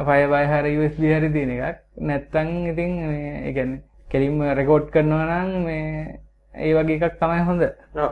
ෆයර්බයි 0.07 0.45
හරි 0.51 0.71
USB 0.79 1.03
හරි 1.13 1.29
තියෙන 1.37 1.51
එකක් 1.55 1.79
නැත්තම් 2.09 2.49
ඉතින් 2.71 2.91
කියන්නේ 3.55 3.81
කෙලින්ම 4.11 4.41
රෙකෝඩ් 4.61 4.91
කරනවා 4.93 5.39
නම් 5.45 5.63
මේ 5.65 6.19
ඒ 6.53 6.73
වගේ 6.77 6.99
එකක් 7.01 7.15
තමයි 7.21 7.45
හොඳ. 7.49 7.63
ඔව්. 7.95 8.11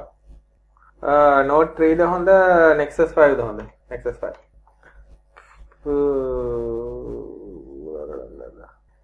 Note 1.49 1.73
3 1.81 1.95
ද 1.99 2.01
හොඳ 2.13 2.29
Nexus 2.77 3.11
5 3.13 3.35
ද 3.37 3.41
හොඳ? 3.41 3.61
Nexus 3.89 4.17
5. 4.21 4.33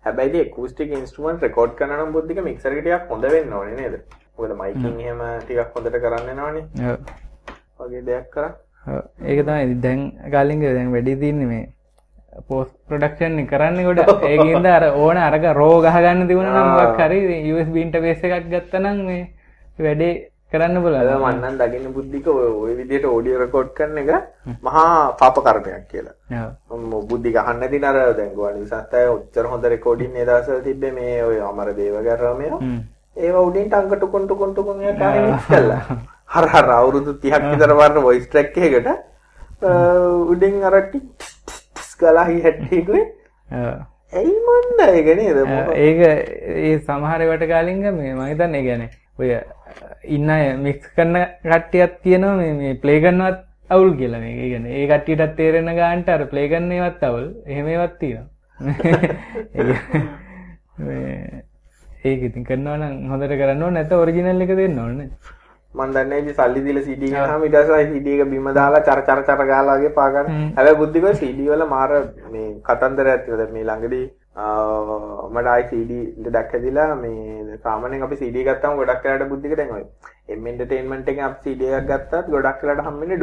හැබැයි 0.05 0.31
instrument 1.01 1.41
record 1.41 1.75
කරන 1.75 1.93
නම් 1.97 2.13
බුද්ධික 2.15 2.39
ටිකක් 2.81 3.09
හොඳ 3.09 3.23
වෙන්න 3.35 3.53
ඕනේ 3.53 3.75
නේද? 3.81 3.95
මොකද 4.37 4.51
miking 4.61 4.99
එහෙම 5.01 5.21
ටිකක් 5.41 5.75
හොඳට 5.75 5.99
කරන්න 6.05 6.25
වෙනවනේ. 6.29 6.65
ඔව්. 6.93 6.99
වගේ 7.79 8.05
දෙයක් 8.09 8.29
කරා. 8.31 8.53
ඒක 9.31 9.39
තමයි. 9.47 9.81
දැන් 9.85 9.99
ගාලින්ග 10.35 10.61
දැන් 10.61 10.93
වැඩි 10.95 11.19
තියන්නේ 11.23 11.49
මේ 11.51 11.65
පෝස් 12.47 12.69
ප්‍රොඩක්ෂන් 12.87 13.37
කරන්න 13.51 13.83
කොට 13.87 14.23
ඒකින්ද 14.23 14.65
අර 14.77 14.83
ඕන 15.03 15.17
අරක 15.17 15.45
රෝ 15.59 15.75
ගහගන්න 15.85 16.27
තිබුණ 16.29 16.49
නම් 16.53 16.71
මොකක් 16.79 16.99
හරි 17.03 17.19
USB 17.51 17.75
ඉන්ටර්ෆේස් 17.83 18.25
එකක් 18.25 18.49
ගත්තනම් 18.51 19.05
මේ 19.05 19.23
වැඩේ 19.85 20.11
කරන්න. 20.51 20.77
මම 20.79 21.25
නම් 21.43 21.55
දකින්න 21.61 21.93
බුද්ධික 21.95 22.27
ඔය 22.33 22.73
විදිහට 22.79 23.07
audio 23.13 23.39
record 23.39 23.69
කරන 23.77 23.97
එක 23.97 24.11
මහා 24.63 25.13
පාප 25.19 25.39
කර්මයක් 25.47 25.87
කියලා. 25.91 26.15
බුද්ධි 27.09 27.33
ගහන්න 27.37 27.59
නැති 27.61 27.79
නර 27.79 27.97
දැන් 28.19 28.35
ගුවන් 28.35 28.61
විසත්තය 28.63 29.01
ඔච්චර 29.15 29.49
හොඳ 29.53 29.65
රෙකෝඩින් 29.73 30.15
ඒ 30.15 30.27
දවස්වල 30.29 30.61
තිබ්බේ 30.67 30.93
මේ 30.99 31.17
ඔය 31.29 31.39
අමර 31.49 31.73
දේවගර 31.79 32.21
රමය 32.25 32.51
හ්ම්. 32.51 32.79
ඒවා 33.17 33.47
උඩින් 33.49 33.67
ටංක 33.71 33.97
ටුකුන් 33.97 34.23
ටුකුන් 34.27 34.53
ටුකුන් 34.53 34.85
එක 34.85 34.99
කාරේ 35.01 35.25
මික්ස් 35.27 35.49
කළා 36.29 36.29
හර 36.29 36.47
හර 36.53 36.69
අවුරුදු 36.71 37.15
30ක් 37.15 37.51
විතර 37.51 37.73
වරන 37.73 38.03
වොයිස් 38.03 38.27
ට්‍රැක් 38.27 38.57
එකකට 38.59 38.87
උඩින් 40.31 40.63
අර 40.63 40.81
ටික් 40.85 41.03
ගාලා 41.99 42.25
හි 42.25 42.41
හැට්ටිකුයි 42.41 43.03
ඔව්. 43.49 43.81
ඇයි 44.13 44.35
මන්ද 44.47 44.79
ඒක 44.89 45.07
නේද 45.19 45.37
ඒක 45.77 45.99
ඒ 46.03 46.79
සමහරවට 46.79 47.47
කාලින්ග 47.47 47.91
මේ 47.91 48.13
මම 48.13 48.25
හිතන්නේ 48.25 48.63
ගැන 48.67 48.89
ඔය 49.17 49.29
ඉන්න 50.09 50.29
අය 50.29 50.57
මික්ස් 50.59 50.87
කරන 50.95 51.15
කට්ටියත් 51.43 51.99
කියනවා 52.03 52.35
මේ 52.35 52.53
මේ 52.53 52.75
ප්ලේ 52.75 53.01
කරනවත් 53.01 53.47
අවුල් 53.69 53.97
කියලා 53.97 54.19
මේක. 54.19 54.37
ඒ 54.37 54.49
කියන්නේ 54.49 54.75
ඒ 54.79 54.87
කට්ටියටත් 54.87 55.35
තේරෙන 55.35 55.75
ගානට 55.75 56.09
අර 56.09 56.25
ප්ලේ 56.25 56.49
කරන 56.49 56.71
ඒවත් 56.71 57.03
අවුල්. 57.03 57.33
එහෙම 57.45 57.67
ඒවත් 57.67 57.99
තියෙනවා. 57.99 58.29
මේ 60.79 61.43
ඒක 62.03 62.23
ඉතින් 62.23 62.45
කරනවා 62.45 62.77
නම් 62.77 63.09
හොඳට 63.11 63.33
කරන්න 63.33 63.63
ඕනේ 63.63 63.77
නැත්නම් 63.77 63.99
ඔරිජිනල් 63.99 64.41
එක 64.41 64.55
දෙන්න 64.55 64.79
ඕනේ. 64.79 65.09
මන් 65.77 65.91
දන්නේ 65.95 66.19
ඉතින් 66.23 66.35
සල්ලි 66.35 66.61
දීලා 66.65 66.83
පස්සේ 67.71 67.89
CD 67.93 68.13
එක 68.17 68.29
බිම 68.31 68.47
දාලා 68.59 68.83
චර 68.87 69.01
චර 69.07 69.21
චර 69.27 69.45
ගාලා 69.51 69.77
වගේ 69.79 69.93
පා 69.97 70.09
ගන්න. 70.13 70.29
හ්ම්. 70.35 70.53
හැබැයි 70.57 70.79
බුද්ධිකෝ 70.83 71.13
CD 71.23 71.49
වල 71.49 71.65
මාර 71.75 71.91
මේ 72.31 72.47
කතන්දරයක් 72.69 73.25
තියෙනවා. 73.25 73.43
දැන් 73.43 73.53
මේ 73.53 73.63
ළඟදී 73.63 74.05
ආ, 74.35 75.29
මට 75.33 75.47
ආයි 75.51 75.63
CD 75.69 75.91
ලඩක් 76.23 76.51
හැදිලා 76.53 76.89
මේ 76.95 77.57
සාමාන්‍යයෙන් 77.63 78.03
අපි 78.07 78.15
CD 78.21 78.43
ගත්තාම 78.47 78.75
ගොඩක් 78.79 79.03
වෙලාට 79.05 79.29
බුද්ධික 79.31 79.55
දැන් 79.57 79.71
ඔය 79.77 79.83
M 80.35 80.47
entertainment 80.47 81.07
එකෙන් 81.09 81.23
අපි 81.29 81.53
එකක් 81.71 81.87
ගත්තත් 81.89 82.29
ගොඩක් 82.29 82.61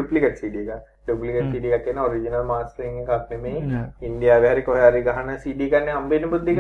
duplicate 0.01 0.37
CD 0.41 0.57
එකක්. 0.65 0.83
duplicate 1.07 1.53
CD 1.53 1.73
එකක් 1.77 1.85
කියන 1.87 1.99
original 1.99 2.45
mastering 2.45 2.99
එකක් 3.05 3.31
නෙමෙයි. 3.31 3.63
නෑ. 3.71 3.87
ඉන්දියාවේ 4.03 4.53
හරි 4.55 4.63
කොහේ 4.69 4.91
හරි 4.91 5.03
ගහන 5.09 5.31
CD 5.45 5.71
ගන්න 5.71 5.97
හම්බෙන්නේ 5.99 6.33
බුද්ධික. 6.35 6.59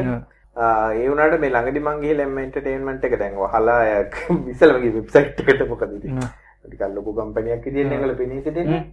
ඒ 0.56 1.08
වුණාට 1.08 1.40
මේ 1.40 1.50
ළඟදි 1.50 1.80
මං 1.80 2.00
ගිහලා 2.00 2.26
M 2.26 2.38
entertainment 2.38 3.04
එක 3.04 3.18
දැන් 3.18 3.34
වහලා 3.36 3.78
ඉස්සෙල්ලාම 4.52 4.82
ගිහ 4.82 4.94
වෙබ්සයිට් 4.94 5.40
එකට 5.42 5.64
මොකද 5.68 5.90
ඉතින්. 5.90 6.20
ටිකක් 6.64 6.84
ලොකු 6.94 7.14
කම්පැනියක් 7.14 7.64
විදියට 7.64 7.92
ඒගොල්ලෝ 7.92 8.16
පෙනී 8.16 8.42
සිටින්නේ. 8.42 8.84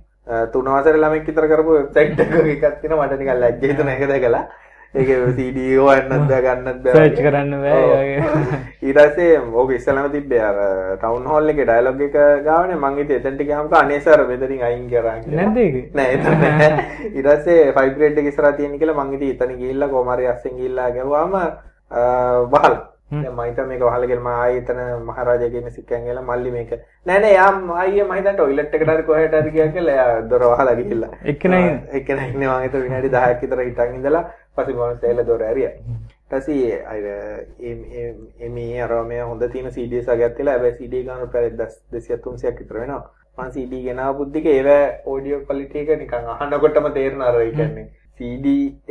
තුන 0.53 0.65
වසර 0.67 0.97
ළමෙක් 0.97 1.27
විතර 1.27 1.47
කරපු 1.47 1.77
වෙබ්සයිට් 1.77 2.19
එකක් 2.23 2.81
තියෙනවා 2.81 3.07
මට 3.07 3.19
නිකන් 3.19 3.39
ලැජ්ජ 3.39 3.61
හිතුණා 3.63 3.95
ඒක 3.95 4.09
දැකලා. 4.09 4.43
ඒකේ 4.93 5.31
CD 5.37 5.57
හොයන්නත් 5.79 6.27
බෑ 6.29 6.41
ගන්නත් 6.45 6.79
බෑ. 6.85 6.95
සර්ච් 6.97 7.21
කරන්න 7.25 7.53
බෑ. 7.63 7.83
ඒ 7.83 8.17
වගේ. 8.17 8.59
ඊට 8.87 8.99
පස්සේ 8.99 9.37
ඕක 9.53 9.71
ඉස්සෙල්ලාම 9.77 10.09
තිබ්බේ 10.11 10.41
අර 10.43 10.59
ටවුන් 10.97 11.29
හෝල් 11.31 11.49
එකේ 11.53 11.65
ඩයලොග් 11.69 12.01
එක 12.07 12.17
ගාවනේ 12.47 12.79
මං 12.81 12.99
ඉතින් 13.05 13.17
එතනට 13.21 13.45
ගියාම 13.47 13.73
අනේ 13.81 14.01
සර් 14.01 14.25
මෙතනින් 14.27 14.63
අයින් 14.69 14.85
කරා 14.91 15.17
කියලා. 15.23 15.41
නැද්ද 15.41 15.57
ඒක? 15.65 15.81
නෑ 15.95 16.13
එතන 16.19 16.45
නෑ. 16.45 16.69
ඊට 17.15 17.27
පස්සේ 17.31 17.73
ෆයිබ්‍රේට් 17.79 18.21
එක 18.23 18.31
ඉස්සරහා 18.33 18.55
තියෙන 18.59 18.79
කියලා 18.79 18.99
මං 19.03 19.17
ඉතින් 19.19 19.35
එතන 19.35 19.57
ගිහිල්ලා 19.59 19.89
කොහම 19.89 20.15
හරි 20.15 20.31
අස්සෙන් 20.35 20.57
ගිහිල්ලා 20.59 20.89
ගැහුවාම 20.91 21.37
වහල්. 22.51 22.75
හිතුවා 23.11 23.65
මේක 23.67 23.81
වහලා 23.81 24.07
කියලා 24.07 24.21
මම 24.21 24.27
ආයෙ 24.33 24.57
එතන 24.59 24.77
මහරජාගේ 25.07 25.61
මිසික්කන් 25.63 26.05
ගිහලා 26.05 26.21
මල්ලි 26.27 26.51
මේක 26.53 26.69
නෑ 27.05 27.19
නෑ 27.19 27.33
යා 27.33 27.49
අයියේ 27.79 28.05
මම 28.05 28.13
හිතන්නේ 28.17 28.33
ටොයිලට් 28.35 28.75
එකට 28.77 29.01
කොහෙට 29.09 29.33
හරි 29.39 29.51
ගියා 29.55 29.67
කියලා 29.73 29.95
එයා 29.95 30.21
දොර 30.29 30.45
වහලා 30.51 30.75
ගිහිල්ලා. 30.77 31.09
එක්කෙනා 31.25 31.59
ඉන්නේ? 31.59 31.81
ආ, 31.81 31.97
එක්කෙනා 31.99 32.27
ඉන්නේ 32.27 32.47
මම 32.49 32.63
හිතුවා 32.63 32.85
විනාඩි 32.85 33.09
10ක් 33.09 33.41
විතර 33.43 33.63
හිටන් 33.65 33.97
ඉඳලා 33.97 34.23
මම 34.57 34.99
සේල 35.01 35.23
දොර 35.29 35.41
ඇරියා. 35.43 35.73
ඊට 35.77 36.31
පස්සේ 36.31 36.83
අර 36.91 37.05
එමේ 38.47 38.81
අර 38.81 38.91
මේ 39.05 39.21
හොඳ 39.31 39.43
තියෙන 39.53 39.71
CDs 39.77 40.05
වගේක් 40.11 40.37
තියලා 40.37 40.53
හැබැයි 40.57 40.77
CD 40.79 41.03
ගන්න 41.05 41.23
රුපියල් 41.23 41.49
200 41.63 42.21
300ක් 42.25 42.59
විතර 42.59 42.79
වෙනවා. 42.81 43.03
මම 43.37 43.49
CD 43.55 43.81
ගෙනාව 43.87 44.17
බුද්ධික 44.19 44.45
ඒව 44.45 44.69
ඔඩියෝ 45.13 45.41
ක්වලිටි 45.47 45.79
එක 45.83 45.89
නිකන් 46.03 46.29
අහනකොටම 46.35 46.87
තේරෙන 46.97 47.21
අර 47.29 47.37
කියන්නේ 47.57 47.87
CD 48.19 48.45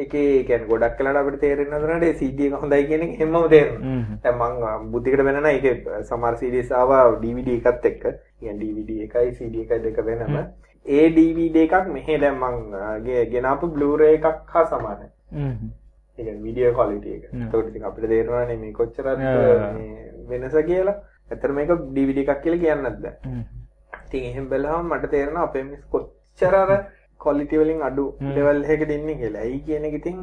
එකේ 0.04 0.44
කියන්නේ 0.48 0.68
ගොඩක් 0.70 0.98
වෙලාට 1.00 1.20
අපිට 1.22 1.40
තේරෙන්නේ 1.44 1.80
නැතුනට 1.82 2.06
ඒ 2.08 2.14
CD 2.20 2.48
එක 2.48 2.56
හොඳයි 2.62 2.86
කියන 2.88 3.04
එක 3.06 3.12
හැමම 3.20 3.36
තේරෙනවා. 3.54 4.00
දැන් 4.24 4.36
මං 4.40 4.90
බුද්ධිකට 4.94 5.24
වෙන 5.28 5.40
නෑ 5.42 5.54
ඒකේ 5.58 6.02
සමහර 6.08 6.34
CDs 6.40 6.72
ආවා 6.80 7.04
DVD 7.22 7.48
එකත් 7.61 7.86
එක්ක. 7.92 8.04
කියන්නේ 8.40 8.58
DVD 8.62 8.90
එකයි 9.06 9.32
CD 9.38 9.54
එකයි 9.64 9.80
දෙක 9.86 10.02
වෙනම. 10.08 10.36
ඒ 10.86 11.06
DVD 11.16 11.56
එකක් 11.68 11.88
මෙහෙ 11.94 12.18
දැන් 12.24 12.36
මං 12.42 12.56
ගෙනාපු 13.32 13.72
Blu-ray 13.76 14.14
එකක් 14.18 14.54
හා 14.54 14.66
සමානයි. 14.72 15.08
කියන්නේ 16.18 16.43
වීඩියෝ 16.45 16.72
ක්වලිටි 16.78 17.14
එක. 17.16 17.24
ඉතින් 17.70 17.85
අපිට 17.89 18.09
තේරෙනවානේ 18.09 18.57
මේ. 18.57 18.72
මේ 20.28 20.41
වෙනස 20.41 20.55
කියලා. 20.70 20.97
ඇත්තට 21.31 21.55
මේක 21.59 21.70
DVD 21.97 22.18
එකක් 22.24 22.43
කියලා 22.45 22.62
කියන්නත් 22.64 23.01
බෑ. 23.05 23.14
හ්ම්. 23.26 23.43
ඉතින් 24.07 24.24
එහෙම 24.31 24.49
බැලුවම 24.53 24.89
මට 24.93 25.11
තේරෙනවා 25.14 25.47
අපේ 25.49 25.62
මිස් 25.70 25.83
කොච්චර 25.95 26.55
අර 26.62 26.70
ක්වලිටි 27.20 27.61
වලින් 27.62 27.83
අඩු 27.89 28.05
ලෙවල් 28.37 28.64
එකක 28.74 28.83
දෙන්නේ 28.93 29.16
කියලා. 29.22 29.43
ඇයි 29.47 29.61
කියන 29.66 29.85
එක 29.85 29.95
ඉතින්. 30.01 30.20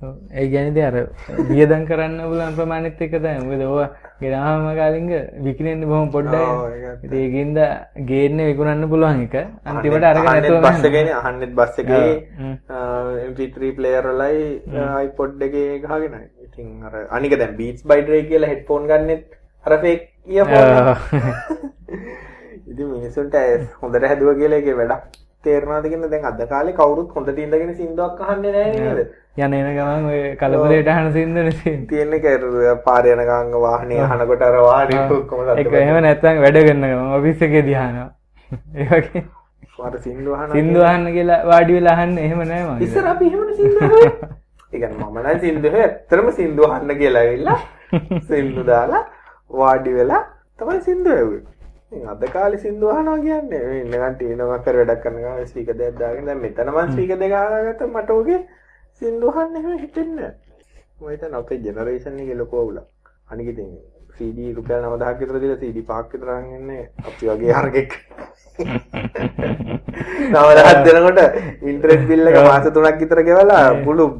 ඒ 0.00 0.46
ඉතින් 0.46 0.78
අර 0.80 0.96
වියදම් 1.48 1.82
කරන්න 1.86 2.20
පුළුවන් 2.22 2.54
ප්‍රමාණෙත් 2.54 3.00
එක 3.00 3.14
තමයි. 3.14 3.32
මොකද 3.40 3.62
ඕවා 3.62 3.88
ගෙනාවම 4.20 4.66
කාලින්ග 4.76 5.08
විකිනෙන්න 5.42 5.82
බොහොම 5.82 6.12
ඉතින් 7.02 7.18
ඒකින්ද 7.20 7.58
ගේන්න 8.06 8.38
විකුණන්න 8.40 8.88
පුළුවන් 8.88 9.24
එක. 9.24 9.34
අන්තිමට 9.64 10.08
අරගෙන 10.10 10.24
අහන්නෙත් 10.24 10.46
නැතුව 10.46 10.62
බස් 10.62 10.86
එකේනේ 10.90 11.16
අහන්නෙත් 11.20 11.52
බස්. 11.54 11.74
MP3 13.26 13.72
ප්ලේයර් 13.74 14.06
වලයි 14.12 14.46
iPod 15.02 15.42
එකේ 15.42 15.80
ගහගෙනයි. 15.80 16.22
ඉතින් 16.46 16.68
අර 16.84 16.94
අනික 17.10 17.34
Beats 17.58 17.82
by 17.84 18.00
Dre 18.02 18.22
කියලා 18.24 18.52
හෙඩ්ෆෝන් 18.54 18.86
ගන්නෙත් 18.86 19.24
අර 19.66 19.80
fake 19.80 20.06
earphone. 20.28 20.94
ඉතින් 22.70 22.86
මිනිසුන්ට 22.86 23.34
හොඳට 23.82 24.06
හැදුවා 24.06 24.38
කියලා 24.40 24.60
ඒකේ 24.60 24.78
වැඩක් 24.78 25.26
තේරෙනවද 25.44 25.88
කියන 25.88 26.04
දැන් 26.10 26.24
අද 26.24 26.40
කාලේ 26.48 26.74
කවුරුත් 26.74 27.14
හොඳට 27.14 27.38
ඉඳගෙන 27.38 27.74
සින්දුවක් 27.74 28.20
අහන්නේ 28.22 28.52
නැහැ 28.52 28.84
නේද? 28.86 29.10
යන 29.38 29.54
එන 29.54 29.70
ගමන් 29.70 30.06
ඔය 30.06 30.20
කලබලයට 30.36 30.88
අහන 30.88 31.10
සින්දුනේ 31.12 31.54
තියෙන්නේ. 31.54 31.88
තියෙන්නේ 31.88 32.20
කර 32.20 32.44
පාරේ 32.84 33.14
යන 33.14 33.24
ගාංග 33.26 33.52
වාහනේ 33.60 34.00
අහනකොට 34.04 34.42
අර 34.42 34.56
වාහනේ 34.60 35.02
ඔක්කොම 35.08 35.50
ඒක 35.54 35.74
එහෙම 35.74 36.00
නැත්නම් 36.02 36.40
වැඩ 36.44 36.58
කරන 36.60 36.86
ගමන් 36.86 37.18
ඔෆිස් 37.18 37.44
එකේ 37.48 37.66
දිහානවා. 37.66 38.08
ඒ 38.78 38.88
වගේ 38.92 39.22
අර 39.80 39.98
සින්දු 40.00 40.34
අහන 40.34 40.52
සින්දු 40.52 40.82
අහන්න 40.84 41.06
කියලා 41.12 41.38
වාඩි 41.50 41.76
වෙලා 41.76 41.94
අහන්න 41.98 42.18
එහෙම 42.18 42.40
නෑ 42.44 42.64
මම. 42.64 42.82
ඉස්සර 42.86 43.06
අපි 43.06 43.30
එහෙමනේ 43.30 43.56
සින්දු 43.60 43.84
අහුවේ. 43.84 44.10
ඒ 44.72 44.78
කියන්නේ 44.78 45.06
මම 45.06 45.20
නම් 45.20 45.38
සින්දු 45.40 45.74
ඇත්තටම 45.76 46.32
සින්දු 46.40 46.66
අහන්න 46.70 46.96
කියලා 47.02 47.22
ඇවිල්ලා 47.22 47.60
සින්දු 48.30 48.66
දාලා 48.66 49.04
වාඩි 49.50 49.94
වෙලා 49.94 50.22
තමයි 50.58 50.80
සින්දු 50.88 51.14
ඇහුවේ. 51.14 51.42
අද 51.92 52.22
කාලේ 52.32 52.58
සින්දු 52.58 52.88
අහනවා 52.90 53.18
කියන්නේ 53.18 53.60
මේ 53.60 53.80
ඉන්න 53.80 53.92
කට්ටිය 53.92 54.32
එනවා 54.32 54.58
කර 54.64 54.76
වැඩක් 54.78 55.02
කරන 55.04 55.14
ගමන් 55.18 55.46
ස්පීකර් 55.46 55.76
දෙකක් 55.76 55.98
දාගෙන 56.00 56.26
දැන් 56.26 56.42
මෙතන 56.42 56.70
මම 56.72 56.90
ස්පීකර් 56.92 57.18
දෙක 57.18 57.32
අහගත්තා 57.34 57.88
මට 57.88 58.10
ඔගේ 58.12 58.40
සින්දු 59.02 59.30
අහන්න 59.32 59.56
එහෙම 59.56 59.78
හිතෙන්නේ 59.78 60.16
නැහැ. 60.16 60.34
මම 60.98 61.08
හිතන්නේ 61.08 61.40
අපේ 61.40 61.58
ජෙනරේෂන් 61.58 62.18
එකේ 62.18 62.36
ලොකු 62.36 62.60
අවුලක්. 62.62 62.84
අනික 63.30 63.48
ඉතින් 63.54 63.70
CD 64.18 64.52
රුපියල් 64.52 64.84
9000ක් 64.84 65.18
විතර 65.22 65.40
දීලා 65.40 65.62
CD 65.62 65.86
පහක් 65.88 66.12
විතර 66.12 66.30
අරන් 66.36 66.52
ඉන්නේ 66.58 66.84
අපි 67.06 67.32
වගේ 67.32 67.56
හරකෙක්. 67.58 67.90
නවදහස් 70.28 70.78
දෙනකොට 70.86 71.20
ඉන්ටරෙස්ට් 71.64 72.06
බිල් 72.06 72.28
එක 72.28 72.40
මාස 72.42 72.70
3ක් 72.70 72.96
විතර 73.02 73.24
ගෙවලා 73.24 73.66
මුළු 73.88 74.10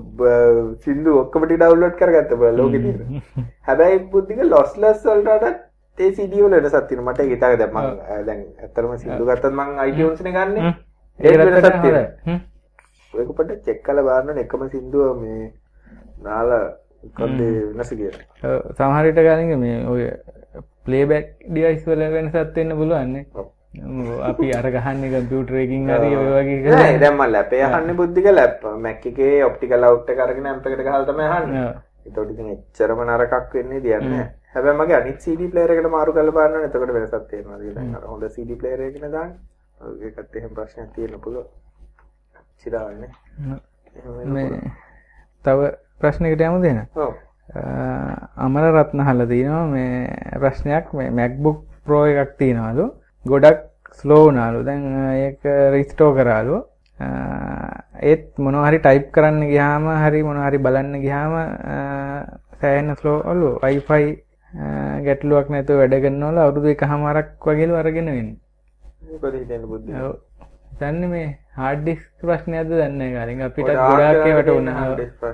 සින්දු 0.81 1.21
ඔක්කොම 1.23 1.47
ටික 1.47 1.61
ඩවුන්ලෝඩ් 1.61 2.01
කරගත්ත 2.01 2.37
බල 2.43 2.61
ලෝකෙ 2.61 2.85
තියෙන. 2.85 3.25
හැබැයි 3.69 4.05
බුද්ධික 4.13 4.47
ලොස්ලස් 4.49 5.03
වලට 5.07 5.68
ඒ 6.01 6.11
වල 6.43 6.55
වෙනසක් 6.57 6.89
තියෙනවා. 6.89 7.13
මට 7.13 7.21
ඒක 7.21 7.33
හිතාගන්න 7.35 7.59
දැන් 7.61 7.73
මම 7.75 8.27
දැන් 8.29 8.41
ඇත්තටම 8.63 8.97
සින්දු 9.05 9.27
ගත්තත් 9.31 9.53
මම 9.53 9.81
iTunes 9.89 10.21
නේ 10.27 10.33
ගන්නෙ. 10.37 10.61
ඒක 11.21 11.39
වෙනසක් 11.39 11.81
තියෙනවා. 11.83 12.39
ඒක 13.15 13.31
පොඩ්ඩක් 13.39 13.65
චෙක් 13.67 13.83
කරලා 13.83 14.07
බලන්න 14.09 14.43
එකම 14.45 14.63
සින්දුව 14.75 15.21
මේ 15.23 15.53
නාලා 16.23 16.65
ඒ 17.19 17.53
වෙනස 17.77 17.91
කියලා. 18.01 18.25
සමහර 18.79 19.05
විට 19.09 19.23
කාලින්ග 19.29 19.55
මේ 19.61 19.77
ඔය 19.93 20.03
ප්ලේබැක් 20.85 21.27
ඩිවයිස් 21.51 21.87
වල 21.87 22.03
වෙනසක් 22.17 22.37
වෙන්න 22.57 22.77
පුළුවන් 22.81 23.13
නේ. 23.15 23.25
අපි 24.31 24.47
අර 24.59 24.67
ගහන්නේ 24.77 25.11
කම්පියුටර් 25.13 25.55
එකකින් 25.63 25.91
හරි 25.95 26.11
ඔය 26.21 26.29
වගේ 26.37 26.57
නෑ 26.57 26.63
කරලා. 26.65 27.01
දැන් 27.03 27.15
මම 27.15 27.33
ලැපේ 27.35 27.63
අහන්නේ 27.67 27.99
බුද්ධික 28.01 28.27
ලැප් 28.39 28.65
Mac 28.87 29.07
එකේ 29.11 29.45
ඔප්ටිකල් 29.49 29.85
අවුට් 29.89 30.11
එක 30.15 30.19
අරගෙන 30.27 30.47
ඇම්ප් 30.53 30.67
එකට 30.67 30.83
ගහලා 30.87 31.05
තමයි 31.11 31.29
අහන්නේ. 31.37 31.67
ඒතකොට 32.07 32.31
ඉතින් 32.35 32.51
එච්චරම 32.55 33.01
නරකක් 33.07 33.55
වෙන්නේ 33.55 33.81
දෙයක් 33.85 34.05
නෑ. 34.13 34.27
හැබැයි 34.59 34.81
මගේ 34.81 34.99
අනිත් 35.01 35.19
CD 35.25 35.49
player 35.53 35.71
එකට 35.77 35.91
මාරු 35.97 36.17
කරලා 36.17 36.37
බලන්න. 36.39 36.67
එතකොට 36.69 36.93
වෙනසක් 36.97 37.31
තේරෙනවා. 37.31 37.59
දැන් 37.77 37.95
අර 38.01 38.05
හොඳ 38.11 38.29
CD 38.37 38.59
player 38.63 38.81
එකකින් 38.89 39.15
දාන්න. 39.17 39.33
ඒකත් 40.09 40.37
එහෙම 40.43 40.53
ප්‍රශ්නයක් 40.59 40.91
තියෙන්න 40.99 41.23
පුළුවන්. 41.25 41.49
චිරාවනේ. 42.61 43.11
මේ 44.35 44.61
තව 45.45 45.73
ප්‍රශ්නයකට 46.03 46.41
එහෙනම්? 46.45 46.61
පුළුවන්. 46.67 46.85
ඔව්. 47.07 47.15
අමර 48.47 48.65
රත්න 48.75 49.01
හල 49.09 49.27
තියෙනවා 49.29 49.67
මේ 49.67 50.39
ප්‍රශ්නයක් 50.43 50.93
මේ 50.93 51.11
MacBook 51.11 51.65
Pro 51.85 52.01
එකක් 52.07 52.37
තියෙනවලු 52.41 52.85
ගොඩක් 53.25 53.63
ස්ලෝ 54.01 54.19
වුණාලු 54.27 54.65
දැන් 54.67 54.83
ඒක 55.25 55.41
රිස්ටෝ 55.75 56.11
කරාලු 56.19 56.59
ඒත් 58.11 58.27
මොනවා 58.39 58.67
හරි 58.69 58.79
ටයිප් 58.85 59.07
කරන්න 59.15 59.41
ගියාම 59.53 59.89
හරි 60.05 60.21
මොනවා 60.29 60.49
හරි 60.51 60.59
බලන්න 60.67 61.01
ගියාම 61.05 61.33
සෑහෙන 62.61 62.97
ස්ලෝ 63.01 63.19
ඔලු 63.33 63.49
Wi-Fi 63.63 64.05
ගැටලුවක් 65.07 65.51
නැතුව 65.55 65.81
වැඩ 65.83 66.01
කරනවලු 66.05 66.41
අවුරුදු 66.45 66.69
එකහමාරක් 66.77 67.29
වගේලු 67.47 67.75
අරගෙන 67.83 68.07
වෙන්නේ. 68.07 68.37
දන්නේ 70.81 71.09
මේ 71.13 71.29
hard 71.57 71.81
disk 71.87 72.05
ප්‍රශ්නයක්ද 72.23 72.71
දන්නේ 72.71 72.89
නැහැ 72.99 73.15
කාලින් 73.17 73.43
අපිටත් 73.47 73.71
ගොඩාක් 73.75 74.27
ඒවට 74.27 74.51
වුණා. 74.57 74.77
hard 74.81 75.01
disk. 75.01 75.25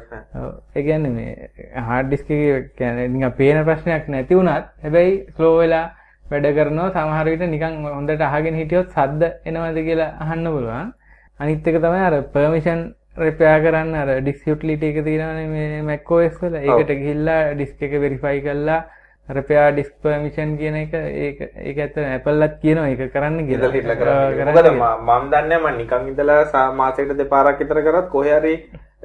ඒ 0.77 0.83
කියන්නේ 0.83 1.12
මේ 1.19 1.51
හાર્ඩ් 1.89 2.09
ඩිස්ක් 2.09 2.31
එකේ 2.37 2.62
කියන්නේ 2.79 3.09
නිකන් 3.15 3.37
පේන 3.41 3.61
ප්‍රශ්නයක් 3.69 4.09
නැති 4.15 4.41
වුණත් 4.41 4.67
හැබැයි 4.85 5.15
ස්ලෝ 5.37 5.55
වෙලා 5.61 5.85
වැඩ 6.33 6.51
කරනවා 6.59 6.91
සමහර 6.97 7.31
විට 7.33 7.47
නිකන් 7.55 7.79
හොඳට 7.97 8.27
අහගෙන 8.29 8.61
හිටියොත් 8.61 8.93
සද්ද 8.97 9.23
එනවද 9.45 9.79
කියලා 9.89 10.11
අහන්න 10.27 10.47
පුළුවන්. 10.57 10.93
අනිත් 11.41 11.67
එක 11.69 11.81
තමයි 11.87 12.03
අර 12.09 12.15
පර්මිෂන් 12.35 12.83
රිපෙයාර් 13.25 13.61
කරන්න 13.65 13.95
අර 14.03 14.09
ඩිස්ක් 14.21 14.47
යුටිලිටි 14.51 14.91
එක 14.93 14.99
තියෙනවානේ 15.09 15.49
මේ 15.55 15.83
Mac 15.89 16.11
OS 16.11 16.37
වල. 16.43 16.57
ඒකට 16.62 16.91
ගිහිල්ලා 17.01 17.41
ඩිස්ක් 17.55 17.83
එක 17.87 17.93
වෙරිෆයි 18.05 18.41
කරලා 18.47 18.81
රිපෙයාර් 19.29 19.72
ඩිස්ක් 19.72 19.93
පර්මිෂන් 20.03 20.51
කියන 20.59 20.75
එක 20.77 20.93
ඒක 20.95 21.39
ඒක 21.41 21.79
ඇත්ත 21.79 21.97
Apple-ලත් 22.16 22.55
කියනවා 22.62 22.89
ඒක 22.89 23.12
කරන්න. 23.12 23.39
ඉඳලා 23.41 23.70
හිටලා. 23.72 23.97
ම- 24.72 24.99
මම 25.11 25.31
දන්නේ 25.31 25.59
මම 25.59 25.77
නිකන් 25.79 26.09
ඉඳලා 26.09 26.41
සා- 26.47 26.72
මාසෙකට 26.75 27.16
දෙපාරක් 27.16 27.59
විතර 27.59 27.81
කරත් 27.83 28.09
කොහේ 28.11 28.37
හරි 28.39 28.55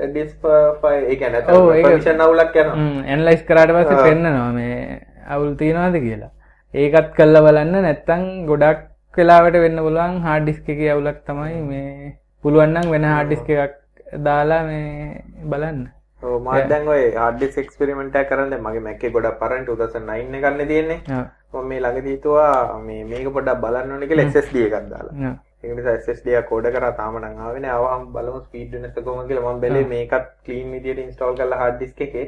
ඩිස්ක් 0.07 0.43
ෆයිල් 0.81 1.03
ඒ 1.05 1.15
කියන්නේ 1.15 1.43
ඔව්, 1.51 1.71
ඒක- 1.71 1.85
පර්මිෂන් 1.85 2.21
අවුලක් 2.21 2.55
යනවා. 2.55 2.75
ඇනලයිස් 3.07 3.43
කරාට 3.43 3.71
පස්සේ 3.71 4.03
පෙන්නනවා 4.03 4.51
මේ 4.51 5.01
අවුල් 5.29 5.55
තියනවාද 5.55 5.95
කියලා 5.97 6.31
ඒකත් 6.73 7.09
කල්ලා 7.15 7.41
බලන්න 7.41 7.81
නැත්තං 7.81 8.23
ගොඩක් 8.45 8.85
වෙලාවට 9.17 9.55
වෙන්න 9.57 9.77
පුළුවන් 9.79 10.19
හාඩ් 10.21 10.43
ඩිස්ක 10.43 10.67
එක 10.69 10.81
අවුලක් 10.91 11.17
තමයි 11.25 11.61
මේ 11.63 12.11
පුළුවන්නම් 12.43 12.91
වෙන 12.91 13.03
හාඩ් 13.05 13.27
ඩිස්ක 13.27 13.49
එකක් 13.49 13.75
දාලා 14.23 14.63
මේ 14.63 15.23
බලන්න 15.45 15.79
මාදැන් 16.47 16.87
ඔය 16.93 17.03
හඩ්ඩිස් 17.15 17.57
එක්ස්පිරිමෙන්ට් 17.63 18.15
කරන්න 18.29 18.55
මගේ 18.65 18.85
මැක්කේ 18.87 19.11
ගොඩක් 19.17 19.37
පරන් 19.41 19.65
2009 19.67 20.41
ගන්න 20.45 20.67
තියෙන්නේ. 20.71 21.01
මම 21.53 21.67
මේ 21.69 21.79
ළඟ 21.83 22.03
දීතුවා 22.07 22.79
මේ 22.87 23.03
මේක 23.11 23.29
පොඩ්ඩක් 23.37 23.61
බලන්න 23.65 23.91
ඕනේ 23.97 24.09
කියලා 24.11 24.31
SSD 24.33 24.65
එකක් 24.65 24.89
දාලා. 24.93 25.33
ඒක 25.63 25.75
නිසා 25.77 25.95
SSD 26.03 26.35
එක 26.39 26.49
කෝඩ් 26.51 26.67
කරා 26.75 26.91
තාම 26.99 27.19
නම් 27.21 27.39
ආවේ 27.45 27.63
නෑ. 27.65 27.77
ආවම 27.85 28.03
බලමු 28.17 28.41
ස්පීඩ් 28.47 28.75
වෙනස 28.75 28.99
කොහොමද 29.07 29.27
කියලා. 29.31 29.53
මම 29.53 29.61
බැලුවේ 29.63 29.87
මේකත් 29.95 30.27
ක්ලීන් 30.45 30.67
විදියට 30.75 31.03
ඉන්ස්ටෝල් 31.05 31.39
කරලා 31.39 31.61
හાર્ඩ් 31.63 31.79
ඩිස්ක් 31.79 32.01
එකේ. 32.09 32.27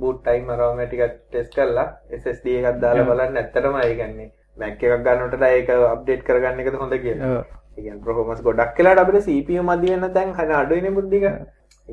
Boot 0.00 0.24
time 0.24 0.56
ROM 0.58 0.82
ටික 0.86 1.06
ටෙස්ට් 1.14 1.54
කරලා 1.60 1.88
SSD 2.22 2.58
එකක් 2.58 2.82
දාලා 2.82 3.08
බලන්න. 3.12 3.40
ඇත්තටම 3.44 3.80
ඒ 3.84 3.94
කියන්නේ 4.02 4.32
Mac 4.60 4.82
එකක් 4.82 5.00
ගන්නකොට 5.06 5.48
ඒක 5.52 5.70
අප්ඩේට් 5.94 6.26
කරගන්න 6.26 6.60
එකද 6.66 6.82
හොඳ 6.82 7.00
කියලා. 7.06 7.32
ඒ 7.76 7.82
කියන්නේ 7.84 8.04
performance 8.10 8.42
ගොඩක් 8.50 8.78
වෙලාවට 8.78 9.02
අපිට 9.06 9.24
CPU 9.28 9.62
මදි 9.70 9.96
වෙන 10.02 10.34
හරිය 10.38 10.60
අඩුයිනේ 10.64 10.98
බුද්ධික. 10.98 11.24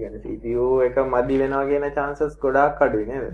කියන්නේ 0.01 0.21
CPU 0.23 0.67
එක 0.87 0.97
මදි 1.13 1.41
වෙනවා 1.41 1.65
කියන 1.71 1.85
chances 1.97 2.37
ගොඩාක් 2.43 2.81
අඩුයි 2.85 3.05
නේද? 3.11 3.25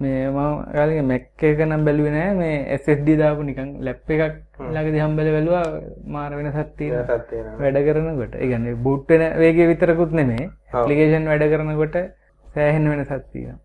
මේ 0.00 0.22
මම 0.28 0.38
යාළුවගේ 0.76 1.06
Mac 1.10 1.44
එක 1.50 1.60
නම් 1.66 1.84
බැලුවේ 1.88 2.14
නෑ 2.16 2.36
මේ 2.40 2.54
SSD 2.78 3.18
දාපු 3.22 3.48
නිකන් 3.48 3.72
ලැප් 3.88 4.12
එකක් 4.14 4.22
ළඟදී 4.68 5.04
හම්බෙලා 5.04 5.34
බැලුවා 5.36 5.66
මාර 6.14 6.30
වෙනසක් 6.38 6.70
තියෙනවා. 6.78 7.18
වැඩ 7.62 7.82
කරනකොට. 7.88 8.34
ඒ 8.42 8.48
කියන්නේ 8.52 8.78
boot 8.86 9.10
වෙන 9.10 9.24
වේගය 9.42 9.68
විතරකුත් 9.72 10.16
නෙමෙයි. 10.20 10.48
application 10.74 11.30
වැඩ 11.32 11.50
කරනකොට 11.54 11.98
සෑහෙන 12.46 12.88
වෙනසක් 12.92 13.28
තියෙනවා. 13.32 13.60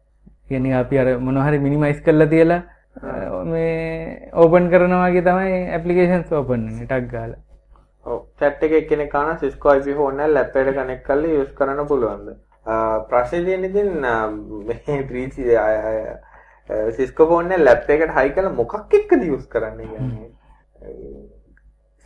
කියන්නේ 0.49 0.79
අපි 0.81 0.99
අර 1.03 1.07
මොනවා 1.19 1.47
හරි 1.47 1.63
මිනිමයිස් 1.67 1.99
කරලා 2.05 2.31
තියලා 2.33 2.61
මේ 3.45 4.29
ඕපන් 4.33 4.69
කරනවාගේ 4.71 5.25
තමයි 5.27 5.57
ඇපලිකේෂන්ස් 5.75 6.31
ඕපන් 6.39 6.63
ටක් 6.79 7.11
ගාල 7.13 7.31
චැට් 8.39 8.61
එක 8.67 8.73
එක්කෙනෙක් 8.79 9.11
කන 9.13 9.39
Cisco 9.41 9.67
IP 9.77 9.87
phone 9.99 10.21
එක 10.25 10.31
ලැප් 10.35 10.55
එකට 10.61 10.77
කනෙක්ට් 10.77 11.05
කරලා 11.07 11.33
යූස් 11.37 11.51
කරන්න 11.57 11.89
පුළුවන්ද? 11.91 12.29
ප්‍රශ්නේ 13.09 13.43
තියෙන්නේ 13.47 13.69
ඉතින් 13.71 13.89
මේ 14.67 14.99
3G 15.09 15.35
Cisco 16.97 17.23
phone 17.33 17.51
එක 17.57 17.61
ලැප් 17.67 17.89
එකට 17.97 18.15
හයි 18.19 18.29
කරලා 18.37 18.55
මොකක් 18.61 18.95
එක්කද 19.01 19.21
යූස් 19.31 19.45
කරන්නේ 19.53 19.87
කියන්නේ? 19.91 20.29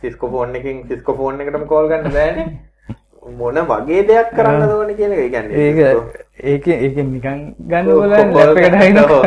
Cisco 0.02 0.26
phone 0.34 0.54
එකකින් 0.58 0.84
Cisco 0.90 1.12
phone 1.22 1.42
එකටම 1.46 1.64
කෝල් 1.72 1.86
ගන්න 1.94 2.14
බෑනේ. 2.18 2.46
මොන 3.38 3.58
වගේ 3.70 4.02
දෙයක් 4.06 4.28
කරන්න 4.36 4.62
ඕනේ 4.76 4.96
කියන 4.98 5.12
එක. 5.14 5.20
කියන්නේ 5.30 5.56
ඒක 5.66 5.78
ඒක 6.52 6.66
ඒක 6.68 6.96
නිකන් 6.96 7.40
ගන්න 7.70 7.86
බලන්න 7.86 8.32
ලැප් 8.34 8.56
එකට 8.62 8.76
හයිනවා 8.82 9.22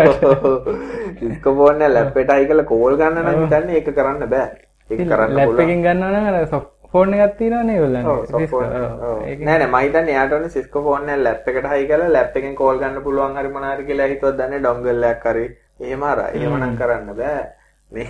ඩිස්කෝ 1.15 1.53
ෆෝන් 1.59 1.82
එක 1.86 1.91
ලැප් 1.95 2.17
එකට 2.21 2.32
හයි 2.36 2.47
කරලා 2.49 2.69
කෝල් 2.71 2.97
ගන්න 2.99 3.21
නම් 3.23 3.38
හිතන්නේ 3.43 3.78
ඒක 3.80 3.88
කරන්න 3.99 4.28
බෑ 4.34 4.49
ඒක 4.89 5.01
කරන්න 5.01 5.36
ලැප් 5.38 5.59
එකකින් 5.59 5.83
ගන්නවා 5.86 6.11
නම් 6.13 6.27
අර 6.31 6.63
ෆෝන් 6.93 7.13
එකක් 7.15 7.36
තියෙනවනේ 7.39 7.75
ඒගොල්ලන්ගේ 7.75 9.39
නෑ 9.41 9.57
නෑ 9.59 9.67
මම 9.67 9.77
හිතන්නේ 9.77 10.15
එයාට 10.15 10.33
ඕනේ 10.36 10.53
සිස්කෝ 10.55 10.83
ෆෝන් 10.88 11.09
එක 11.09 11.23
ලැප් 11.23 11.51
එකට 11.51 11.69
හයි 11.73 11.88
කරලා 11.89 12.13
ලැප් 12.13 12.39
එකෙන් 12.41 12.55
කෝල් 12.61 12.81
ගන්න 12.81 13.05
පුළුවන් 13.07 13.38
හරි 13.39 13.53
මොනවා 13.55 13.75
හරි 13.75 13.88
කියලා 13.89 14.09
හිතුවත් 14.13 14.38
දන්නේ 14.39 14.63
ඩොන්ගල් 14.63 15.07
එකක් 15.11 15.29
හරි. 15.31 15.45
එහෙම 15.81 16.03
අර 16.09 16.19
එහෙමනම් 16.25 16.77
කරන්න 16.81 17.09
බෑ. 17.17 17.43
මේ 17.91 18.07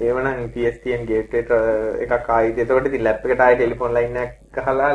ඒවනම් 0.00 0.44
PSTN 0.54 1.02
ගේට්වේ 1.08 1.58
එකක් 2.04 2.30
ආයිද 2.36 2.60
එතකොට 2.64 2.86
ඉතින් 2.90 3.04
ලැප් 3.06 3.26
එකට 3.26 3.42
ආයි 3.46 3.58
ටෙලිෆෝන් 3.58 3.92
ලයින් 3.96 4.16
එකක් 4.22 4.60
ගහලා 4.60 4.92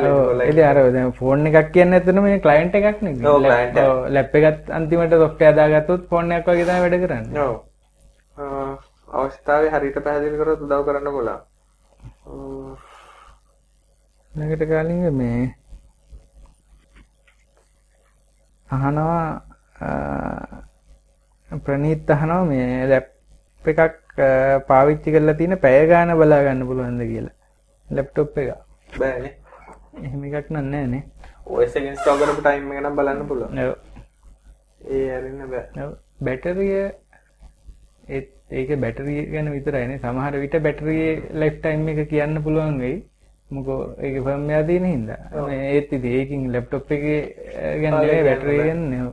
ඉතින් 0.48 0.64
අර 0.70 0.80
දැන් 0.96 1.14
ෆෝන් 1.20 1.46
එකක් 1.52 1.70
කියන්නේ 1.76 2.00
ඇත්තටම 2.00 2.24
මේ 2.28 2.40
ක්ලයන්ට් 2.48 2.80
එකක් 2.82 3.04
නේ 3.08 3.30
ඔව් 3.34 3.46
ක්ලයන්ට් 3.46 3.84
ලැප් 4.16 4.40
එකත් 4.42 4.74
අන්තිමට 4.80 5.20
සොෆ්ට්වෙයාර් 5.24 5.60
දාගත්තොත් 5.60 6.10
ෆෝන් 6.10 6.34
එකක් 6.40 6.50
වගේ 6.50 6.66
තමයි 6.66 6.82
වැඩ 6.86 7.06
කරන්නේ. 7.06 7.46
ඔව් 7.46 8.74
අවස්ථාවේ 9.14 9.74
හරියට 9.74 10.04
පැහැදිලි 10.06 10.38
කරොත් 10.38 10.62
උදව් 10.62 10.86
කරන්න 10.86 11.16
පුළුවන් 11.16 11.42
ළඟට 14.32 14.64
කලින් 14.66 15.02
මේ 15.14 15.42
අහනවා 18.70 19.26
ප්‍රනීත් 21.66 22.10
අහනවා 22.10 22.46
මේ 22.46 22.70
ලැප් 22.90 23.08
එකක් 23.64 23.94
පාවිච්චි 24.68 25.12
කරලා 25.12 25.34
තියෙන 25.34 25.58
පැය 25.58 25.88
ගාන 25.88 26.10
බලා 26.16 26.44
ගන්න 26.44 26.68
පුළුවන්ද 26.68 27.02
කියලා. 27.04 27.36
ලැප්ටොප් 27.88 28.38
එක. 28.38 28.50
බෑනේ. 29.00 29.34
එහෙම 30.02 30.24
එකක් 30.24 30.50
නෑ 30.52 30.88
නේ. 30.88 31.04
OS 31.48 31.76
එක 31.76 31.84
ඉන්ස්ටෝල් 31.84 32.20
කරපු 32.20 32.42
ටයිම් 32.42 32.72
එක 32.72 32.82
නම් 32.82 32.96
බලන්න 32.96 33.28
පුළුවන්. 33.28 33.60
ඔව්. 33.60 33.76
ඒ 34.90 35.08
අරින්න 35.18 35.42
බෑ. 35.50 35.66
ඔව්. 35.84 35.92
බැටරිය 36.22 36.92
ඒත් 38.08 38.30
ඒකේ 38.60 38.78
බැටරිය 38.84 39.24
ගැන 39.34 39.50
විතරයිනේ. 39.56 39.98
සමහර 40.04 40.38
විට 40.44 40.56
බැටරියේ 40.68 41.16
ලයිෆ් 41.42 41.58
ටයිම් 41.64 41.90
එක 41.94 42.00
කියන්න 42.14 42.44
පුළුවන් 42.46 42.78
වෙයි. 42.84 42.96
මොකෝ 43.50 43.80
ඒකේ 44.06 44.24
ෆර්ම්වෙයා 44.28 44.64
තියෙන 44.70 44.88
හින්දා. 44.92 45.20
මේ 45.50 45.66
ඒත් 45.74 45.92
ඉතින් 45.98 46.16
ඒකින් 46.22 46.48
ලැප්ටොප් 46.54 46.96
එකේ 46.98 47.20
ගැන 47.82 48.00
නෙවෙයි 48.00 48.24
බැටරිය 48.30 48.62
ගැන 48.62 48.88
නෙවෙයි. 48.94 49.12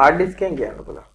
හાર્ඩ් 0.00 0.18
ඩිස්ක් 0.18 0.42
එකෙන් 0.42 0.58
කියන්න 0.60 0.82
පුළුවන්. 0.88 1.06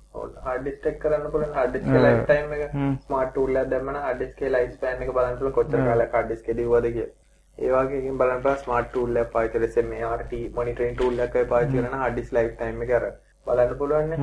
හાર્ඩ් 0.46 0.64
ඩිස්ක් 0.64 0.90
එක 0.92 0.98
කරන්න 1.04 1.28
පුළුවන් 1.36 1.54
හાર્ඩ් 1.60 1.78
ഡിස්කේ 1.78 2.02
ලයිෆ් 2.08 2.24
ටයිම් 2.32 2.56
එක 2.56 2.64
ස්මාර්ට් 3.04 3.32
ටූල් 3.36 3.62
එකක් 3.62 3.70
දැම්මම 3.76 4.02
හાર્ඩ් 4.06 4.20
ඩිස්කේ 4.22 4.56
ලයිෆ් 4.56 4.74
ස්පෑන් 4.80 5.06
එක 5.06 5.14
බලන්න 5.20 5.38
පුළුවන් 5.40 5.56
කොච්චර 5.60 5.86
කාලයක් 5.90 6.18
හાર્ඩ් 6.18 6.30
ඩිස්කේ 6.32 6.58
දිව්වද 6.62 6.88
කියලා. 6.96 7.14
ඒ 7.58 7.70
වගේ 7.74 8.00
එකකින් 8.00 8.18
බලන්න 8.20 8.42
පුළුවන් 8.44 8.64
ස්මාර්ට් 8.64 8.90
ටූල් 8.90 9.20
එකක් 9.22 9.30
පාවිච්චි 9.34 9.58
කරලා 9.58 9.74
SMART 9.76 10.34
මොනිටරින් 10.58 10.96
ටූල් 10.96 11.22
එකක් 11.26 11.38
පාවිච්චි 11.52 11.78
කරන 11.78 11.94
හાર્ඩ් 12.02 12.18
ඩිස්ක් 12.18 12.34
ලයිෆ් 12.38 12.52
ටයිම් 12.56 12.82
එක 12.86 12.90
කරලා 12.90 13.14
බලන්න 13.48 13.72
පුළුවන් 13.82 14.08
නේ. 14.12 14.20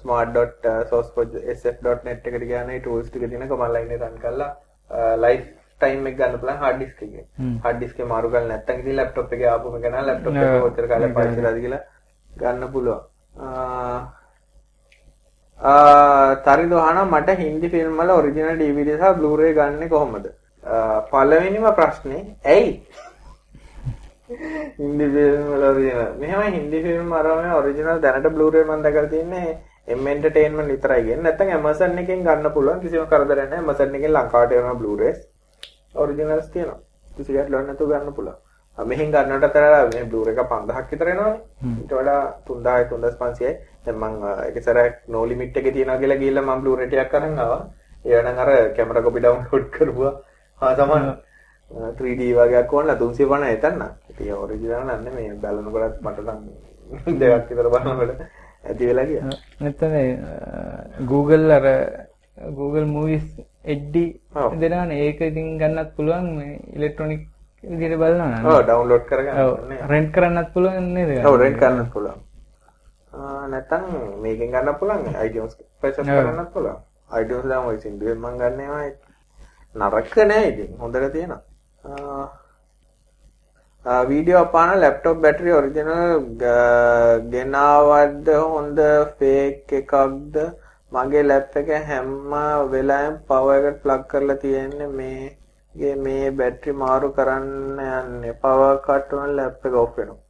smart.sourceforge.sf.net 0.00 2.20
එකට 2.28 2.44
ගියාම 2.50 2.66
මේ 2.70 2.80
ටූල්ස් 2.80 3.06
ටික 3.10 3.24
තියෙන 3.30 3.44
කමල් 3.50 3.70
ලයින් 3.76 3.90
එක 3.96 4.02
රන් 4.02 4.16
කරලා 4.24 4.50
ලයිෆ් 5.24 5.44
ටයිම් 5.80 6.00
එක 6.10 6.16
ගන්න 6.18 6.34
පුළුවන් 6.40 6.60
හાર્ඩ් 6.62 6.78
ඩිස්ක් 6.80 6.98
එකේ. 7.06 7.24
හાર્ඩ් 7.64 7.78
ඩිස්ක් 7.80 7.96
එක 8.00 8.06
මාරු 8.12 8.28
කරලා 8.32 8.50
නැත්නම් 8.52 8.78
ඉතින් 8.82 8.96
ලැප්ටොප් 9.00 9.28
එකේ 9.36 9.50
ආපුම 9.54 9.74
නම් 9.80 9.96
ලැප්ටොප් 10.08 10.32
එක 10.36 10.40
කොච්චර 10.64 10.84
කාලයක් 10.92 11.12
පාවිච්චි 11.18 11.40
කරලාද 11.40 11.58
කියලා 11.64 11.82
ගන්න 12.30 12.64
පුළුවන්. 12.74 13.02
තරිදු 16.46 16.76
අහනවා 16.86 17.10
මට 17.12 17.28
හින්දි 17.42 17.66
ෆිල්ම් 17.74 17.94
වල 18.00 18.10
ඔරිජිනල් 18.18 18.56
DVD 18.62 18.90
සහ 19.00 19.04
Blu-ray 19.18 19.52
ගන්නෙ 19.58 19.86
කොහොමද? 19.94 20.26
පළවෙනිම 21.10 21.66
ප්‍රශ්නේ 21.78 22.22
ඇයි? 22.54 22.70
හින්දි 24.28 25.06
ෆිල්ම් 25.14 25.42
වල 25.52 25.64
ඔරිජිනල්. 25.70 26.18
මෙහෙමයි 26.20 26.50
හින්දි 26.56 26.78
ෆිල්ම් 26.82 27.12
අරම 27.12 27.52
ඔරිජිනල් 27.60 28.00
දැනට 28.04 28.26
Blu-ray 28.36 28.64
මම 28.64 28.82
දැකලා 28.82 29.10
තින්නේ 29.14 29.58
M 29.88 30.06
Entertainment 30.06 30.68
විතරයි 30.68 31.02
කියන්නේ. 31.04 31.22
නැත්නම් 31.22 31.52
Amazon 31.58 31.98
එකෙන් 31.98 32.24
ගන්න 32.26 32.50
පුළුවන් 32.56 32.80
කිසිම 32.80 33.06
කරදරයක් 33.12 33.50
නැහැ. 33.50 33.62
Amazon 33.64 33.94
එකෙන් 33.94 34.12
ලංකාවට 34.16 34.56
එනවා 34.58 34.74
Blu-rays. 34.80 35.20
ඔරිජිනල්ස් 35.94 36.50
තියෙනවා. 36.50 36.80
කිසි 37.16 37.32
ගැටලුවක් 37.36 37.66
නැතුව 37.66 37.88
ගන්න 37.92 38.14
පුළුවන්. 38.18 38.36
මෙහෙන් 38.78 39.12
ගන්නට 39.14 39.44
අතර 39.48 39.64
මේ 39.94 40.04
Blu-ray 40.10 40.34
එක 40.34 40.42
5000ක් 40.50 40.90
විතර 40.90 41.08
එනවනේ. 41.08 41.34
ඊට 41.80 41.92
වඩා 41.98 42.20
3000 42.46 42.90
3500යි. 42.90 43.52
දැන් 43.84 43.96
මම 43.96 44.24
එක 44.48 44.58
සැරයක් 44.66 44.94
no 45.08 45.24
limit 45.24 45.56
එකේ 45.56 45.74
තියනවා 45.76 46.00
කියලා 46.02 46.20
ගිහිල්ලා 46.22 46.46
මම 46.48 46.62
Blu-ray 46.64 46.88
ටිකක් 46.90 47.14
අරන් 47.14 47.38
ආවා. 47.38 47.62
ඒ 48.04 48.22
නම් 48.22 48.38
අර 48.44 48.50
කැමරා 48.76 49.06
කොපි 49.06 49.22
ඩවුන්ලෝඩ් 49.22 49.70
කරුවා. 49.76 50.12
ආ 50.60 50.74
සමාන 50.74 51.06
3D 51.70 52.22
වගේක් 52.38 52.72
ඕනලා 52.72 52.96
350 52.96 53.52
එතන. 53.56 53.82
ඉතින් 54.10 54.32
ඔරිජිනල් 54.34 54.82
නන්නේ 54.84 55.14
මේ 55.14 55.34
බලනකොටත් 55.36 56.02
මට 56.02 56.18
නම් 56.24 56.40
දෙකක් 57.20 57.48
විතර 57.50 57.68
බලනකොට 57.68 58.20
ඇති 58.64 58.86
වෙලා 58.86 59.06
ගියා. 59.06 59.30
නැත්නම් 59.60 59.94
Google 61.06 61.54
අර 61.54 61.66
Google 62.52 62.86
Movies 62.86 63.26
HD 63.64 63.96
දෙනවනේ 64.60 65.00
ඒක 65.06 65.20
ඉතින් 65.22 65.58
ගන්නත් 65.58 65.90
පුළුවන් 65.96 66.28
මේ 66.36 66.60
ඉලෙක්ට්‍රොනික 66.76 67.22
විදිහට 67.64 67.98
බලනවා 67.98 68.28
නේද? 68.28 68.46
ඔව් 68.46 68.62
ඩවුන්ලෝඩ් 68.62 69.04
කරගන්න 69.10 69.42
ඕනේ. 69.42 69.80
රෙන්ට් 69.88 70.12
කරන්නත් 70.14 70.52
පුළුවන් 70.54 70.92
නේද? 70.94 71.10
ඔව් 71.24 71.36
රෙන්ට් 71.40 71.58
කරන්නත් 71.58 71.90
පුළුවන්. 71.92 72.20
නැත්තම් 73.52 73.84
මේකෙන් 74.22 74.54
ගන්න 74.54 74.78
පුළුවන් 74.80 75.18
iTunes 75.24 75.58
පර්චේස් 75.80 76.06
කරන්නත් 76.06 76.52
පුළුවන්. 76.52 76.78
iTunes 77.20 77.50
දාම 77.50 77.66
ඔය 77.66 77.80
සින්දුවෙන් 77.80 78.18
මම 78.18 78.38
ගන්න 78.38 78.60
ඒවා 78.60 79.90
නරක 79.90 80.16
නෑ 80.30 80.48
ඉතින් 80.52 80.78
හොඳට 80.78 81.12
තියෙනවා. 81.12 81.42
වීඩියෝ 84.10 84.40
අපාන 84.40 84.72
ලැප්ටොප් 84.80 85.22
බැටරි 85.24 85.52
ඔරිජිනල් 85.52 85.94
ගෙනාවද්ද 87.32 88.30
හොඳ 88.46 88.80
ෆේක් 89.18 89.74
එකක්ද 89.80 90.36
මගේ 90.92 91.24
ලැප් 91.24 91.56
එක 91.56 91.72
හැම 91.88 92.12
වෙලාවෙම 92.70 93.16
පවර් 93.28 93.62
එකට 93.62 93.82
ප්ලග් 93.82 94.02
කරලා 94.12 94.42
තියෙන්නේ 94.44 94.92
මේගේ 94.98 95.96
මේ 96.04 96.36
බැටරි 96.42 96.78
මාරු 96.84 97.10
කරන්න 97.16 97.82
යන්නේ 97.88 98.38
පවර් 98.44 98.78
කට් 98.86 99.18
වුණ 99.18 99.36
ලැප් 99.38 99.68
එක 99.70 99.82
ඔෆ් 99.82 99.92
වෙනවා 99.96 100.24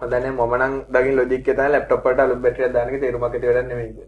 මම 0.00 0.10
දන්නේ 0.10 0.30
මම 0.32 0.54
නම් 0.56 0.74
දකින් 0.88 1.16
ලොජික් 1.16 1.40
එක 1.42 1.56
තමයි 1.56 1.70
ලැප්ටොප් 1.70 2.06
එකට 2.06 2.20
අලුත් 2.20 2.40
බැටරියක් 2.40 2.72
දාන 2.72 2.88
එක 2.88 3.00
තේරුමක් 3.00 3.24
ඇති 3.24 3.46
වැඩක් 3.46 3.68
නෙමෙයි. 3.68 4.06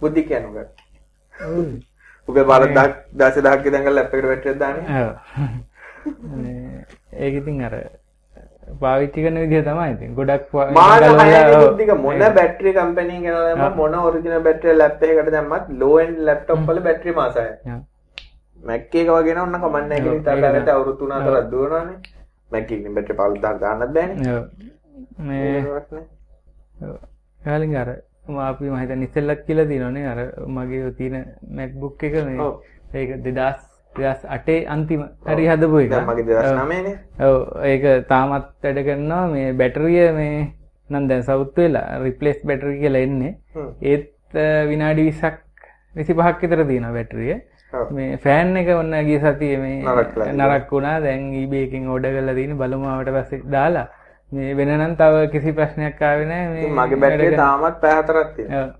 බුද්ධි 0.00 0.22
උගා. 0.40 0.66
ඔව්. 1.34 1.66
උගේ 2.28 2.44
බාර 2.44 2.62
10000ක් 2.66 3.66
ඉඳන් 3.66 3.90
ලැප් 3.90 4.14
එකට 4.14 4.26
බැටරියක් 4.26 4.58
දාන්නේ. 4.58 4.86
ඒක 7.18 7.34
ඉතින් 7.34 7.64
අර 7.64 7.74
පාවිච්චි 8.80 9.22
කරන 9.22 9.38
විදිහ 9.42 9.62
තමයි 9.62 9.92
ඉතින්. 9.92 10.14
ගොඩක් 10.14 10.44
පා- 10.52 10.70
මාන 10.72 11.02
බැටරි 12.34 12.72
කම්පැනි 12.72 13.20
දැම්ම 13.26 13.76
මොන 13.76 13.94
ඔරිජිනල් 14.00 14.42
බැටරි 14.42 14.76
ලැප් 14.76 15.02
එකකට 15.02 15.30
දැම්මත් 15.30 15.68
ලෝ 15.80 15.94
එන්ඩ් 16.00 16.18
ලැප්ටොප් 16.20 16.58
වල 16.68 16.80
බැටරි 16.80 17.12
මාසය. 17.12 17.46
මැක් 18.60 18.94
එක 18.94 19.08
වගේ 19.08 19.34
නම් 19.34 19.42
ඔන්න 19.46 19.60
කමන්නේ 19.62 19.98
ඉතින් 19.98 20.12
ඒක 20.14 20.24
තාකට 20.24 20.68
අවුරුදු 20.68 21.06
3 21.06 21.22
4ක් 21.26 21.50
දුවනවානේ. 21.50 21.96
මැක් 22.52 22.70
එකකින් 22.72 22.94
බැටරි 22.94 23.14
15000 23.16 23.60
දාන්නත් 23.60 23.92
බෑනේ. 23.94 24.18
මේ. 25.20 25.62
කාලින් 27.40 27.76
අර 27.76 27.88
අපි 28.42 28.64
මම 28.64 28.76
හිතන්නේ 28.76 29.04
ඉස්සෙල්ලත් 29.04 29.40
කියලා 29.46 29.66
තියෙනවනේ 29.66 30.06
අර 30.06 30.18
මගේ 30.48 30.90
තියෙන 30.92 31.16
MacBook 31.52 32.02
එක 32.02 32.14
මේ. 32.26 32.38
ඒක 32.94 33.10
2000 33.24 33.67
2008 34.02 34.58
අන්තිම 34.74 35.02
හරි 35.32 35.48
හදපු 35.50 35.82
එක. 35.84 35.92
මගේ 36.10 36.24
2009 36.30 36.82
නේ 36.86 36.96
ඔව්. 37.28 37.36
ඒක 37.72 37.84
තාමත් 38.12 38.48
වැඩ 38.62 38.80
කරනවා. 38.86 39.24
මේ 39.34 39.52
බැටරිය 39.60 40.06
මේ 40.20 40.38
නම් 40.90 41.08
දැන් 41.10 41.22
සවුත් 41.28 41.60
වෙලා 41.62 42.00
රිප්ලේස් 42.06 42.40
බැටරි 42.50 42.78
කියලා 42.82 43.04
එන්නේ. 43.08 43.34
ඒත් 43.92 44.08
විනාඩි 44.70 45.06
20ක් 45.10 45.36
25ක් 45.98 46.40
විතර 46.42 46.64
තියෙනවා 46.70 46.96
බැටරිය. 46.98 47.36
මේ 47.96 48.16
ෆෑන් 48.24 48.56
එක 48.62 48.68
ඔන්න 48.76 48.94
ගිය 49.08 49.20
සතියේ 49.24 49.58
මේ 49.64 49.78
නරක් 50.32 50.70
වුණා. 50.72 50.96
දැන් 51.06 51.22
එකෙන් 51.62 51.88
ඕඩර් 51.94 52.12
කරලා 52.16 52.34
තියෙන 52.40 52.58
බලමු 52.62 52.90
ආවට 52.94 53.14
පස්සේ 53.18 53.44
දාලා. 53.56 53.86
මේ 54.32 54.56
වෙන 54.56 54.74
නම් 54.78 54.96
තව 55.00 55.28
කිසි 55.34 55.52
ප්‍රශ්නයක් 55.58 56.02
ආවේ 56.08 56.28
නැහැ. 56.32 56.48
මේ 56.54 56.74
මගේ 56.80 57.00
බැටරිය 57.04 57.36
තාමත් 57.44 57.80
පැය 57.84 57.94
හතරක් 58.00 58.34
තියෙනවා. 58.36 58.64
ඔව්. 58.64 58.74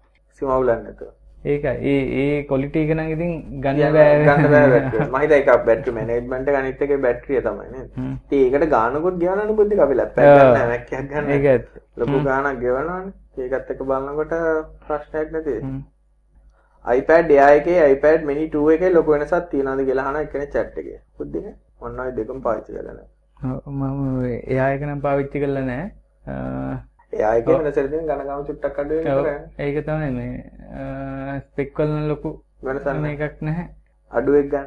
ඒකයි. 1.44 1.74
ඒ 1.90 2.00
ඒ 2.20 2.38
එක 2.42 2.90
නම් 2.94 3.10
ඉතින් 3.14 3.32
ගන්න 3.62 3.76
ගන්න 3.76 3.92
බෑ. 3.94 4.14
ගන්න 4.26 4.50
බෑ 4.54 4.70
බැටරිය 4.72 5.06
මම 5.06 5.16
හිතා 5.22 5.38
ඒක 5.38 5.66
බැටරි 5.68 5.92
මැනේජ්මන්ට් 5.98 6.48
අනිත් 6.60 6.82
එකේ 6.86 6.98
බැටරිය 7.04 7.42
තමයි. 7.46 7.84
ඉතින් 8.30 8.54
ඒකට 8.54 8.70
ගානකුත් 8.74 9.20
ගෙවනවනේ 9.22 9.58
බුද්ධික 9.60 9.84
අපි 9.86 10.00
ලැප් 10.00 10.18
එකක් 10.18 10.30
ඔව්. 10.30 10.38
ගන්න 10.38 10.52
නැහැ 10.54 10.68
මැක් 10.72 10.92
එකක් 10.92 11.10
ගන්න. 11.12 11.30
ඒක. 11.36 11.68
ලොකු 12.00 12.24
ගාණක් 12.30 12.60
ගෙවනවනේ. 12.64 13.12
ඒකත් 13.44 13.70
එක්ක 13.74 13.84
බලනකොට 13.92 14.34
ප්‍රශ්නයක් 14.88 15.30
නැති. 15.36 15.54
iPad 16.84 17.30
Air 17.30 17.60
එකේ 17.60 17.78
iPad 17.94 18.26
mini 18.32 18.50
2 18.58 18.74
එකේ 18.74 18.92
ලොකු 18.96 19.16
වෙනසක් 19.16 19.48
තියනවද 19.54 19.86
කියලා 19.88 20.08
අහන 20.10 20.20
එක්කෙනෙක් 20.24 20.52
chat 20.56 20.76
එකේ. 20.82 21.00
බුද්ධික 21.18 21.54
ඔන්න 21.80 22.00
ඔය 22.04 22.10
දෙකම 22.18 22.42
පාවිච්චි 22.48 22.76
කරලා 22.76 22.98
නැහැ. 22.98 23.14
මම 23.66 24.22
එයා 24.52 24.68
එක 24.74 24.82
නම් 24.90 25.00
පාවිච්චි 25.08 25.42
කරලා 25.44 25.66
නැහැ 25.70 26.78
අ, 27.12 27.16
එයා 27.16 27.32
එකේ 27.38 27.58
වෙනසට 27.58 27.78
තියෙන 27.90 28.06
ගණගම 28.06 28.46
චුට්ටක් 28.48 28.78
අඩු 28.80 28.94
වෙන 28.96 29.06
ඔව්, 29.08 29.24
විතරයි 29.26 29.68
ඒක 29.68 29.86
තමයි 29.86 30.10
මේ 30.12 31.40
ස්පෙක් 31.42 31.78
වල 31.78 31.92
ලොකු 32.08 32.30
වෙනසක් 32.62 32.86
මේකක් 33.04 33.36
නැහැ. 33.42 33.66
අඩුවෙක් 34.10 34.48
ගන්න. 34.50 34.66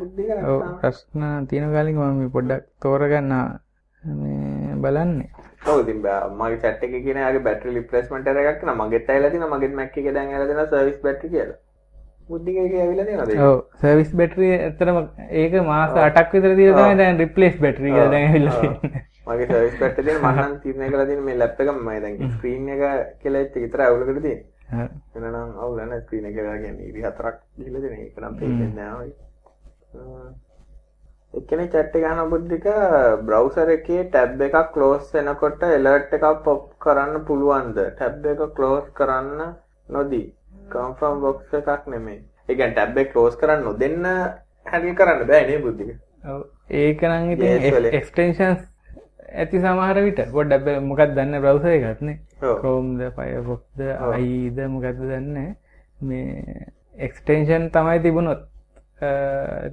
බුද්ධික 0.00 0.30
ඔව්? 0.44 0.60
ප්‍රශ්න 0.80 1.22
තියෙන 1.48 1.72
කාලෙක 1.72 1.94
මම 1.96 2.18
මේ 2.18 2.30
පොඩ්ඩක් 2.30 2.64
තෝරගන්න 2.80 3.32
මේ 4.02 4.74
බලන්නේ. 4.82 5.28
ඔව් 5.66 5.80
ඉතින් 5.82 5.98
මගේ 6.34 6.60
chat 6.62 6.82
එකේ 6.82 7.02
කියන 7.04 7.18
යාගේ 7.18 7.42
බැටරි 7.42 7.74
රිප්ලේස්මන්ට් 7.74 8.28
එකක් 8.28 8.62
න. 8.64 8.70
මගෙත් 8.80 9.08
ඇවිල්ලා 9.08 9.30
තියෙනවා. 9.30 9.58
මගෙත් 9.58 9.74
Mac 9.74 9.96
එකේ 9.96 10.12
දැන් 10.12 10.28
ඇවිල්ලා 10.28 10.46
තියෙනවා 10.48 10.70
සර්විස් 10.72 11.00
බැටරි 11.02 11.28
කියලා 11.30 11.58
සර්විස් 13.80 14.10
බැටරිය 14.14 14.50
ඇත්තටම 14.54 14.98
ඒක 15.42 15.54
මාස 15.64 15.94
8ක් 15.98 16.32
විතර 16.34 16.56
තමයි 16.56 16.96
දැන් 17.00 17.20
රිප්ලේස් 17.22 17.56
බැටරි 17.62 17.92
කියලා 17.92 18.10
දැන් 18.12 18.26
ඇවිල්ලා 18.26 18.58
තියෙන්නේ. 18.60 19.02
මගේ 19.26 19.46
තියෙන 19.96 20.20
මම 20.24 20.28
නම් 20.34 20.58
තීරණය 20.62 20.90
කරලා 20.90 21.06
තියෙන 21.06 21.24
මේ 21.24 21.38
ලැප් 21.38 21.60
එක 21.60 21.70
මම 21.70 21.90
දැන් 22.04 22.34
ස්ක්‍රීන් 22.34 22.68
එක 22.68 22.82
කියලා 23.22 23.44
එච්ච 23.46 23.56
විතර 23.64 23.84
අවුලකට 23.86 24.20
තියෙන්නේ. 24.20 24.44
ඔව්. 24.74 24.90
වෙනනම් 25.14 25.56
අවුල 25.58 25.80
නැහැ 25.80 26.02
ස්ක්‍රීන් 26.02 26.28
කියන්නේ 26.34 26.90
ඉරි 26.90 27.06
හතරක් 27.06 27.40
ගිහලා 27.56 27.82
තියෙන 27.82 28.04
එක. 28.04 28.20
නම් 28.20 28.38
පේන්නේ 28.40 28.70
නැහැ 28.74 29.00
ඔය. 29.00 29.10
එක්කෙනෙක් 31.34 31.72
chat 31.72 31.96
එක 31.96 32.04
අහන 32.04 32.30
බුද්ධික 32.30 32.66
බ්‍රවුසර් 33.22 33.72
එකේ 33.72 34.02
ටැබ් 34.06 34.42
එකක් 34.42 34.74
ක්ලෝස් 34.74 35.14
වෙනකොට 35.14 35.62
alert 35.68 36.12
එකක් 36.12 36.42
pop 36.44 36.64
කරන්න 36.78 37.24
පුළුවන්ද? 37.24 37.78
ටැබ් 37.92 38.34
එක 38.34 38.50
ක්ලෝස් 38.56 38.86
කරන්න 38.94 39.54
නොදී 39.88 40.26
confirm 40.74 41.20
box 41.22 41.54
එකක් 41.60 41.86
නෙමෙයි 41.94 42.20
ඒ 42.48 42.54
කියන්නේ 42.54 42.74
ටැබ් 42.74 42.98
එක 43.02 43.12
ක්ලෝස් 43.12 43.36
කරන්න 43.40 43.64
නොදෙන්න 43.68 44.06
හැන්ඩල් 44.66 44.94
කරන්න 45.00 45.26
බෑ 45.30 45.46
නේ 45.50 45.62
බුද්ධික 45.64 45.94
ඔව්. 46.24 46.42
ඒක 46.70 47.02
නම් 47.02 47.30
ඉතින්. 47.34 47.88
එක්ස්ටෙන්ෂන්ස් 48.00 48.60
ඇති 49.42 49.60
සමහර 49.62 50.02
විට 50.06 50.20
පොඩ්ඩක් 50.34 50.84
මොකක්ද 50.90 51.14
දන්න 51.16 51.42
බ්‍රවුසර් 51.44 51.74
එකත් 51.76 52.04
නේ 52.08 52.18
ඔව්. 52.42 52.60
Chromeද 52.60 53.02
Firefoxද 53.16 53.82
ඔව්. 53.86 54.14
IEද 54.18 54.62
මොකක්ද 54.74 55.02
දන්නේ 55.02 55.50
මේ 56.00 56.68
එක්ස්ටෙන්ෂන් 57.08 57.68
තමයි 57.74 57.98
තිබුණොත් 58.06 58.46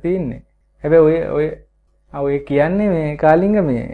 තියෙන්නේ 0.01 0.41
හැබැයි 0.83 1.05
ඔය 1.05 1.21
ඔය 1.37 1.47
ඔය 2.13 2.39
කියන්නේ 2.49 2.89
මේ 2.89 3.15
කාලිංග 3.23 3.57
මේ 3.69 3.85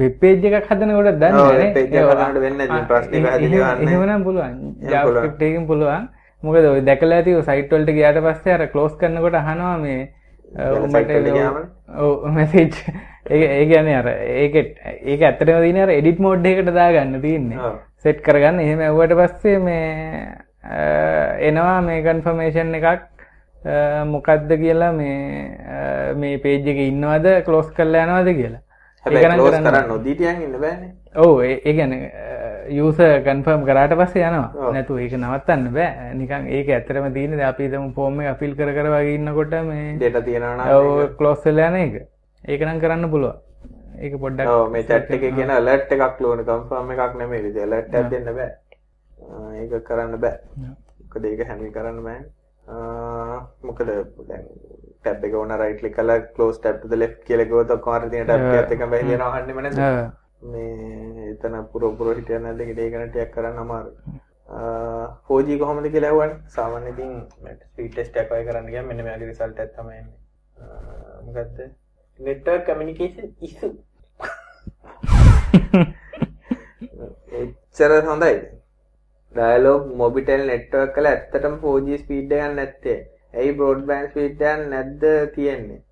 වෙබ් 0.00 0.20
පේජ් 0.20 0.44
එකක් 0.50 0.68
හදනකොට 0.70 1.18
දන්නේ 1.22 1.70
එකක් 1.70 1.96
හදනකොට 1.96 2.40
වෙන්නේ 2.44 2.84
ප්‍රශ්නේ 2.90 3.22
පැහැදිලි 3.24 3.62
වන්නේ. 3.62 3.88
එහෙමනම් 3.88 4.24
පුළුවන් 4.28 4.54
පුළුවන්. 4.60 4.92
JavaScript 4.92 5.42
එකකින් 5.42 5.66
පුළුවන් 5.66 6.08
මොකද 6.42 6.64
ඔය 6.74 6.80
දැකලා 6.90 7.18
ඇති 7.22 7.34
ඔය 7.38 7.42
සයිට් 7.48 7.72
වලට 7.72 7.96
ගියාට 7.98 8.22
පස්සේ 8.28 8.54
අර 8.58 8.68
ක්ලෝස් 8.72 8.94
කරනකොට 9.00 9.36
අහනවා 9.40 9.76
මේ 9.78 10.00
උඹට 10.54 11.10
ඒක 13.30 13.42
ඒ 13.42 13.64
කියන්නේ 13.66 13.96
අර 13.98 14.08
ඒක 14.08 14.54
ඒක 14.56 15.22
ඇත්තටම 15.22 15.60
තියෙන 15.62 15.82
අර 15.84 15.92
එඩිට් 15.96 16.20
මෝඩ් 16.22 16.46
එකකට 16.46 16.70
දාගන්න 16.74 17.20
තියෙන්නේ. 17.20 17.72
සෙට් 18.02 18.22
කරගන්න. 18.26 18.60
එහෙම 18.60 18.80
ඇව්වට 18.86 19.16
පස්සේ 19.20 19.58
මේ 19.58 19.84
එනවා 21.48 21.80
මේ 21.88 22.04
කන්ෆර්මේෂන් 22.06 22.74
එකක්. 22.78 23.02
මොකක්ද 24.12 24.54
කියලා 24.62 24.92
මේ 24.92 26.14
මේ 26.22 26.38
පේජ් 26.44 26.70
එකේ 26.74 26.88
ඉන්නවද? 26.92 27.26
ක්ලෝස් 27.48 27.72
කරලා 27.78 28.06
යනවද 28.06 28.30
කියලා. 28.38 28.62
හැබැයි 29.06 29.32
ක්ලෝස් 29.34 29.50
කරන්න 29.50 29.68
කරන්න 29.70 29.88
නොදී 29.94 30.14
තියන් 30.22 30.42
ඉන්න 30.46 30.60
බෑනේ 30.60 30.92
ඔව් 31.16 31.40
ඒ 31.42 31.54
ඒ 31.64 31.72
කියන්නේ 31.72 32.10
යූසර් 32.68 33.22
කන්ෆර්ම් 33.26 33.64
කරාට 33.68 33.94
පස්සේ 34.00 34.26
යනවා. 34.28 34.72
නැතු 34.72 34.98
ඒක 34.98 35.12
නවත්තන්න 35.14 35.72
බෑ. 35.72 36.12
නිකන් 36.14 36.46
ඒක 36.48 36.68
තියෙන්නේ 37.14 37.38
දැන් 37.38 37.48
අපි 37.48 37.68
හිතමු 37.68 37.92
ෆෝම් 37.94 38.20
එක 38.20 38.38
ෆිල් 38.38 38.54
කර 38.54 38.72
කර 38.76 38.88
වගේ 38.94 39.14
ඉන්නකොට 39.14 39.54
මේ 39.70 39.96
data 39.98 40.22
තියනවා 40.22 40.54
නම් 40.56 40.70
ඔව් 40.76 41.16
ක්ලෝස් 41.18 41.44
වෙලා 41.44 41.68
යන 41.70 41.76
එක. 41.76 41.94
ඒක 42.44 42.60
නම් 42.60 42.80
කරන්න 42.80 43.10
පුළුවන්. 43.10 43.36
ඒක 44.00 44.18
පොඩ්ඩක් 44.20 44.70
මේ 44.72 44.82
chat 44.84 45.10
එකේ 45.10 45.32
කියන 45.32 45.50
alert 45.50 45.92
එකක් 45.92 46.20
ලෝන 46.20 46.44
confirm 46.44 46.90
එකක් 46.90 47.14
alert 47.62 47.94
එකක් 47.94 48.10
දෙන්න 48.10 48.34
බෑ. 48.34 48.50
ඒක 49.62 49.84
කරන්න 49.84 50.18
බෑ. 50.20 50.36
මොකද 51.04 51.24
ඒක 51.24 51.46
handle 51.48 51.70
කරන්න 51.70 52.02
ආ, 52.66 53.40
මොකද 53.62 53.88
tab 55.04 55.24
එක 55.24 55.34
ඕන 55.34 55.48
right 55.56 55.78
click 55.80 55.96
කරලා 55.96 56.20
close 56.36 56.60
tab 56.60 56.82
to 56.82 56.88
the 56.88 56.96
left 56.96 57.24
කියලා 57.24 57.44
ගියොත් 57.44 57.70
ඔක්කොම 57.70 57.92
අර 60.46 60.64
තියෙන 60.64 60.86
tab 60.86 61.04
එකත් 61.04 61.22
එකම 61.22 61.22
බැහැලා 61.22 61.22
යනවා 61.22 61.22
අහන්නෙම 61.22 61.22
නැද්ද 61.22 61.22
ඔව්. 61.22 61.22
මේ 61.22 61.30
එතන 61.32 61.54
පුරෝ 61.72 61.92
පුරෝ 61.96 62.14
හිටියන 62.14 62.42
නැද්ද 62.42 62.60
ඒක 62.60 62.78
ඒකන 62.78 63.10
ටිකක් 63.10 63.34
කරන්න 63.34 63.58
අමාරුයි. 63.58 64.20
ආ 64.48 65.06
4G 65.28 65.58
කොහොමද 65.58 65.90
කියලා 65.90 66.10
ඇහුවනේ. 66.10 66.38
සාමාන්‍ය 66.48 66.90
ඉතින් 66.90 67.12
ස්පීඩ් 67.70 67.92
ටෙස්ට් 67.92 68.16
එකක් 68.16 68.30
වගේ 68.30 68.46
කරන්න 68.48 68.70
ගියාම 68.70 68.86
මෙන්න 68.86 69.04
මෙයාගේ 69.04 69.28
රිසල්ට් 69.30 69.58
එක 69.58 69.72
තමයි 69.76 69.96
එන්නේ. 69.98 70.18
ආ, 70.56 71.22
මොකද්ද? 71.26 71.58
network 72.18 72.66
communication 72.66 73.34
issue. 73.40 73.74
එච්චර 77.40 77.92
හොඳයි. 78.06 78.36
ඩයලොග් 79.34 79.82
මොබිටෙල් 79.96 80.46
නෙට්වර්ක් 80.46 80.96
වල 80.96 81.06
ඇත්තටම 81.06 81.54
4G 81.64 81.98
ස්පීඩ් 82.04 82.32
එකක් 82.32 82.54
නැත්තේ. 82.60 83.00
ඇයි 83.34 83.52
බ්‍රෝඩ්බෑන්ඩ් 83.58 84.10
ස්පීඩ් 84.10 84.40
එකක් 84.42 84.68
නැද්ද 84.74 85.02
තියෙන්නේ? 85.34 85.82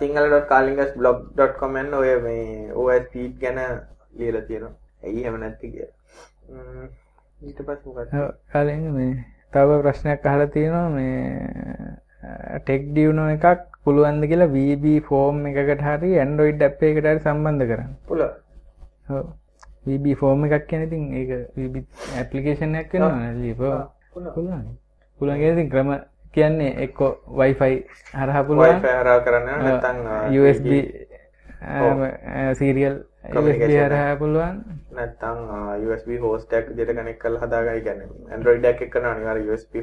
සිංහල.කාලිංගස්blog.com 0.00 1.76
යන 1.80 1.94
ඔය 1.94 2.10
මේ 2.26 2.72
OS 2.72 3.08
ස්පීඩ් 3.08 3.40
ගැන 3.40 3.58
ලියලා 4.18 4.46
තියෙනවා. 4.48 4.74
ඇයි 5.04 5.24
එහෙම 5.24 5.36
නැති 5.40 5.70
කියලා. 5.74 5.92
ම්ම්, 6.52 6.88
ඊට 7.48 7.60
පස්සේ 7.66 7.92
මොකක්ද? 7.96 8.14
ඔව්, 8.20 8.30
කලින් 8.52 8.84
මේ 8.96 9.12
තව 9.52 9.82
ප්‍රශ්නයක් 9.82 10.26
අහලා 10.32 10.46
තියෙනවා 10.56 10.88
මේ 10.96 11.12
ටෙක් 12.64 12.82
ඩියුනෝ 12.90 13.28
එකක් 13.34 13.68
පුළුවන්ද 13.84 14.24
කියලා 14.30 14.50
VB 14.56 14.84
ෆෝම් 15.08 15.46
එකකට 15.50 15.82
හරි 15.88 16.10
Android 16.24 16.62
app 16.66 16.82
එකකට 16.88 17.08
හරි 17.10 17.20
සම්බන්ධ 17.24 17.66
කරන්න. 17.70 17.92
පුළුවන්. 18.08 18.34
ඔව්. 19.10 19.26
VB 19.86 20.14
ෆෝම් 20.20 20.44
එකක් 20.46 20.68
කියන්නේ 20.70 20.86
ඉතින් 20.90 21.04
ඒක 21.20 21.30
VB 21.56 21.74
ඇප්ලිකේෂන් 22.20 22.74
එකක් 22.80 22.92
වෙනවා 22.94 23.18
නේද? 23.18 23.56
පුළුවන්. 23.58 23.86
පුළුවන්. 24.34 24.64
පුළුවන් 25.20 25.38
කියන්නේ 25.40 25.56
ඉතින් 25.56 25.70
ක්‍රම 25.72 25.90
කියන්නේ 26.34 26.72
එක්ක 26.84 26.98
Wi-Fi 27.40 27.72
හරහා 28.20 28.44
පුළුවන්. 28.46 28.76
Wi-Fi 28.76 28.92
හරහා 29.00 29.24
කරන්න 29.26 29.48
නැත්නම් 29.64 29.98
USB 30.42 30.70
3G 31.62 32.54
සීරියල් 32.60 32.96
පුළුවන්. 34.18 34.56
ආ, 35.50 35.76
USB 35.78 36.16
කනෙක්ට් 36.94 37.20
කරලා 37.20 37.40
හදාගන්න 37.46 37.82
කියන්නේ 37.84 38.34
Android 38.36 38.64
එකක් 38.64 38.82
එක්ක 38.82 38.92
කරනවා 38.92 39.10
අනිවාර්ය 39.10 39.44
USB 39.50 39.82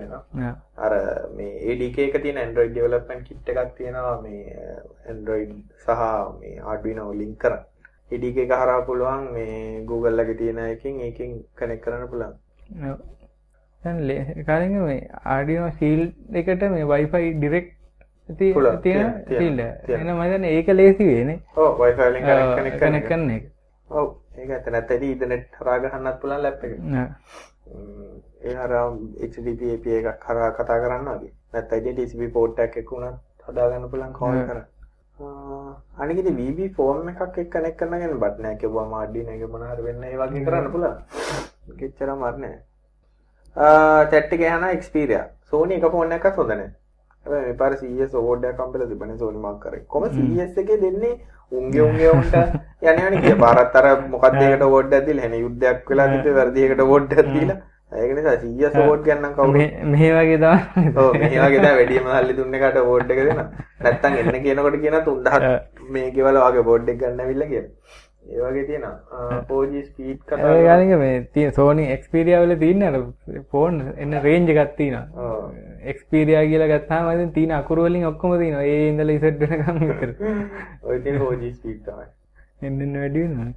වෙනවා. 0.00 0.22
ඔව්. 0.34 0.52
අර 0.78 0.92
මේ 1.36 1.52
එක 1.98 2.22
තියෙන 2.22 2.38
Android 2.38 2.74
development 2.74 3.22
kit 3.28 3.48
එකක් 3.48 3.72
තියෙනවා 3.78 4.20
මේ 4.20 4.56
Android 5.10 5.50
සහ 5.86 5.88
මේ 6.40 6.58
Arduino 6.58 7.12
link 7.12 7.36
කරන්. 7.38 7.62
ADK 8.12 8.36
එක 8.38 8.52
හරහා 8.52 8.80
පුළුවන් 8.80 9.32
මේ 9.32 9.84
Google 9.84 10.22
එකේ 10.22 10.34
තියෙන 10.34 10.58
එකකින් 10.58 11.00
ඒකෙන් 11.00 11.32
කනෙක්ට් 11.56 11.84
කරන්න 11.84 12.06
පුළුවන්. 12.08 12.34
කලින් 14.44 14.82
මේ 14.82 15.00
Arduino 15.24 15.70
Shield 15.70 16.12
එකට 16.36 16.62
මේ 16.70 16.84
direct 17.40 17.72
පුළුවන්. 17.72 17.83
තියෙන 18.28 19.24
තියෙන. 19.28 19.58
එන 19.88 20.16
මදන 20.16 20.44
ඒක 20.44 20.68
ලේසි 20.68 21.06
වේනේ 21.06 21.40
ඔව් 21.56 21.80
Wi-Fi 21.80 22.10
වලින් 22.10 22.24
connect 22.24 22.54
කරන 22.56 22.66
එක. 22.66 22.78
කනෙක් 22.80 23.08
කරන 23.08 23.30
එක 23.30 23.44
ඔව් 23.88 24.06
ඒක 24.38 24.50
ඇත්ත 24.50 24.70
නැත්නම් 24.72 25.02
ඊතර්නෙට් 25.08 25.58
හරහා 25.60 25.78
ගහන්නත් 25.78 26.20
පුළුවන් 26.20 26.42
ලැප් 26.42 26.64
එක. 26.64 26.78
නෑ. 26.78 27.08
ඒ 28.44 28.54
හරහා 28.54 28.86
HTTP 29.28 29.74
API 29.74 29.98
එකක් 30.00 30.28
හරහා 30.28 30.52
කතා 30.58 30.78
කරන්න 30.84 31.10
වගේ. 31.10 31.32
නැත්නම් 31.52 31.96
TCP 31.96 32.30
port 32.32 32.58
එකක් 32.58 32.76
එක්ක 32.82 32.92
උනත් 32.92 33.18
හදාගන්න 33.48 33.90
පුළුවන් 33.90 34.12
කෝල්. 34.12 34.38
කරලා. 34.48 34.66
අනික 35.98 36.18
ඉතින් 36.18 36.36
VB 36.36 36.70
ෆෝම් 36.76 37.08
එකක් 37.08 37.20
එක්ක 37.22 37.50
කනෙක්ට් 37.50 37.78
කරන 37.78 37.98
ගැන 38.02 38.18
බටන් 38.22 38.48
එකක් 38.52 38.64
එවුවම 38.68 38.94
Arduino 39.00 39.30
එක 39.36 39.50
මොන 39.50 39.66
හරි 39.70 39.82
වෙන්න 39.88 40.04
ඒ 40.04 40.16
වගේ 40.16 40.44
කරන්න 40.46 40.72
පුළුවන්. 40.72 40.96
කිච්චරම 41.78 42.24
අරනේ. 42.30 42.56
ආ 43.56 44.06
chat 44.10 44.32
එකේ 44.38 44.56
යන 44.56 44.66
Xperia. 44.80 45.22
Sony 45.50 45.78
එක 45.78 45.86
ෆෝන් 45.92 46.16
එකක් 46.18 46.26
හොඳ 46.40 46.54
නැහැ. 46.54 46.72
හැබැයි 47.26 47.46
මේ 47.46 47.52
පාර 47.52 47.72
CS 47.74 48.14
award 48.14 48.44
එකක් 48.44 48.60
හම්බෙලා 48.60 48.88
තිබුණේ 48.88 49.18
Sony 49.18 49.38
මාක් 49.38 49.60
කරේ. 49.60 49.84
කොහොම 49.88 50.08
CS 50.10 50.58
එකේ 50.58 50.76
දෙන්නේ? 50.76 51.12
උන්ගේ 51.52 51.80
උන්ගේ 51.80 52.10
උන්ට 52.10 52.34
යන්නේ 52.82 53.06
යන්නේ 53.08 53.20
කිය. 53.20 53.34
පාරත් 53.44 53.76
අර 53.76 53.86
මොකක්ද 54.08 54.42
ඒකට 54.42 54.62
එකක් 54.62 55.06
දීලා? 55.06 55.24
එනේ 55.24 55.38
යුද්ධයක් 55.38 55.88
වෙලා 55.90 56.08
තිබ්බේ 56.16 56.66
එකට 56.68 56.80
award 56.80 57.12
එකක් 57.12 57.32
දීලා. 57.34 57.58
ඒක 57.92 58.12
නිසා 58.16 58.36
CS 58.36 58.74
award 58.76 59.02
ගන්නම් 59.08 59.34
කවුරු? 59.34 59.52
මෙ- 59.52 59.84
මෙහෙ 59.84 60.08
වගේ 60.12 60.38
තමයි. 60.38 60.94
ඔව් 60.96 61.12
මේ 61.18 61.28
වගේ 61.38 61.60
දැන් 61.64 61.76
වැඩිම 61.80 62.08
සල්ලි 62.14 62.36
දුන්න 62.38 62.54
එකට 62.54 62.76
award 62.76 63.10
එක 63.10 63.20
දෙනවා. 63.24 63.46
නැත්තම් 63.80 64.16
එන්න 64.22 64.42
කියනකොට 64.42 64.80
කියන 64.80 64.96
3000 65.02 65.60
මේ 65.90 66.10
ගෙවල 66.10 66.38
වගේ 66.40 66.64
award 66.64 66.88
එක 66.88 66.98
ගන්න 66.98 67.20
ඇවිල්ලා 67.20 67.48
කියලා. 67.48 67.70
ඒ 68.24 68.40
වගේ 68.40 68.64
තියෙනවා. 68.64 68.94
ආ, 69.12 69.40
4G 69.48 69.82
speed 69.86 70.18
කතා 70.26 70.52
ඒ 70.56 70.76
ගනික 70.78 70.98
මේ 70.98 71.20
තිය 71.34 71.50
සෝනි 71.52 71.86
එක්ස්පීරියා 71.92 72.42
වල 72.44 72.56
තියන්න 72.56 72.82
අර 72.82 72.96
ෆෝන් 73.50 73.80
එන්න 73.96 74.12
රේන්ජ් 74.22 74.50
එකක් 74.54 74.76
තියෙනවා. 74.76 75.06
ඔව්. 75.14 75.54
එක්ස්පීරියා 75.84 76.44
කියලා 76.50 76.68
ගත්තාම 76.72 77.08
ඉතින් 77.10 77.32
තියෙන 77.32 77.54
අකුරු 77.58 77.86
වලින් 77.86 78.06
ඔක්කොම 78.10 78.36
තියෙනවා. 78.38 78.64
ඒ 78.64 78.84
ඉඳලා 78.90 79.16
ඉසෙට් 79.18 79.40
වෙනකම් 79.42 79.80
විතර. 79.82 80.10
ඔය 80.82 80.96
තියෙන 81.00 81.18
4G 81.22 81.52
speed 81.56 81.80
තමයි. 81.86 82.06
එන්න 82.62 82.80
එන්න 82.80 83.00
වැඩි 83.00 83.24
වෙනවා 83.24 83.50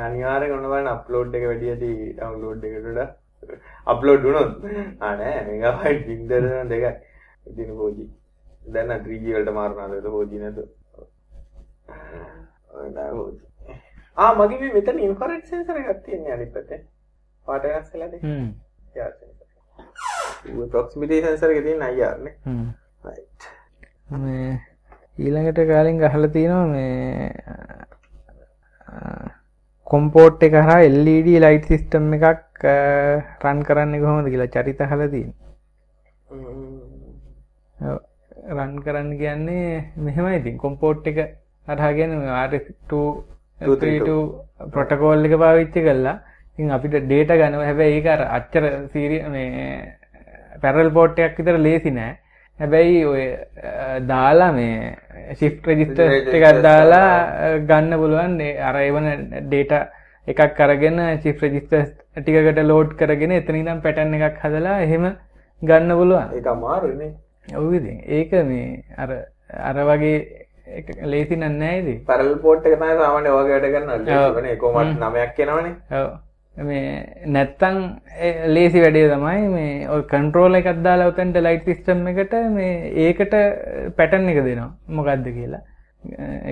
අනිවාර්යෙන් 0.00 0.52
ඔන්න 0.52 0.66
බලන්න 0.66 0.88
අප්ලෝඩ් 0.88 1.34
එක 1.34 1.44
වැඩි 1.46 1.72
ඇති 1.72 1.90
ඩවුන්ලෝඩ් 2.12 2.62
එකට 2.64 2.86
වඩා. 2.86 3.08
අප්ලෝඩ් 3.86 4.22
වුණොත්? 4.22 4.52
ආ 5.00 5.12
නෑ. 5.16 5.36
මෙගාබයිට් 5.46 6.06
බින්දර 6.06 6.44
දෙකයි. 6.72 6.92
ඉතින් 7.46 7.70
4G 7.74 8.08
දැන් 8.68 8.88
නම් 8.88 9.04
3G 9.04 9.24
වලට 9.34 9.54
මාරුනාද 9.54 10.08
4G 10.08 10.32
නැතුව 10.42 10.68
ඔය 12.74 12.88
නෑ 12.92 13.12
4G 13.12 13.38
ආ 14.16 14.30
මගේ 14.34 14.60
මේ 14.60 14.72
මෙතන 14.74 14.98
ඉන්ෆ්‍රාරෙඩ් 15.00 15.44
සෙන්සර් 15.46 15.76
එකක් 15.80 16.00
තියෙනවා 16.04 16.34
අනිත් 16.34 16.50
පැත්තේ. 16.54 16.80
පාට 17.46 17.64
වෙනස් 17.66 17.92
වෙලාද 17.92 18.14
හ්ම්. 18.20 18.48
යා 18.94 19.10
සෙන්සර් 19.12 19.34
ඔය 19.34 19.37
ප්‍රොක්සිමිටි 20.68 21.22
සෙන්සර් 21.22 21.50
එකේ 21.50 21.62
තියෙන 21.62 21.82
IR 21.90 22.16
නේ. 22.24 22.34
හ්ම්. 22.44 22.66
රයිට් 23.04 23.42
මේ 24.18 24.50
ඊළඟට 25.18 25.60
කාලින් 25.70 25.98
ගහලා 25.98 26.30
තියෙනවා 26.30 26.66
මේ 26.66 27.32
කොම්පෝට් 29.86 30.42
එක 30.42 30.54
හරහා 30.54 30.80
LED 30.96 31.28
ලයිට් 31.38 31.66
සිස්ටම් 31.66 32.06
එකක් 32.18 32.64
රන් 33.44 33.58
කරන්න 33.62 34.00
කොහොමද 34.00 34.30
කියලා 34.30 34.54
චරිත 34.54 34.80
අහලා 34.80 35.08
තියෙනවා. 35.08 35.46
රන් 38.56 38.72
කරන්න 38.84 39.10
කියන්නේ 39.18 39.68
මෙහෙමයි 39.98 40.36
ඉතින්. 40.36 40.56
කොම්පෝට් 40.58 41.06
එක 41.06 41.18
හරහා 41.66 41.92
කියන්නේ 41.92 42.32
RS232 42.42 44.10
ප්‍රොටෝකෝල් 44.72 45.24
එක 45.24 45.34
පාවිච්චි 45.38 45.80
කරලා 45.82 46.16
ඉතින් 46.58 46.70
අපිට 46.70 46.94
ඩේටා 47.00 47.36
ගන්නවා 47.36 47.66
හැබැයි 47.66 47.98
ඒක 47.98 48.06
අර 48.08 48.22
අච්චර 48.36 48.64
සීරිය 48.92 49.22
මේ 49.28 49.97
පැරල් 50.62 50.90
පෝට් 50.96 51.18
එකක් 51.26 51.38
විතර 51.40 51.58
ලේසි 51.66 51.90
නෑ. 51.98 52.16
හැබැයි 52.60 53.04
ඔය 53.12 53.24
දාලා 54.10 54.50
මේ 54.52 54.96
ශිෆ්ට් 55.40 55.68
රෙජිස්ටර් 55.70 56.10
එකක් 56.38 56.62
දාලා 56.66 57.06
ගන්න 57.70 58.00
පුළුවන්. 58.02 58.34
ඒ 58.40 58.58
අර 58.70 58.76
එවන 58.82 59.06
ඩේටා 59.46 59.84
එකක් 60.28 60.60
අරගෙන 60.66 60.98
ශිෆ්ට් 61.22 61.46
රෙජිස්ටර් 61.46 61.86
ටිකකට 62.18 62.60
ලෝඩ් 62.72 62.92
කරගෙන 63.00 63.38
එතන 63.38 63.60
ඉඳන් 63.62 63.82
පැටර්න් 63.86 64.18
එකක් 64.18 64.44
හදලා 64.44 64.76
එහෙම 64.86 65.08
ගන්න 65.62 65.96
පුළුවන්. 66.00 66.36
ඒක 66.36 66.52
අමාරුනේ 66.54 67.12
ඔව් 67.56 67.72
ඉතින්. 67.74 67.98
ඒක 68.18 68.32
මේ 68.50 68.84
අර 68.96 69.10
අර 69.70 69.76
වගේ 69.90 70.16
ලේසි 71.12 71.36
නෑ 71.36 71.74
ඉතින්. 71.82 72.00
පැරල් 72.06 72.32
පෝට් 72.46 72.66
එක 72.66 72.78
තමයි 72.78 72.96
සාමාන්‍ය 73.02 73.36
ඔයගේ 73.38 73.60
වැඩ 73.60 73.70
කරන්න 73.74 74.56
කොහොමද 74.64 75.04
නමයක් 75.04 75.38
එනවනේ. 75.44 75.76
ඔව් 76.00 76.08
මේ 76.66 77.24
නැත්තං 77.26 77.76
ලේසි 78.54 78.80
වැඩේ 78.84 79.08
තමයි 79.12 79.48
මේ 79.54 79.88
ඔය 79.94 80.02
කන්ට්‍රෝල 80.12 80.58
එකක් 80.60 80.82
දාලා 80.82 81.10
උතන්ට 81.12 81.38
ලයිට් 81.46 81.68
සිස්ටම් 81.70 82.06
එකට 82.12 82.34
මේ 82.54 82.72
ඒකට 83.06 83.34
පැටන් 83.96 84.28
එක 84.32 84.40
දෙනවා. 84.44 84.70
මොකක්ද 84.88 85.28
කියලා? 85.36 85.62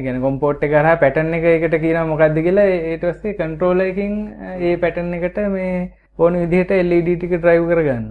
ගැන 0.05 0.21
කොම්පෝට් 0.21 0.63
එක 0.63 0.71
කරා 0.71 0.97
පැටන් 1.03 1.35
එක 1.35 1.47
එකට 1.57 1.77
කියන 1.81 1.99
මොකක්ද 2.13 2.39
කියලා. 2.47 2.69
ඒට 2.93 3.05
ඔස්සේ 3.05 3.35
කන්ට්‍රෝල 3.35 3.81
එකින් 3.81 4.15
ඒ 4.61 4.77
පැටන් 4.77 5.13
එකට 5.19 5.43
මේ 5.51 5.91
ඕන 6.19 6.41
විදිහට 6.43 6.71
LED 6.83 7.13
ටික 7.17 7.37
ඩ්‍රයිව් 7.41 7.69
කරගන්න 7.73 8.09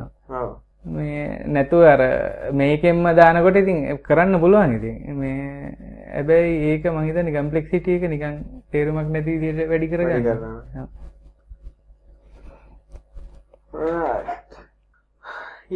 මේ 0.86 1.24
නැතුව 1.48 1.88
අර 1.94 2.02
මේකෙන්ම 2.54 3.08
දානකොට 3.16 3.62
ඉතින් 3.64 3.80
කරන්න 4.04 4.40
පුළුවන් 4.40 4.76
ඉතින්. 4.78 5.16
මේ 5.16 5.72
හැබැයි 6.12 6.60
ඒක 6.74 6.92
මං 6.92 7.08
හිතන්නේ 7.08 7.36
කම්ප්ලෙක්සිටි 7.40 7.98
එක 7.98 8.06
නිකන් 8.10 8.38
තේරුමක් 8.72 9.10
නැති 9.10 9.40
විදිහට 9.40 9.70
වැඩි 9.72 9.88
කරගන්න. 9.88 11.04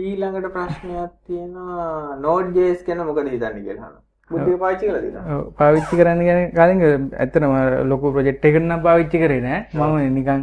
ඊළඟට 0.01 0.47
ප්‍රශ්නයක් 0.55 1.11
තියෙනවා 1.27 2.19
Node.js 2.25 2.79
ගැන 2.87 2.99
මොකද 3.09 3.27
හිතන්නේ 3.33 3.63
කියලා 3.67 3.87
අහනවා. 3.87 4.03
පාවිච්චි 4.63 4.85
කරලා 4.87 5.01
තියෙනවා. 5.05 5.37
පාවිච්චි 5.59 5.93
කරන්න 5.99 6.21
ගැන 6.27 6.41
කලින් 6.57 6.79
ඇත්තටම 7.23 7.53
ලොකු 7.91 8.11
ප්‍රොජෙක්ට් 8.15 8.45
එකකට 8.49 8.65
නම් 8.65 8.81
පාවිච්චි 8.87 9.17
කරේ 9.23 9.41
නෑ. 9.47 9.59
මම 9.73 10.13
නිකන් 10.17 10.41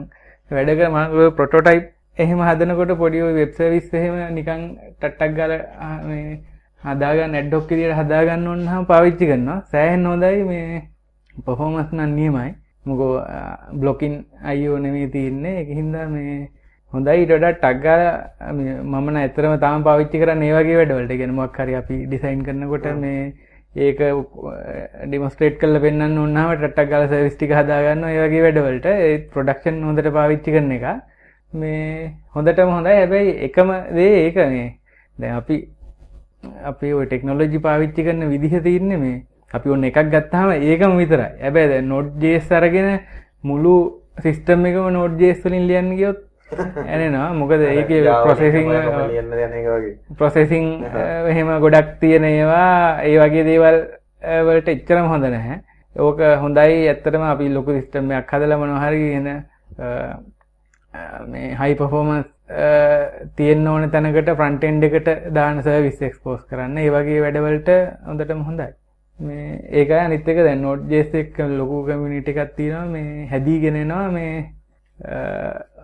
වැඩ 0.51 0.71
කර 0.79 0.91
මම 0.91 1.31
ප්‍රොටෝටයිප් 1.39 1.85
එහෙම 2.25 2.41
හදනකොට 2.49 2.93
පොඩි 3.05 3.23
වෙබ් 3.39 3.51
සර්විස් 3.61 3.89
එහෙම 3.95 4.15
නිකන් 4.39 4.61
ටට්ටක් 5.01 5.33
ගාලා 5.39 5.95
මේ 6.09 6.27
හදාගන්න 6.83 7.39
ඇඩ්ඩොක් 7.39 7.65
විදියට 7.71 7.99
හදාගන්න 8.01 8.47
ඕන 8.51 8.61
නම් 8.67 8.85
පාවිච්චි 8.93 9.31
කරනවා. 9.31 9.59
සෑහෙන් 9.73 10.07
හොඳයි 10.11 10.45
මේ 10.51 10.83
පර්ෆෝමන්ස් 11.47 11.91
නම් 11.93 12.13
නියමයි. 12.21 12.51
මොකෝ 12.87 13.15
බ්ලොකින් 13.81 14.15
අයියෝ 14.51 14.79
නෙමෙයි 14.85 15.09
තියෙන්නේ. 15.15 15.55
ඒක 15.61 15.71
හින්දා 15.79 16.07
මේ 16.15 16.51
හොඳයි 16.97 17.17
ඊට 17.23 17.33
වඩා 17.33 17.57
ටක් 17.57 17.83
ගාලා 17.85 18.53
මම 18.53 18.95
නම් 19.01 19.17
ඇත්තටම 19.23 19.59
තාම 19.65 19.85
පාවිච්චි 19.89 20.23
කරන්නේ 20.23 20.53
ඒ 20.53 20.57
වගේ 20.59 20.79
වැඩවලට. 20.81 21.13
කියන්නේ 21.13 21.41
මොකක් 21.41 21.59
හරි 21.61 21.75
අපි 21.81 21.97
ඩිසයින් 22.07 22.41
කරනකොට 22.47 22.87
මේ 23.03 23.21
ඒක 23.77 23.99
ඩිමොස්ට්‍රේට් 25.07 25.59
කරලා 25.63 25.83
පෙන්වන්න 25.85 26.19
ඕනම 26.19 26.53
ටට්ටක් 26.53 26.91
ගාලා 26.93 27.11
සර්විස් 27.13 27.37
ටික 27.37 27.53
හදා 27.59 27.81
ගන්නවා 27.87 28.13
ඒ 28.15 28.23
වගේ 28.25 28.43
වැඩවලට 28.47 28.87
ඒ 28.93 29.15
ප්‍රොඩක්ෂන් 29.33 29.81
හොඳට 29.89 30.11
පාවිච්චි 30.19 30.55
කරන 30.55 30.73
එක 30.79 30.87
මේ 31.53 32.13
හොඳටම 32.35 32.71
හොඳයි. 32.77 32.95
හැබැයි 33.01 33.33
එකම 33.49 33.73
දේ 33.97 34.13
ඒක 34.25 34.39
මේ 34.55 34.69
දැන් 35.17 35.35
අපි 35.41 35.57
අපි 36.71 36.93
ඔය 36.93 37.07
ටෙක්නොලොජි 37.07 37.61
පාවිච්චි 37.69 38.07
කරන 38.07 38.29
විදිහ 38.33 38.55
තියෙන්නේ 38.67 39.03
මේ 39.05 39.17
අපි 39.55 39.75
ඔන්න 39.77 39.89
එකක් 39.91 40.01
ගත්තාම 40.15 40.51
ඒකම 40.53 40.97
විතරයි. 41.03 41.33
හැබැයි 41.45 41.73
දැන් 41.73 41.89
Node.js 41.89 42.49
අරගෙන 42.53 42.89
මුළු 43.43 43.75
සිස්ටම් 44.25 44.67
එකම 44.71 44.89
Node.js 44.99 45.45
වලින් 45.45 45.69
ලියන්න 45.71 45.93
ගියොත් 46.01 46.26
ඇනෙනවා. 46.51 47.33
මොකද 47.35 47.61
ඒකේ 47.61 48.03
ප්‍රොසෙසිං. 48.25 48.69
ප්‍රොසෙසිං 50.17 50.67
එහෙම 51.27 51.49
ගොඩක් 51.61 51.99
තියෙන 52.01 52.25
ඒවා 52.25 53.03
ඒ 53.03 53.17
වගේ 53.19 53.45
දේවල් 53.45 53.79
වලට 54.43 54.69
එච්චරම 54.69 55.09
හොඳ 55.09 55.27
නැහැ. 55.27 55.59
ඕක 55.97 56.23
හොඳයි 56.45 56.87
ඇත්තටම 56.87 57.27
අපි 57.33 57.51
ලොකු 57.51 57.77
සිස්ටම් 57.79 58.11
එකක් 58.13 58.33
හදලා 58.33 58.59
මොනවා 58.59 58.87
හරි 58.87 59.05
එන 59.15 59.29
මේ 61.27 61.53
හයි 61.61 61.75
පර්ෆෝමන්ස් 61.75 62.27
තියෙන්න 63.37 63.67
ඕන 63.67 63.91
තැනකට 63.91 64.33
ෆ්‍රන්ට් 64.33 64.65
එන්ඩ් 64.65 64.89
එකට 64.91 65.09
දාන 65.35 65.63
සර්විස් 65.63 66.03
එක්ස්පෝස් 66.03 66.43
කරන්න 66.51 66.79
ඒ 66.79 66.91
වගේ 66.91 67.23
වැඩවලට 67.23 67.71
හොඳටම 68.07 68.43
හොඳයි. 68.43 68.73
මේ 69.19 69.47
ඒකයි 69.73 70.01
අනිත් 70.01 70.29
එක 70.29 70.45
දැන් 70.45 70.63
Node.js 70.63 71.15
එක 71.15 71.39
ලොකු 71.53 71.87
කමියුනිටි 71.87 72.35
එකක් 72.35 72.55
තියෙනවා 72.57 72.87
මේ 72.87 73.27
හැදීගෙන 73.33 73.77
එනවා 73.77 74.11
මේ 74.11 74.35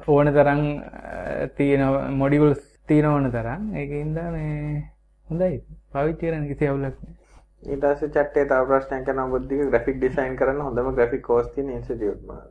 ඕන 0.07 0.27
තරම් 0.35 0.61
අ, 0.79 1.47
තියෙන 1.57 1.83
මොඩියුල්ස් 2.19 2.63
තියෙන 2.89 3.07
ඕන 3.07 3.31
තරම් 3.31 3.75
ඒකින්ද 3.77 4.17
මේ 4.33 4.85
හොඳයි 5.27 5.59
පාවිච්චි 5.93 6.27
කරන්න 6.27 6.49
කිසි 6.49 6.67
අවුලක් 6.67 6.83
නෑ. 6.83 7.15
ඊට 7.63 7.85
පස්සේ 7.85 8.11
chat 8.11 8.31
එකේ 8.33 8.47
තව 8.47 8.67
ප්‍රශ්නයක් 8.69 9.05
කරනවා 9.07 9.29
බුද්ධික 9.35 9.69
graphic 9.71 10.01
design 10.01 10.37
කරන්න 10.37 10.61
හොඳම 10.63 10.95
graphic 10.97 11.23
course 11.23 11.51
තියෙන 11.55 11.71
institute 11.71 12.21
මොනවාද? 12.27 12.51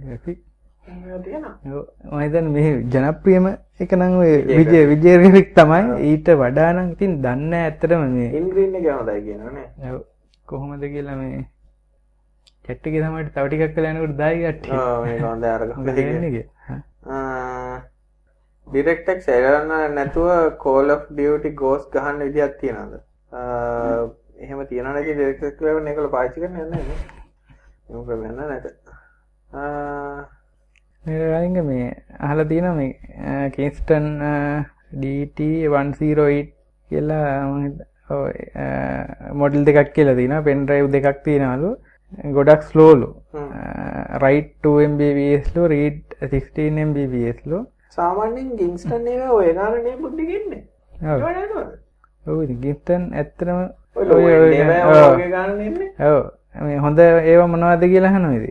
graphic 0.00 0.38
ඒක 0.82 1.24
තියෙනවා. 1.24 1.54
ඔව්, 1.66 1.84
මම 2.04 2.20
හිතන්නේ 2.20 2.52
මේ 2.54 2.70
ජනප්‍රියම 2.92 3.46
එක 3.80 3.92
නම් 3.92 4.14
ඔය 4.18 4.32
විජය 4.48 4.80
විජය 4.90 5.16
ග්‍රැෆික් 5.16 5.48
තමයි 5.54 5.82
ඊට 6.10 6.28
වඩා 6.40 6.70
නම් 6.72 6.88
ඉතින් 6.94 7.12
දන්නේ 7.22 7.48
නැහැ 7.50 7.66
ඇත්තටම 7.66 8.02
මේ 8.14 8.30
ඉන්ග්‍රීන් 8.38 8.74
එක 8.80 8.86
හොඳයි 8.90 9.20
කියනවනේ. 9.26 9.66
ඔව්, 9.90 10.00
කොහොමද 10.48 10.82
කියලා 10.94 11.16
මේ 11.16 11.44
chat 12.66 12.84
එකේ 12.88 13.02
තමයි 13.04 13.22
තව 13.34 13.44
ටිකක් 13.48 13.74
කළා 13.76 13.92
යනකොට 13.94 14.16
දායි 14.22 14.38
කට්ටිය 14.44 14.72
ඔව් 14.80 15.04
මේක 15.06 15.22
හොඳයි 15.28 15.48
අර 15.54 15.62
මොකද 15.68 15.88
වෙන්නේ 15.98 16.32
කියලා. 16.34 16.76
ආ 17.14 17.76
ඩිරෙක්ටක් 18.66 19.20
සැරන්න 19.28 19.70
නැතුව 19.98 20.28
කෝල් 20.64 20.86
of 20.96 21.02
ඩියටි 21.14 21.50
ගෝස් 21.62 21.82
ගහන්න 21.94 22.18
විදිහක් 22.26 22.54
තියෙනද 22.60 22.92
එහෙම 24.42 24.60
තියෙන 24.70 24.86
නැති 24.96 25.12
ඩෙක්ක් 25.18 25.58
ලව 25.66 25.76
එකල 25.94 26.06
පාචි 26.14 26.38
කරන 26.42 26.56
යන්න 26.62 26.72
නැත. 26.72 28.68
නිරංග 31.02 31.56
මේ 31.68 31.86
අහල 32.28 32.40
තියෙන 32.52 32.68
මේ 32.78 32.92
කේස්ටන් 33.56 34.06
DT108 35.02 36.46
කියලා 36.90 37.28
මොඩල් 39.40 39.62
දෙකක් 39.68 39.88
කියලා 39.98 40.18
තින 40.20 40.34
පෙන්ඩ්‍රයිව් 40.48 40.86
දෙකක් 40.96 41.18
තියෙනලු 42.12 42.34
ගොඩක් 42.34 42.62
ස්ලෝලු 42.62 43.08
රයිටම්බස්ලු 44.24 45.62
රීඩ් 45.68 46.02
16mbස්ලු 46.24 47.58
සාමාන්‍යෙන් 47.90 48.50
ගින්ස්ටන් 48.56 49.06
ඒ 49.06 49.28
ඔය 49.30 49.48
ගානනේ. 49.54 49.96
බුද්ධිගෙන්නේ 49.96 50.62
ගිස්ටන් 52.60 53.02
ඇත්තරම 53.14 53.60
ඔව 56.00 56.18
හොඳ 56.80 56.98
ඒවා 57.00 57.46
මොනවද 57.46 57.84
කියලා 57.86 58.12
හනොයිද 58.12 58.46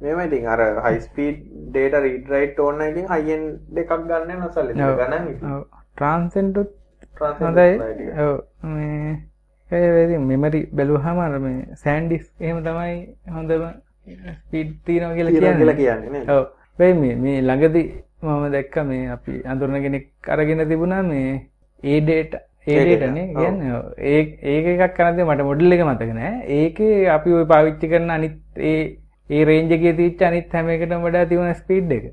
මෙම 0.00 0.20
ඉතින් 0.20 0.46
අර 0.46 0.60
හයිස්පීඩ් 0.84 1.38
ඩේට 1.68 1.96
රීඩරයිට් 2.02 2.60
ඕන්න 2.60 2.82
ඉතින් 2.82 3.08
හයිෙන් 3.08 3.42
දෙකක් 3.70 3.92
ගන්න 4.04 4.40
නොසල්ල 4.40 4.68
ගන්න 4.72 5.24
ට්‍රන්සෙන්ටුත් 5.96 6.70
හොඳයි 7.40 7.70
ඒ 9.70 10.18
මෙමරි 10.20 10.60
බැලුහමර 10.72 11.38
මේ 11.38 11.76
සෑන්ඩිස් 11.76 12.24
එහෙම 12.40 12.58
තමයි 12.64 12.94
හොඳම 13.34 13.64
ස්පීඩ් 14.36 14.70
තියනව 14.86 15.14
කියලා 15.14 15.32
කියලා 15.32 15.74
කියන්නේ. 15.74 16.22
ඔව. 16.28 16.44
වෙයි 16.78 16.94
මේ 16.94 17.16
මේ 17.16 17.40
ළඟදි 17.42 17.82
මම 18.22 18.44
දැක්ක 18.54 18.76
මේ 18.84 19.02
අපි 19.16 19.34
අඳුරන 19.46 19.80
කෙනෙක් 19.84 20.06
අරගෙන 20.28 20.64
තිබුණා 20.70 21.02
මේ 21.02 21.34
ඒඩේට 21.82 22.38
ඒඩේටනේ 22.68 23.26
කියන්න. 23.34 23.60
ඒ 24.06 24.20
ඒක 24.46 24.70
එකක් 24.74 24.96
කරනද 24.96 25.20
මට 25.26 25.48
මොඩල් 25.50 25.76
එක 25.76 25.84
මතක 25.86 26.10
නෑ. 26.14 26.34
ඒකේ 26.58 26.96
අපි 27.16 27.36
ඔය 27.38 27.46
පාවිච්චි 27.52 27.92
කරන 27.92 28.10
අනිත් 28.10 28.64
ඒ 28.72 28.80
ඒ 29.30 29.44
රේන්ජගේ 29.44 29.96
තිච්ච 29.96 30.22
අනිත් 30.22 30.52
හැම 30.52 30.74
එකට 30.74 30.98
වඩා 30.98 31.30
තිවුණ 31.30 31.54
ස්පීඩ් 31.54 31.90
එක 31.92 32.04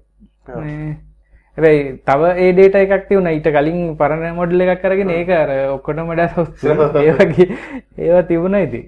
හැබැයි 1.57 1.81
තව 2.03 2.21
ඒ 2.37 2.51
ඩේට 2.51 2.77
එකක් 2.77 3.07
තිවුණ 3.09 3.31
ඊට 3.31 3.49
කලින් 3.49 3.81
පරණ 3.97 4.35
මොඩල් 4.35 4.65
එකක් 4.65 4.81
කරගෙන 4.81 5.11
ඒක 5.11 5.33
අර 5.33 5.51
ඔක්කොට 5.69 6.01
මඩා 6.03 6.29
සොස් 6.35 6.65
ඒවගේ 7.01 7.49
ඒවා 7.99 8.23
තිබුණ 8.23 8.57
ඉති 8.57 8.81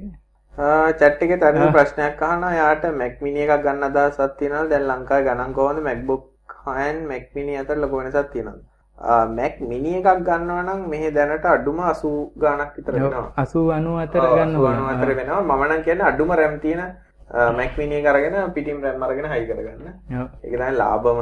චට්ටික 0.93 1.36
තර 1.39 1.70
ප්‍රශ්නයක් 1.72 2.24
අහන 2.24 2.47
යාට 2.53 2.88
මැක්මිනිය 2.93 3.45
එකක් 3.45 3.63
ගන්න 3.63 3.89
අදහසක් 3.89 4.39
තියෙනවා 4.39 4.70
දැන් 4.70 4.88
ලංකාවේ 4.88 5.28
ගණන් 5.28 5.53
කොහොමද 5.53 5.84
MacBook 5.84 6.26
හයන් 6.72 7.05
මැක්මිනි 7.07 7.57
අතර 7.57 7.78
ලොකු 7.78 8.01
වෙනසක් 8.01 8.34
තියෙනවා 8.34 8.59
මැක් 9.30 9.59
මිනි 9.61 9.91
එකක් 9.95 10.22
ගන්නවා 10.22 10.63
නම් 10.63 10.89
මෙහි 10.89 11.11
දැනට 11.11 11.45
අඩුම 11.45 11.78
80 11.80 12.32
ගාණක් 12.36 12.72
විතර 12.76 12.93
වෙනවා. 12.93 13.32
80 13.38 13.80
90 13.80 14.01
අතර 14.01 14.24
ගන්නවා 14.38 14.74
90 14.74 14.89
අතර 14.93 15.09
වෙනවා. 15.13 15.41
මම 15.41 15.63
නම් 15.65 15.84
කියන්නේ 15.84 16.07
අඩුම 16.07 16.32
RAM 16.34 16.59
තියෙන 16.59 16.82
මැක් 17.53 17.78
මිනි 17.78 17.95
එක 17.95 18.05
අරගෙන 18.07 18.51
පිටින් 18.53 18.82
RAM 18.82 19.03
අරගෙන 19.03 19.26
හයි 19.26 19.45
කරගන්න. 19.45 19.88
ඒක 20.43 20.51
තමයි 20.51 20.74
ලාභම 20.74 21.22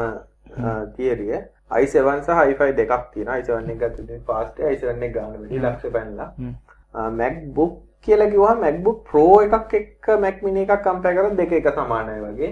තියරිය 0.97 1.35
i7 1.71 2.21
සහ 2.25 2.29
i5 2.51 2.71
දෙකක් 2.81 2.93
තියෙනවා. 3.13 3.39
I7 3.41 3.69
එක 3.71 3.79
ගත්තොත් 3.81 4.11
ෆාස්ට් 4.27 4.59
i7 4.59 5.03
එක 5.07 5.13
ගන්න 5.17 5.41
වැඩි 5.41 5.63
ලක්ෂ 5.65 5.93
පැනලා. 5.97 6.29
MacBook 7.21 7.73
කියලා 8.05 8.29
කිව්වහම 8.33 8.61
MacBook 8.65 8.99
Pro 9.09 9.25
එකක් 9.45 9.73
එක්ක 9.79 10.07
Mac 10.25 10.37
mini 10.45 10.61
එකක් 10.65 10.83
කම්පෙයාර් 10.85 11.15
කරලා 11.17 11.37
දෙක 11.41 11.51
එක 11.59 11.67
සමානයි 11.79 12.21
වගේ. 12.27 12.51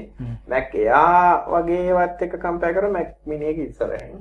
Mac 0.53 0.73
Air 0.73 1.45
වගේ 1.53 1.79
ඒවත් 1.91 2.21
එක්ක 2.27 2.35
කම්පෙයාර් 2.43 2.75
කරලා 2.77 2.95
Mac 2.97 3.09
mini 3.31 3.45
එක 3.53 3.57
ඉස්සරහින්. 3.67 4.13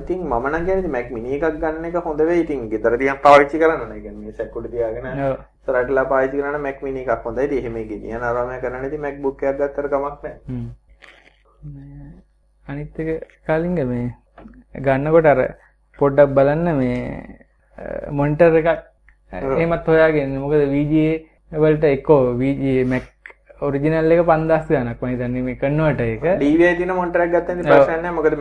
ඉතින් 0.00 0.20
මම 0.30 0.46
නම් 0.52 0.64
කියන්නේ 0.68 0.94
Mac 0.96 1.06
mini 1.16 1.30
එකක් 1.36 1.58
ගන්න 1.62 1.84
එක 1.90 1.96
හොඳ 2.08 2.20
වෙයි. 2.30 2.42
ඉතින් 2.44 2.68
ගෙදර 2.72 2.98
තියන් 3.02 3.22
පාවිච්චි 3.26 3.62
කරන්න 3.62 3.88
නේ. 3.92 4.00
කියන්නේ 4.04 4.24
මේ 4.26 4.36
සැකුඩ 4.40 4.70
තියාගෙන 4.74 5.06
ඉස්සරහටලා 5.16 6.04
පාවිච්චි 6.12 6.42
කරන්න 6.42 6.60
Mac 6.66 6.82
mini 6.88 7.06
එකක් 7.06 7.24
හොඳයි. 7.28 7.46
ඉතින් 7.48 7.58
එහෙම 7.58 7.76
ගෙනියන 7.92 8.26
අරමයා 8.30 8.60
කරන්න. 8.64 8.84
ඉතින් 8.90 9.00
MacBook 9.06 9.42
එකක් 9.42 9.58
ගත්තට 9.62 9.88
කමක් 9.94 10.22
නැහැ. 10.22 10.36
අනිත් 12.68 12.98
එක 12.98 13.26
කාලින්ග 13.46 13.78
මේ 13.90 14.06
ගන්නකොට 14.84 15.26
අර 15.32 15.40
පොඩ්ඩක් 15.98 16.34
බලන්න 16.36 16.68
මේ 16.78 17.00
මොනිටර් 18.10 18.56
එකක් 18.60 18.70
එහෙමත් 19.32 19.86
හොයාගෙන 19.86 20.38
මොකද 20.44 20.64
VGA 20.72 21.10
වලට 21.62 21.84
එක්කෝ 21.96 22.34
VGA 22.40 22.82
Mac 22.92 23.06
ඔරිජිනල් 23.58 24.12
එක 24.12 24.20
5000 24.28 24.68
ගණක් 24.68 25.00
මම 25.00 25.10
හිතන්නේ 25.12 25.42
මේ 25.46 25.56
කන්වර්ටර් 25.62 26.04
එක 26.04 26.24
මොනිටර් 26.98 27.22
එකක් 27.24 27.32
ගත්තම 27.34 27.60
ප්‍රශ්නයක් 27.64 28.02
නැහැ. 28.02 28.14
මොකද 28.18 28.34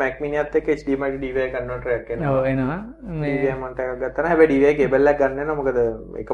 එක්ක 0.59 0.67
HDMI 0.79 1.11
DVI 1.23 1.47
කන්වර්ටර් 1.53 1.91
එකක් 1.97 2.09
එනවා. 2.15 2.79
මේ 3.21 3.55
ගත්තා 4.01 4.21
නම් 4.23 4.29
හැබැයි 4.31 4.51
DVI 4.53 4.75
කේබල් 4.79 5.07
එකක් 5.11 5.19
ගන්න 5.21 5.37
වෙනවා. 5.39 5.55
මොකද 5.61 5.77
එක 6.21 6.29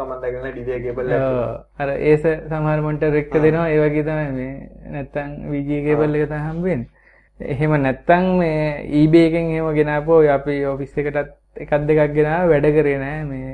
මම 0.00 0.20
දැකලා 0.22 0.54
DVI 0.58 0.78
කේබල් 0.84 1.12
එකක් 1.12 1.82
අර 1.82 1.88
ඒස 2.10 2.24
සමහර 2.24 2.80
මොනිටර් 2.86 3.18
එක 3.22 3.34
දෙනවා. 3.34 3.68
ඒ 3.68 3.80
වගේ 3.84 4.06
තමයි 4.08 4.30
මේ 4.38 4.54
නැත්තම් 4.94 5.30
VGA 5.52 5.80
කේබල් 5.88 6.16
එක 6.16 6.28
තමයි 6.30 6.44
හම්බ 6.48 6.64
වෙන්නේ 6.70 6.94
එහෙම 7.40 7.72
නැත්තම් 7.78 8.28
මේ 8.38 8.60
eBay 9.00 9.26
එකෙන් 9.28 9.50
එහෙම 9.54 9.74
ගෙනාපුවා 9.74 10.20
ඔය 10.20 10.28
අපි 10.28 10.64
ඔෆිස් 10.66 10.92
එකටත් 10.96 11.34
එකක් 11.56 11.72
දෙකක් 11.88 12.14
ගෙනාව 12.14 12.48
වැඩ 12.50 12.68
කරේ 12.76 12.98
නෑ 12.98 13.24
මේ 13.24 13.50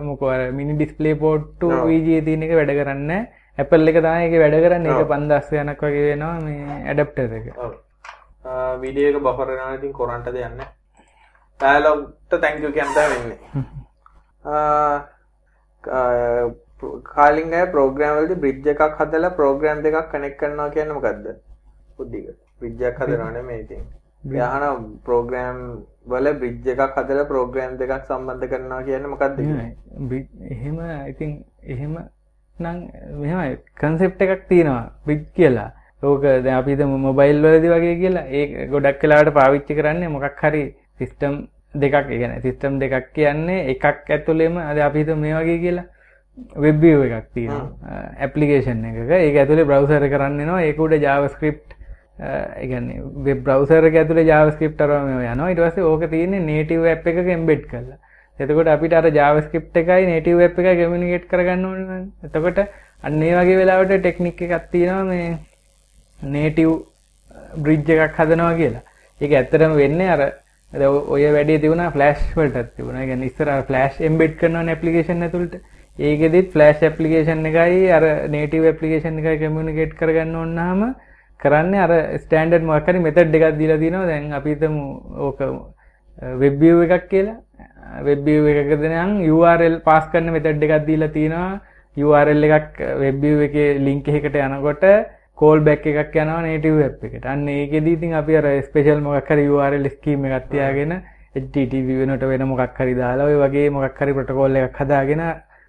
මොකෝ 0.00 0.28
අර 0.28 0.42
මිනි 0.52 0.74
ඩිස්ප්ලේ 0.74 1.14
පෝට්ටු 1.16 1.70
VGA 1.86 2.20
තියෙන 2.26 2.42
එක 2.42 2.52
වැඩ 2.58 2.74
කරන්නේ 2.80 3.06
නැහැ 3.06 3.40
ඇපල් 3.58 3.88
එක 3.88 3.98
තමයි 4.00 4.26
ඒක 4.26 4.36
වැඩ 4.42 4.56
කරන්නේ 4.64 4.92
ඒක 4.92 5.08
5000 5.08 5.62
යනක් 5.62 5.82
වගේ 5.86 6.04
වෙනවා 6.08 6.36
මේ 6.40 6.76
ඇඩැප්ටර් 6.88 7.34
එක. 7.38 7.46
ඔව්. 7.58 7.72
වීඩියෝ 8.82 9.10
එක 9.12 9.24
බෆර් 9.26 9.48
වෙනවා 9.52 9.74
ඉතින් 9.78 9.92
කොරන්ට 9.92 10.28
දෙන්නේ. 10.36 10.68
ඩයලොග්ට 11.60 12.38
තැන්ක් 12.40 12.62
යූ 12.64 12.72
කියන්න 12.72 12.94
වෙන්නේ. 12.96 13.38
කාලින් 17.14 17.52
අය 17.54 17.66
ප්‍රෝග්‍රෑම් 17.74 18.16
වලදී 18.20 18.40
බ්‍රිජ් 18.44 18.72
එකක් 18.74 19.00
හදලා 19.00 19.36
ප්‍රෝග්‍රෑම් 19.40 19.84
දෙකක් 19.84 20.08
කනෙක්ට් 20.12 20.40
කරනවා 20.40 20.70
කියන්නේ 20.70 20.96
මොකද්ද? 20.96 21.24
බ්‍රිජ් 22.62 22.88
එකක් 22.90 23.02
හදනව 23.02 23.34
නෙමෙයි 23.36 23.64
ඉතින්. 23.64 23.84
යහන 24.24 24.88
ප්‍රෝග්‍රෑම් 25.04 25.60
වල 26.06 26.32
බ්‍රිජ් 26.34 26.72
එකක් 26.74 26.98
හදලා 26.98 27.28
ප්‍රෝග්‍රෑම් 27.30 27.78
දෙකක් 27.78 28.08
සම්බන්ධ 28.08 28.50
කරනවා 28.50 28.82
කියන්නේ 28.82 29.12
මොකක්ද 29.14 29.38
එහෙම 30.50 30.82
ඉතින් 31.08 31.30
එහෙම 31.64 31.94
නම් 32.56 32.78
මෙහෙමයි. 33.20 33.56
කන්සෙප්ට් 33.76 34.22
එකක් 34.22 34.44
තියෙනවා 34.48 34.92
බිග් 35.06 35.24
කියලා. 35.34 35.70
ඕක 36.02 36.22
දැන් 36.22 36.54
අපි 36.54 36.76
හිතමු 36.76 36.98
මොබයිල් 36.98 37.42
වලදී 37.44 37.72
වගේ 37.74 37.96
කියලා. 37.96 38.26
ඒ 38.30 38.66
ගොඩක් 38.68 39.02
වෙලාවට 39.02 39.34
පාවිච්චි 39.34 39.74
කරන්නේ 39.74 40.08
මොකක් 40.08 40.42
හරි 40.42 40.62
සිස්ටම් 40.98 41.34
දෙකක්. 41.74 41.94
ඒ 42.04 42.18
කියන්නේ 42.18 42.40
සිස්ටම් 42.40 42.78
දෙකක් 42.78 43.12
කියන්නේ 43.14 43.66
එකක් 43.72 43.84
ඇතුළේම 44.10 44.56
අද 44.60 44.78
අපි 44.78 45.04
හිතමු 45.04 45.16
මේ 45.16 45.34
වගේ 45.34 45.58
කියලා. 45.58 45.86
වෙබ් 46.56 46.80
view 46.80 47.02
එකක් 47.02 47.28
තියෙනවා. 47.34 48.00
ඇප්ලිකේෂන් 48.18 48.84
එකක. 48.84 49.10
ඒක 49.18 49.36
ඇතුලේ 49.36 49.68
බ්‍රවුසර් 49.70 50.08
එක 50.08 50.18
රන් 50.20 50.38
වෙනවා 50.38 50.62
ඒක 50.62 50.78
උඩ 52.18 52.28
JavaScript 52.28 52.60
ඒ 52.60 52.66
කියන්නේ 52.66 53.02
වෙබ් 53.24 53.44
බ්‍රවුසර් 53.44 53.84
එක 53.84 53.94
ඇතුලේ 53.94 54.24
JavaScript 54.24 54.80
අරම 54.80 55.12
යනවා 55.16 55.50
ඊට 55.50 55.58
පස්සේ 55.58 55.82
ඕක 55.82 56.10
තියෙන්නේ 56.10 56.40
native 56.40 56.90
app 56.92 57.06
එකක 57.06 57.28
embed 57.28 57.68
කරලා 57.70 57.98
එතකොට 58.38 58.66
අපිට 58.66 58.92
අර 58.92 59.04
JavaScript 59.04 59.76
එකයි 59.76 60.06
native 60.06 60.36
web 60.36 60.58
එකයි 60.58 60.84
communicate 60.84 61.28
කරගන්න 61.28 61.64
ඕනේ. 61.64 62.06
එතකොට 62.24 62.58
අන්න 63.02 63.22
ඒ 63.22 63.34
වගේ 63.38 63.56
වෙලාවට 63.56 63.92
ටෙක්නික් 63.98 64.40
එකක් 64.40 64.70
තියෙනවා 64.72 65.04
මේ 65.04 65.38
native 66.20 66.74
bridge 67.56 67.92
එකක් 67.96 68.16
හදනවා 68.16 68.54
කියලා. 68.56 68.82
ඒක 69.20 69.32
ඇත්තටම 69.32 69.76
වෙන්නේ 69.76 70.08
අර 70.14 70.20
ඔය 71.08 71.22
වැඩේ 71.36 71.58
තිබුණා 71.58 71.90
flash 71.90 72.24
වලටත් 72.36 72.76
තිබුණා. 72.76 73.02
ඒ 73.02 73.06
කියන්නේ 73.06 73.26
ඉස්සර 73.26 73.48
අර 73.48 73.62
flash 73.62 74.00
embed 74.00 74.36
කරනවනේ 74.40 74.76
application 74.76 75.22
ඇතුළට. 75.22 75.60
ඒකෙදිත් 75.98 76.52
flash 76.52 76.82
application 76.82 77.44
එකයි 77.44 77.90
අර 77.90 78.28
native 78.28 78.68
application 78.72 79.18
එකයි 79.18 79.38
communicate 79.44 79.94
කරගන්න 80.00 80.34
ඕනනම් 80.34 80.94
කරන්නේ 81.44 81.84
අර 81.84 81.92
ස්ටෑන්ඩඩ් 82.24 82.68
මොකක් 82.70 82.90
හරි 82.90 83.04
මෙතඩ් 83.06 83.38
එකක් 83.38 83.58
දීලා 83.60 83.80
තියෙනවා. 83.82 84.10
දැන් 84.10 84.32
අපි 84.38 84.54
හිතමු 84.54 84.84
ඕක 85.26 85.40
වෙබ් 86.42 86.60
view 86.62 86.82
එකක් 86.86 87.08
කියලා. 87.12 87.38
වෙබ් 88.08 88.24
view 88.28 88.44
එකකද 88.52 88.84
නම් 88.90 89.12
URL 89.36 89.76
පාස් 89.88 90.04
කරන 90.12 90.32
මෙතඩ් 90.36 90.66
එකක් 90.66 90.86
දීලා 90.90 91.14
තියෙනවා. 91.16 91.60
URL 91.96 92.44
එකක් 92.48 92.78
වෙබ් 93.04 93.18
view 93.24 93.40
එකේ 93.48 93.78
link 93.86 94.06
එකකට 94.08 94.38
යනකොට 94.44 94.84
කෝල් 95.40 95.60
බැක් 95.66 95.86
එකක් 95.90 96.14
යනවා 96.22 96.42
native 96.46 96.76
web 96.82 97.04
එකට. 97.06 97.24
අන්න 97.32 97.48
ඒකෙදී 97.48 97.96
ඉතින් 97.98 98.14
අපි 98.20 98.36
අර 98.40 98.46
ස්පෙෂල් 98.68 99.00
මොකක් 99.06 99.32
හරි 99.32 99.48
URL 99.54 99.88
scheme 99.96 100.28
එකක් 100.28 100.50
තියාගෙන 100.52 100.92
HTTP 101.40 101.88
වෙනට 102.00 102.24
වෙන 102.32 102.44
මොකක් 102.52 102.78
හරි 102.80 102.94
දාලා 103.00 103.28
ඔය 103.30 103.36
වගේ 103.44 103.70
මොකක් 103.76 103.98
හරි 104.02 104.12
ප්‍රොටෝකෝල් 104.18 104.56
එකක් 104.62 104.78
හදාගෙන 104.82 105.22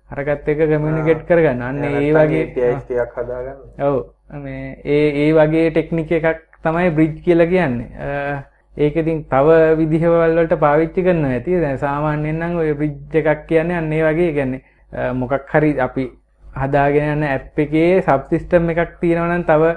අරකට 0.09 0.47
එක 0.47 0.57
කමියුනිකේට් 0.59 1.27
කරගන්න. 1.27 1.61
අන්න 1.61 1.83
ඒ 1.83 2.13
වගේ 2.13 2.71
එකක් 2.71 3.13
හදාගන්න. 3.17 3.59
ඔව්. 3.81 3.99
මේ 4.39 4.79
ඒ 4.85 5.05
ඒ 5.19 5.29
වගේ 5.33 5.69
ටෙක්නික් 5.71 6.11
එකක් 6.11 6.41
තමයි 6.63 6.89
බ්‍රිජ් 6.91 7.15
කියලා 7.21 7.47
කියන්නේ. 7.47 8.43
ඒක 8.77 8.95
ඉතින් 8.95 9.23
තව 9.25 9.47
විදිහවල් 9.77 10.35
වලට 10.35 10.59
පාවිච්චි 10.59 11.03
කරනවා 11.03 11.31
ඇති. 11.31 11.61
දැන් 11.61 11.79
සාමාන්‍යයෙන් 11.79 12.39
නම් 12.39 12.57
ඔය 12.57 12.73
බ්‍රිජ් 12.73 13.23
එකක් 13.23 13.47
කියන්නේ 13.47 13.77
අන්න 13.77 13.95
වගේ 14.01 14.33
කියන්නේ 14.33 15.13
මොකක් 15.13 15.49
හරි 15.49 15.73
අපි 15.79 16.09
හදාගෙන 16.43 17.09
යන 17.13 17.23
ඇප් 17.25 17.59
එකේ 17.59 18.01
සබ් 18.01 18.21
සිස්ටම් 18.29 18.69
එකක් 18.69 18.99
තියෙනවා 19.01 19.37
නම් 19.37 19.45
තව 19.45 19.71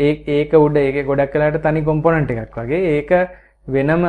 ඒ 0.00 0.12
ඒක 0.34 0.52
උඩ 0.54 0.76
ඒක 0.78 1.06
ගොඩක් 1.06 1.32
කලාට 1.32 1.62
තනි 1.62 1.82
කොම්පොනන්ට් 1.84 2.30
එකක් 2.32 2.58
වගේ 2.58 2.92
ඒක 2.96 3.10
වෙනම 3.68 4.06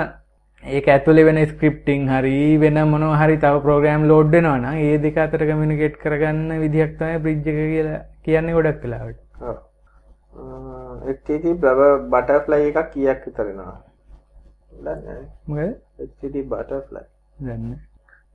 ඒක 0.65 0.87
ඇතුලේ 0.87 1.25
වෙන 1.25 1.39
ස්ක්‍රිප්ටිං 1.45 2.07
හරි 2.07 2.57
වෙන 2.57 2.79
මොනවා 2.85 3.17
හරි 3.17 3.35
තව 3.37 3.61
ප්‍රෝග්‍රෑම් 3.63 4.07
ලෝඩ් 4.07 4.29
වෙනවා 4.31 4.57
නම් 4.57 4.77
ඒ 4.81 4.97
දෙක 4.97 5.17
අතර 5.17 5.41
කමියුනිකේට් 5.41 5.97
කරගන්න 5.97 6.61
විදිහක් 6.61 6.93
තමයි 6.97 7.19
බ්‍රිජ් 7.19 7.37
එක 7.37 7.45
කියලා 7.45 7.99
කියන්නේ 8.23 8.53
ගොඩක් 8.53 8.83
වෙලාවට. 8.83 9.19
ඔව්. 9.41 9.57
HTTP 11.07 11.65
බටර්ෆ්ලයි 12.07 12.69
එකක් 12.71 12.91
කීයක් 12.91 13.25
විතර 13.25 13.45
එනවා? 13.45 13.75
දන්නේ. 17.39 17.77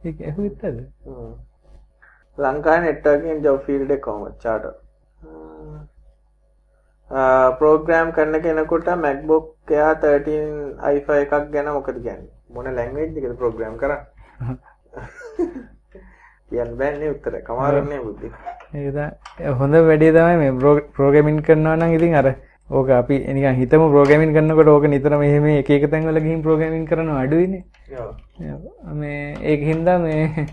ඒක 0.05 0.21
ඇහුවෙත්තද? 0.23 0.85
හ්ම්. 1.07 1.33
ලංකාවේ 2.39 2.85
නෙට්වර්කින් 2.85 3.43
ජොබ් 3.43 3.65
ෆීල්ඩ් 3.65 3.97
එක 7.11 7.17
කොහොමද? 7.17 7.53
චාටර්. 7.53 7.59
ප්‍රෝග්‍රෑම් 7.59 8.13
කරන 8.13 8.43
කෙනෙකුට 8.43 8.87
MacBook 8.87 9.55
Air 9.71 9.95
13 9.95 10.75
i5 10.79 11.11
එකක් 11.11 11.53
ගැන 11.53 11.67
මොකද 11.67 12.03
කියන්නේ? 12.03 12.29
මොන 12.51 12.65
ලැන්ග්වේජ් 12.65 13.17
එකද 13.17 13.37
ප්‍රෝග්‍රෑම් 13.37 13.79
කරන්නේ? 13.79 13.99
කියන්න 16.51 16.77
බෑනේ 16.77 17.11
උත්තර. 17.11 17.41
කමාරන්නේ 17.43 18.01
බුද්ධි. 18.01 18.31
තමයි 18.73 18.99
හොඳ 19.59 19.75
වැඩේ 19.75 20.13
තමයි 20.13 20.37
මේ 20.37 20.53
ප්‍රෝග්‍රෑමින් 20.97 21.43
කරනවා 21.43 21.77
නම් 21.77 21.93
ඉතින් 21.93 22.15
අර 22.15 22.35
ඕක 22.71 22.89
අපි 22.91 23.19
නිකන් 23.19 23.55
හිතමු 23.55 23.91
ප්‍රෝග්‍රෑමින් 23.91 24.35
කරනකොට 24.35 24.67
ඕක 24.67 24.83
නිතරම 24.83 25.23
එහෙම 25.23 25.47
එක 25.47 25.71
එක 25.71 25.91
තැන්වල 25.91 26.21
ගිහින් 26.21 26.43
ප්‍රෝග්‍රෑමින් 26.43 26.87
කරනවා 26.87 27.23
අඩුයිනේ. 27.25 27.65
ඔව්. 27.99 28.15
මේ 28.95 29.35
ඒක 29.43 29.61
හින්දා 29.61 29.99
මේ 29.99 30.47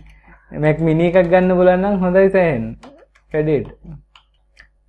Mac 0.52 0.80
mini 0.80 1.12
එකක් 1.12 1.30
ගන්න 1.30 1.58
බලන්න 1.58 2.00
හොඳයි 2.00 2.30
සෑහෙන්න. 2.30 2.76
වැඩේට. 3.34 3.68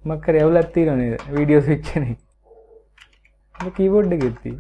මක් 0.07 0.21
කරේ 0.25 0.43
අවුලක් 0.43 0.73
තියෙනව 0.75 0.97
නේද? 0.97 1.21
වීඩියෝ. 1.31 1.63
මේ 3.57 3.71
කීබෝඩ් 3.77 4.07
නෑ. 4.13 4.57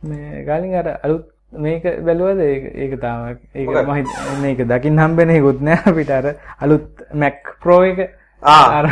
මේ 0.00 0.44
ගාලින් 0.44 0.74
අර 0.74 0.98
අලුත් 1.02 1.24
මේක 1.52 1.82
බැලුවද 2.06 2.40
ඒක 2.40 3.00
තාම? 3.00 3.36
මම 3.54 3.94
හිත- 3.94 4.40
මේක 4.42 4.58
දකින්න 4.68 4.98
හම්බෙන 4.98 5.30
එකකුත් 5.30 5.60
නෑ 5.60 5.78
අපිට 5.86 6.10
අර 6.10 6.34
අලුත් 6.60 6.86
Mac 7.14 7.34
Pro 7.62 7.82
එක 7.84 7.98
ආ. 8.42 8.78
අර 8.78 8.86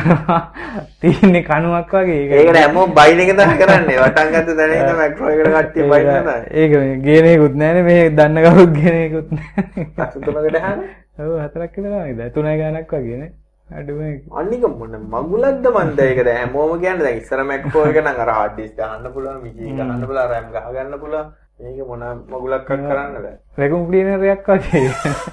තියෙන්නේ 1.00 1.42
කණුවක් 1.42 1.90
වගේ 1.94 2.22
ඒක 2.22 2.32
ඒකට 2.32 2.56
හැමෝම 2.56 2.94
බයින් 2.94 3.20
එක 3.20 3.28
තමයි 3.36 3.56
කරන්නේ. 3.62 3.98
වටන් 3.98 4.32
ගත්ත 4.34 4.56
තැන 4.56 4.72
ඉඳන් 4.72 4.96
මැක්‍රෝ 4.96 5.28
එකට 5.28 5.52
කට්ටිය 5.56 5.88
බයින් 5.90 6.06
කරනවා. 6.06 6.44
ඒක 6.52 6.70
මේ 6.72 6.96
ගේන 7.06 7.24
එකකුත් 7.24 7.54
නෑනේ 7.56 7.82
මේ 7.82 8.10
දන්න 8.10 8.42
කවුරුත් 8.44 8.72
ගේන 8.78 8.94
එකකුත් 9.04 9.30
නෑ 9.32 9.86
අසු 9.98 10.20
තුනකට 10.20 10.58
හාන. 10.58 10.80
ඔව් 11.20 11.36
හතරක් 11.44 11.76
විතර 11.76 11.94
වගේ 11.94 12.30
තුනයි 12.30 12.56
ගානක් 12.60 12.92
වගේනේ 12.94 13.30
අඩුම 13.68 14.00
එක 14.02 14.22
අනික 14.32 14.62
මොන 14.78 14.94
මගුලක්ද 15.12 15.66
මන්ද 15.70 15.98
ඒකද 16.00 16.28
හැමෝම 16.30 16.72
කියන්නේ 16.80 17.04
දැන් 17.04 17.18
ඉස්සර 17.18 17.42
මැක්‍රෝ 17.44 17.84
එක 17.90 17.98
නම් 18.02 18.20
අර 18.24 18.30
හાર્ඩ් 18.38 18.54
ඩිස්ක් 18.56 18.76
ගහන්න 18.78 19.12
පුළුවන්, 19.14 19.38
මිජි 19.44 19.72
ගහන්න 19.78 20.06
පුළුවන්, 20.06 20.28
RAM 20.32 20.46
ගහ 20.54 20.66
ගන්න 20.74 20.98
පුළුවන්. 20.98 21.28
මේක 21.60 21.80
මොන 21.88 22.02
මගුලක්වත් 22.26 22.66
කරන්න 22.66 23.16
බෑ. 23.22 23.36
වැකුම් 23.58 23.82
ක්ලීනර් 23.88 24.24
එකක් 24.26 24.48
වගේ 24.48 24.88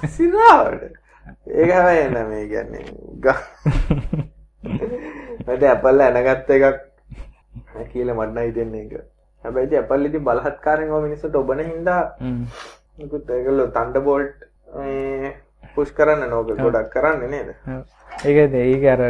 සිරාවට. 0.08 0.82
ඒක 1.52 1.70
හැබැයි 1.72 2.10
නෑ 2.10 2.26
මේ 2.30 2.44
කියන්නේ. 2.48 2.84
ග- 3.18 3.44
මට 5.46 5.62
ඇපල් 5.64 6.00
ඇනගත්ත 6.00 6.50
එකක් 6.50 6.66
කියලා 7.92 8.14
මට 8.14 8.30
නම් 8.30 8.44
හිතෙන්නේ 8.46 8.82
ඒක. 8.82 8.94
හැබැයි 9.44 9.66
ඉතින් 9.68 9.78
ඇපල් 9.80 10.06
ඉතින් 10.06 10.24
බලහත්කාරයෙන් 10.24 10.92
ඔය 10.92 11.02
මිනිස්සුන්ට 11.06 11.36
ඔබන 11.36 11.60
හින්දා. 11.64 12.02
නිකුත් 12.98 13.30
ඒගොල්ලෝ 13.30 13.66
තන්ඩබෝල්ට් 13.76 14.38
මේ 14.76 15.34
පුෂ් 15.74 15.90
කරන්න 15.96 16.30
නෝක 16.30 16.48
ගොඩක් 16.58 16.90
කරන්නේ 16.94 17.30
නේද? 17.34 17.48
ඒකද 18.28 18.54
ඒක 18.60 18.84
අර 18.92 19.02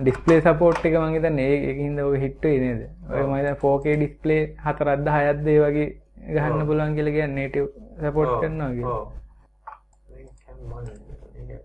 ඩිස්පලේ 0.00 0.40
සපෝට් 0.46 0.84
එක 0.84 0.94
මං 1.00 1.14
හිතන්නේ 1.16 1.48
ඒ 1.52 1.60
ඒකින්ද 1.70 1.98
ඔය 2.04 2.18
හිට් 2.24 2.42
වෙයි 2.44 2.60
නේද? 2.64 2.80
ඔය 3.10 3.22
හිතන්නේ 3.22 3.54
4K 3.62 3.84
ඩිස්පලේ 4.00 4.42
4ක්ද 4.64 5.08
6ක්ද 5.16 5.46
ඒ 5.54 5.60
වගේ 5.64 5.88
ගහන්න 6.34 6.66
පුළුවන් 6.68 6.96
කියලා 6.98 7.16
කියන්නේ 7.16 7.38
නේටිව් 7.38 7.66
සපෝට් 8.02 8.32
කරනවා 8.42 8.70
කියලා. 8.76 8.98
ඔව්. 8.98 9.06
මේක 10.10 10.28
කැම් 10.44 10.58
මන්නේ. 10.70 11.58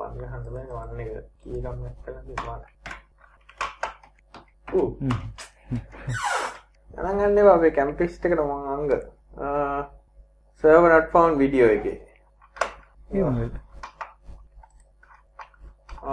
වන් 0.00 0.12
ගහන්න 0.18 0.44
බෑ 0.54 0.68
වන් 0.74 1.00
එක 1.04 1.10
කී 1.42 1.62
ගම් 1.64 1.76
නැත්නම් 1.84 2.18
තිබ්බා. 2.26 2.58
ඌ 4.74 4.88
හ්ම්. 5.00 5.14
අනන් 6.98 7.18
ගන්න 7.20 7.48
අපේ 7.54 7.72
කැම්පිස්ට් 7.78 8.24
එකට 8.26 8.40
මම 8.42 8.52
අංග 8.74 8.84
සර්වර් 10.62 10.90
not 10.92 11.06
found 11.12 11.38
වීඩියෝ 11.38 11.68
එකේ. 11.70 11.98
ඒ 13.14 13.22
මොකද? 13.26 13.54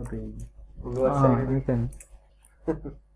අපේ 0.00 0.22
ආ, 0.22 0.84
උළුවස්සයි 0.84 1.46
මෙතන. 1.54 1.82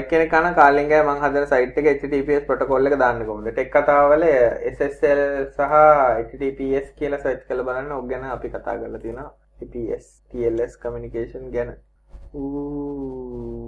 එක්කෙනෙක් 0.00 0.30
කන 0.32 0.54
කාලින්ගය 0.54 0.96
මං 1.02 1.20
හදන 1.24 1.46
සයිට් 1.52 1.76
HTTPS 1.84 2.46
ප්‍රොටෝකෝල් 2.48 2.90
එක 2.90 2.96
දාන්න 3.02 3.22
කොහොමද? 3.26 3.52
ටෙක් 3.52 3.70
කතාවල 3.76 4.24
SSL 4.72 5.22
සහ 5.50 5.76
HTTPS 6.24 6.86
කියලා 6.98 7.22
සර්ච් 7.24 7.46
කරලා 7.48 7.68
බලන්න. 7.68 7.92
ඔක් 7.98 8.08
ගැන 8.10 8.24
අපි 8.36 8.48
කතා 8.56 8.76
කරලා 8.80 9.28
TPS 9.60 10.04
TLS 10.30 10.72
communication 10.82 11.42
ගැන. 11.54 11.70
ඌ 12.34 13.59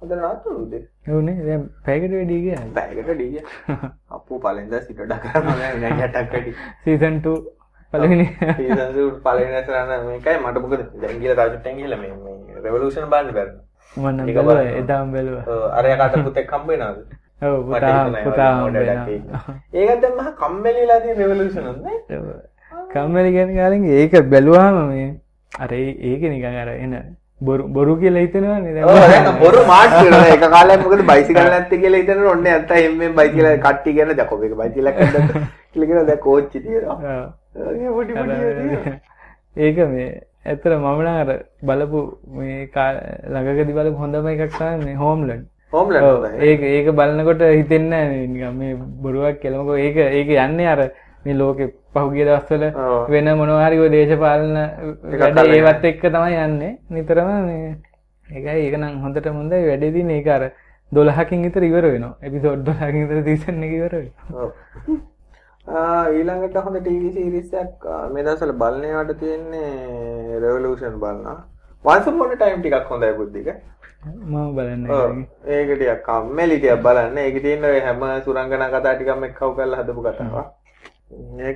හොඳ 0.00 0.12
නතුරුද 0.12 0.72
ඔව්නේ 1.08 1.36
දැන් 1.46 1.62
පැයකට 1.86 2.14
වැඩි 2.14 2.40
ගියා. 2.46 2.64
බෑගට 2.76 3.10
ඩීය 3.10 3.42
අප්පු 4.16 4.40
පලෙන්ද 4.46 4.74
සිට 4.86 5.00
ඩකරන 5.02 5.46
නැටක් 5.82 6.32
වැඩි 6.32 6.52
සීසන් 6.84 7.20
2 7.28 7.36
පළවෙනි 7.92 8.26
සීසන් 8.58 9.14
පලෙන 9.24 9.54
සරන්න 9.62 10.06
මේකයි 10.08 10.36
මට 10.42 10.64
මොකද 10.64 10.82
දැන් 11.02 11.20
කියලා 11.20 11.38
තව 11.38 11.52
චුට්ටෙන් 11.54 11.78
ගිහලා 11.78 12.00
මේ 12.02 12.12
මේ 12.24 12.64
රෙවොලූෂන් 12.64 13.08
බලන්න 13.12 13.34
බැරිද 13.38 13.56
මම 13.96 14.06
නම් 14.08 14.26
බැලුවා. 14.34 14.64
එදාම 14.80 15.12
බැලුවා. 15.12 15.44
අර 15.78 15.84
යට 15.86 16.24
පුතෙක් 16.24 16.50
හම්බ 16.52 16.68
වෙනවද 16.70 16.98
ඔව් 17.42 17.58
පුතා 17.68 18.24
පුතා 18.24 18.50
හම්බෙනවා. 18.54 19.06
ඒක. 19.08 19.24
ඒකත් 19.74 20.00
දැන් 20.02 20.16
මහා 20.18 20.32
කම්මැලි 20.40 20.80
වෙලා 20.82 21.00
තියෙන 21.00 21.18
රෙවොලූෂන් 21.18 21.68
නේ 21.84 22.18
ඔව්. 22.18 22.26
කම්මැලි 22.92 23.30
කියන්නේ 23.36 23.60
කාලෙන් 23.60 23.84
ඒක 24.00 24.14
බැලුවාම 24.32 24.82
මේ 24.90 25.08
අර 25.52 25.70
ඒක 25.72 26.22
නිකන් 26.32 26.58
අර 26.64 26.68
එන 26.74 26.94
බොරු 27.40 27.68
බොරු 27.68 27.96
කියලා 27.96 28.22
දැන්. 28.74 29.40
බොරු 29.40 29.64
මාට් 29.66 29.92
එක 30.26 30.44
කාලයක් 30.50 30.80
මොකද 30.82 31.02
බයිසිකල් 31.06 31.48
නැත්තේ 31.52 31.80
කියලා 31.80 32.00
හිතනකොට 32.00 32.30
ඔන්නේ 32.30 32.52
නැත්ත 32.52 32.70
එම්මෙන් 32.78 33.12
බයිසිකල් 33.14 33.48
කට්ටි 33.64 33.92
කියන 33.92 34.12
ජකොබ් 34.12 34.44
එක 34.44 34.54
බයිසිකලක් 34.54 34.96
හදන්න 35.00 35.28
කියලා 35.72 35.88
කියන 35.90 36.06
දැන් 36.06 36.18
කෝච්චි 36.18 36.62
තියෙනවා. 36.64 37.20
ඒක 39.58 39.76
මේ 39.88 40.08
ඇත්තට 40.46 40.72
මම 40.72 40.86
නම් 40.96 41.08
අර 41.14 41.30
බලපු 41.62 42.00
මේ 42.38 42.64
ළඟකදී 42.72 43.76
බලපු 43.78 43.98
හොඳම 43.98 44.28
එකක් 44.28 44.56
තමයි 44.56 44.84
මේ 44.84 44.96
හෝම්ලන්ඩ්. 44.96 45.44
හෝම්ලන්ඩ් 45.72 46.40
ඒක 46.42 46.60
ඒක 46.70 46.88
බලනකොට 46.94 47.44
හිතෙන්නේ 47.50 48.04
නැහැ 48.04 48.26
නිකන් 48.26 48.56
මේ 48.58 48.74
බොරුවක් 49.02 49.42
කියලා. 49.42 49.62
මොකද 49.62 49.78
ඒක 49.78 49.96
ඒක 50.00 50.32
යන්නේ 50.38 50.68
අර 50.68 50.80
මේ 51.26 51.38
ලෝකේ 51.40 51.68
පහුගිය 51.94 52.24
දවස්වල 52.28 52.64
ඔව්. 52.84 53.10
වෙන 53.14 53.32
මොනවා 53.40 53.64
හරි 53.66 53.82
ඔය 53.84 53.90
දේශපාලන. 53.96 54.56
ඒවත් 55.56 55.84
එක්ක 55.90 56.06
තමයි 56.14 56.38
යන්නේ. 56.44 56.72
නිතරම 56.96 57.30
මේ 57.48 57.74
ඒකයි 58.26 58.62
ඒක 58.62 58.78
නම් 58.78 59.02
හොඳට 59.04 59.28
හොඳයි 59.40 59.66
වැඩේ 59.68 59.92
දින 59.98 60.10
ඒක 60.18 60.30
අර 60.36 60.42
12කින් 60.92 61.44
විතර 61.46 61.68
ඉවර 61.68 61.84
වෙනවා. 61.92 62.14
එපිසෝඩ් 62.22 62.64
12කින් 62.70 63.04
විතර 63.10 63.22
සීසන් 63.28 63.62
එක 63.68 63.76
ඉවර 63.80 63.94
වෙනවා. 63.98 64.48
ඊළඟට 66.16 66.58
හොඳ 66.64 66.80
ටීවී 66.80 67.12
සීරීස් 67.14 67.54
එකක් 67.62 67.86
මේ 68.12 68.24
දවස්වල 68.26 68.52
බලන්නේවට 68.60 69.18
තියෙන්නේ 69.22 70.40
රෙවොලූෂන් 70.44 71.00
බලනවා. 71.04 71.38
upon 71.84 72.32
a 72.32 72.36
time 72.36 72.60
ටිකක් 72.60 72.92
හොඳයි 72.92 73.14
බුද්ධික. 73.18 73.48
මම 74.04 74.54
බලන්න 74.56 74.84
ඒක 75.48 75.68
ටිකක් 75.72 76.04
කම්මැලි 76.06 76.58
ටිකක් 76.60 76.82
බලන්න. 76.86 77.18
ඒකේ 77.18 77.42
තියෙන 77.46 77.64
හැම 77.86 78.06
සුරංගනා 78.24 78.70
කතා 78.70 78.94
ටිකක් 78.94 79.10
එක්කව 79.30 79.56
කරලා 79.56 79.82
හදපු 79.82 80.02
කතාවක්. 80.06 80.46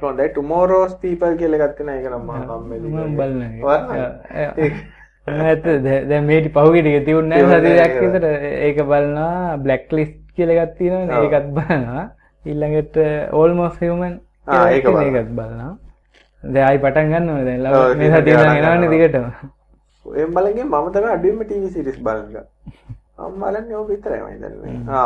හොඳයි. 0.03 0.29
Tomorrow's 0.39 0.95
people 1.05 1.33
කියලා 1.43 1.69
තියෙනවා. 1.77 1.97
ඒක 1.99 2.07
නම් 2.13 2.25
බලන්න. 3.19 3.53
ඇත 5.51 5.65
දැ 5.85 6.21
මේට 6.31 6.47
පහුගටික 6.57 7.05
තිවුන්න 7.07 7.33
විතර. 7.35 8.25
ඒක 8.67 8.79
බලන්නවා 8.91 9.59
බ්ලක් 9.65 9.93
ලිස් 9.99 10.11
කියලගත් 10.37 10.73
තියෙන 10.79 11.11
ඒකත් 11.21 11.47
බලනවා. 11.57 12.05
ඉල්ළඟට 12.45 12.97
ඕල්මෝස් 13.39 13.77
හමන් 13.81 14.15
ඒකත් 14.49 15.33
බලන්නා 15.39 15.73
දැයි 16.43 16.79
පටන් 16.85 17.07
ගන්න 17.13 17.29
දැ 17.49 17.59
මේ 18.01 18.11
සතිය 18.15 18.35
ගෙනවන්න 18.37 18.85
දිගටම. 18.93 19.27
එම් 20.07 20.31
බලගේ 20.37 20.65
මම 20.65 20.87
තම 20.95 21.07
අඩුවම 21.17 21.41
ටීවි 21.45 21.69
සිරිස් 21.75 21.99
බලග 22.07 22.35
අම්මලන් 23.27 23.67
යෝ 23.75 23.85
විතරයි 23.91 24.23
මයිදන්න 24.25 24.55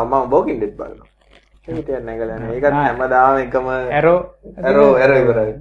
මම 0.04 0.14
බෝකින් 0.30 0.56
ඩෙට් 0.60 0.76
බලන්න 0.78 1.02
ඒටන්න 1.66 2.08
කලන 2.14 2.46
ඒකත් 2.48 2.74
හැමදාම 2.74 3.36
එකම 3.38 3.68
ඇරෝ 3.70 4.18
ඇරෝ 4.62 4.90
ඇර 4.96 5.12
ඉවරයි. 5.14 5.52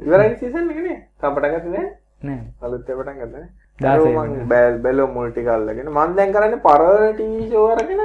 ඉවරයි 0.00 0.32
සීසන් 0.36 0.70
එකනේ 0.70 0.98
තම්පටගත්න 1.20 1.72
නෑ 1.74 2.38
අලුත් 2.62 2.84
පටන් 2.88 3.18
ගන්න 3.22 4.48
බැල් 4.48 4.78
බැලෝ 4.80 5.08
මුල්ටි 5.10 5.44
කල්ලගෙන 5.44 5.90
මන් 5.90 6.16
දැන් 6.16 6.34
කරන්න 6.34 6.60
පරණ 6.62 7.14
ටීවී 7.14 7.48
ෂෝවරගෙන 7.48 8.02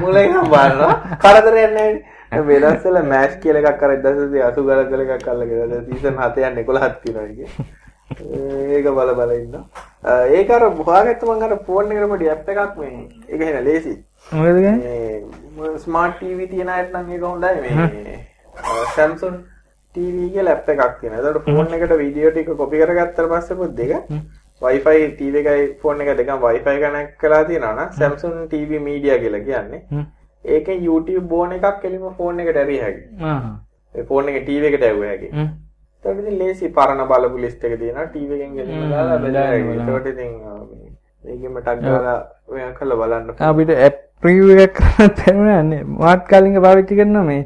මුලයිනම් 0.00 0.50
බලන්න 0.50 1.18
කරදරයන්නේ 1.18 1.90
වෙනස්සල 2.44 3.00
මෑස්් 3.06 3.34
කියල 3.42 3.58
එකක් 3.58 3.80
කර 3.80 3.96
දසසේ 4.00 4.42
අසු 4.42 4.64
ගල 4.64 4.86
කල 4.86 5.04
එකක් 5.06 5.26
කල්ලගෙන 5.26 5.76
සීසන් 5.88 6.22
හතයන්න 6.22 6.62
එකොළ 6.62 6.80
හත්තිනගේ 6.80 7.50
ඒක 8.72 8.86
බල 8.90 9.12
බලඉන්න 9.14 9.54
ඒකර 10.32 10.62
බහගත්තමන් 10.72 11.42
අර 11.42 11.54
ෆෝන් 11.60 11.88
කරමට 11.90 12.28
ඇප් 12.28 12.48
එකක් 12.48 12.76
මේ. 12.78 13.08
එක 13.28 13.40
හෙන 13.42 13.64
ලේසි 14.26 15.78
ස්මාර්ට් 15.80 16.16
ටීවී 16.16 16.48
තියෙන 16.48 16.68
අයත්නම් 16.68 17.12
ඒක 17.12 17.22
හොඳයි. 17.22 17.60
මේ 17.60 18.16
සැම්සුන් 18.94 19.36
ටීවීගේ 19.94 20.44
ලැප් 20.44 20.68
එකක් 20.68 20.96
තියෙන 21.00 21.14
එතකොට 21.18 21.46
ෆෝන් 21.50 21.76
එකට 21.76 21.94
වීඩියෝ 22.00 22.32
ටික 22.32 22.50
කොපි 22.56 22.80
කරගත්තට 22.80 23.28
පස්සේ 23.32 23.56
පොත් 23.56 23.76
දෙක 23.76 23.92
Wi-Fi 24.62 24.96
TV 25.18 25.42
එකයි 25.42 25.68
ෆෝන් 25.82 26.00
එක 26.00 26.10
දෙකම 26.18 26.42
Wi-Fi 26.44 26.76
කනෙක්ට් 26.82 27.14
කරලා 27.20 27.44
තියෙනවා 27.44 27.74
නම් 27.76 27.92
Samsung 28.00 28.48
TV 28.48 28.80
Media 28.80 29.18
කියලා 29.18 29.44
කියන්නේ 29.46 30.06
ඒකෙන් 30.44 30.82
YouTube 30.84 31.28
බෝන 31.28 31.52
එකක් 31.52 31.84
එලිම 31.84 32.08
ෆෝන් 32.18 32.40
එකට 32.40 32.60
ඇරිය 32.62 32.80
හැකියි 32.80 33.30
ඒ 33.94 34.04
ෆෝන් 34.04 34.32
එකේ 34.32 34.44
TV 34.48 34.72
එකට 34.72 34.88
ඇව්ව 34.88 35.06
හැකියි 35.06 35.46
ඒකට 36.04 36.20
ඉතින් 36.20 36.38
ලේසි 36.38 36.68
පරණ 36.70 37.06
බලපු 37.08 37.38
ලිස්ට් 37.38 37.64
එක 37.64 37.78
තියෙනවා. 37.78 38.06
TV 38.08 38.30
එකෙන් 38.32 38.54
ගෙලිම 38.54 38.90
දාලා 38.90 39.18
බෙදලා 39.18 39.46
ඒකට 39.52 40.10
ඉතින් 40.12 40.32
ඒකෙම 41.24 41.56
ටක් 41.60 41.78
ගාලා 41.84 42.18
ඔයා 42.48 42.72
කරලා 42.72 43.00
බලන්න 43.00 43.46
අපිට 43.50 43.72
ඇප් 43.78 43.96
එකක් 44.64 44.80
කරන්න 44.80 45.10
තැරුණන්නේ 45.20 45.82
මාත් 46.00 46.26
කලින්ග 46.32 46.56
පාවිච්චි 46.66 46.98
කරනවා 47.02 47.26
මේ 47.28 47.42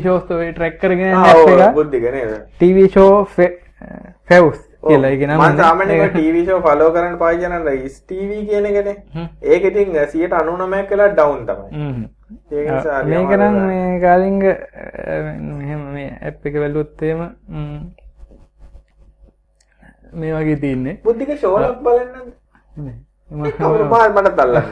ෂෝස් 0.00 0.30
ඔය 0.30 0.50
ට්‍රැක් 0.52 0.76
කරගෙන 0.82 1.16
TV 2.60 2.76
ෂෝ 2.88 3.24
ෆෙව්ස් 4.28 4.60
කියලා 4.88 5.10
ඒක 5.14 5.22
නම් 5.26 5.38
මම 5.38 5.58
සාමාන්‍යයෙන් 5.60 6.10
ටීවී 6.14 6.44
ෂෝ 6.46 6.60
ෆලෝ 6.64 6.90
කරන්න 6.94 7.16
පාවිච්චි 7.18 7.46
කරන 7.52 7.84
ඉස් 7.88 7.96
ටීවී 8.02 8.42
කියන 8.48 8.66
එකනේ. 8.70 8.96
ඒක 9.52 9.62
ඉතින් 9.70 9.88
199ක් 9.94 10.90
වෙලා 10.90 11.10
ඩවුන් 11.14 11.42
තමයි. 11.46 11.68
මේක 13.10 13.30
නම් 13.38 13.56
මේ 13.68 14.00
කාලින්ග 14.04 14.42
මෙහෙම 14.42 15.82
මේ 15.94 16.10
ඇප් 16.20 16.46
එක 16.50 16.54
එහෙම 16.56 17.22
මේ 20.20 20.32
වගේ 20.34 20.58
තියන්නේ. 20.66 20.98
බුද්ධික 21.06 21.30
ෂෝලක් 21.38 21.78
බලන්න 21.86 22.94
මට 23.30 24.36
තල්ලන්න 24.36 24.64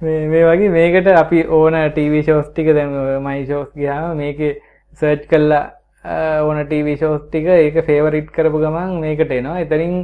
මේ 0.30 0.44
වගේ 0.44 0.70
මේකට 0.70 1.08
අපි 1.14 1.44
ඕන 1.50 1.76
ටීවී 1.88 2.22
ෂෝස් 2.22 2.48
ටික 2.48 2.70
දැන් 2.74 2.94
මයි 3.22 3.44
ෂෝස් 3.44 3.70
ගියාම 3.74 4.16
මේකේ 4.16 4.54
සර්ච් 5.00 5.26
කළා 5.26 5.64
ඕන 6.42 6.64
ටීවී 6.64 6.96
ෂෝස් 6.96 7.22
ටික 7.24 7.48
ඒක 7.48 7.78
ෆේවරිට් 7.86 8.30
කරපු 8.30 8.60
ගමන් 8.60 9.00
මේකට 9.00 9.32
එනවා. 9.32 9.60
එතනින් 9.60 9.96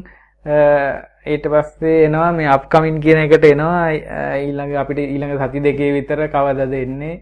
ඊට 1.26 1.46
පස්සේ 1.48 2.04
එනවා 2.06 2.32
මේ 2.32 2.48
අප්කමින් 2.48 3.00
කියන 3.00 3.20
එකට 3.20 3.44
එනවා. 3.44 3.90
ඊළඟ 4.36 4.74
අපිට 4.76 4.98
ඊළඟ 5.00 5.38
සති 5.40 5.62
දෙකේ 5.62 5.92
විතර 5.92 6.26
කවදද 6.28 6.74
එන්නේ? 6.80 7.20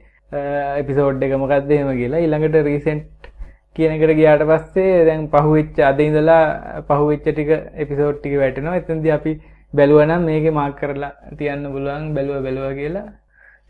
එපිසෝඩ් 0.78 1.22
එක 1.22 1.36
මොකක්ද 1.36 1.70
එහෙම 1.70 1.92
කියලා. 1.94 2.20
ඊළඟට 2.20 2.58
රීසෙන්ට් 2.64 3.30
කියන 3.76 3.92
එකට 3.92 4.16
ගියාට 4.16 4.44
පස්සේ 4.44 5.04
දැන් 5.04 5.28
පහුවෙච්ච 5.28 5.78
අද 5.82 6.00
ඉඳලා 6.00 6.82
පහුවෙච්ච 6.88 7.24
ටික 7.24 7.50
එපිසෝඩ් 7.76 8.18
ටික 8.18 8.38
වැටෙනවා. 8.38 8.76
එතනදී 8.76 9.12
අපි 9.12 9.40
බැලුවා 9.78 10.06
නම් 10.08 10.22
මේකේ 10.30 10.54
මාක් 10.58 10.74
කරලා 10.80 11.12
තියන්න 11.38 11.64
පුළුවන් 11.74 12.04
බැලුවා 12.16 12.42
බැලුවා 12.46 12.74
කියලා. 12.80 13.06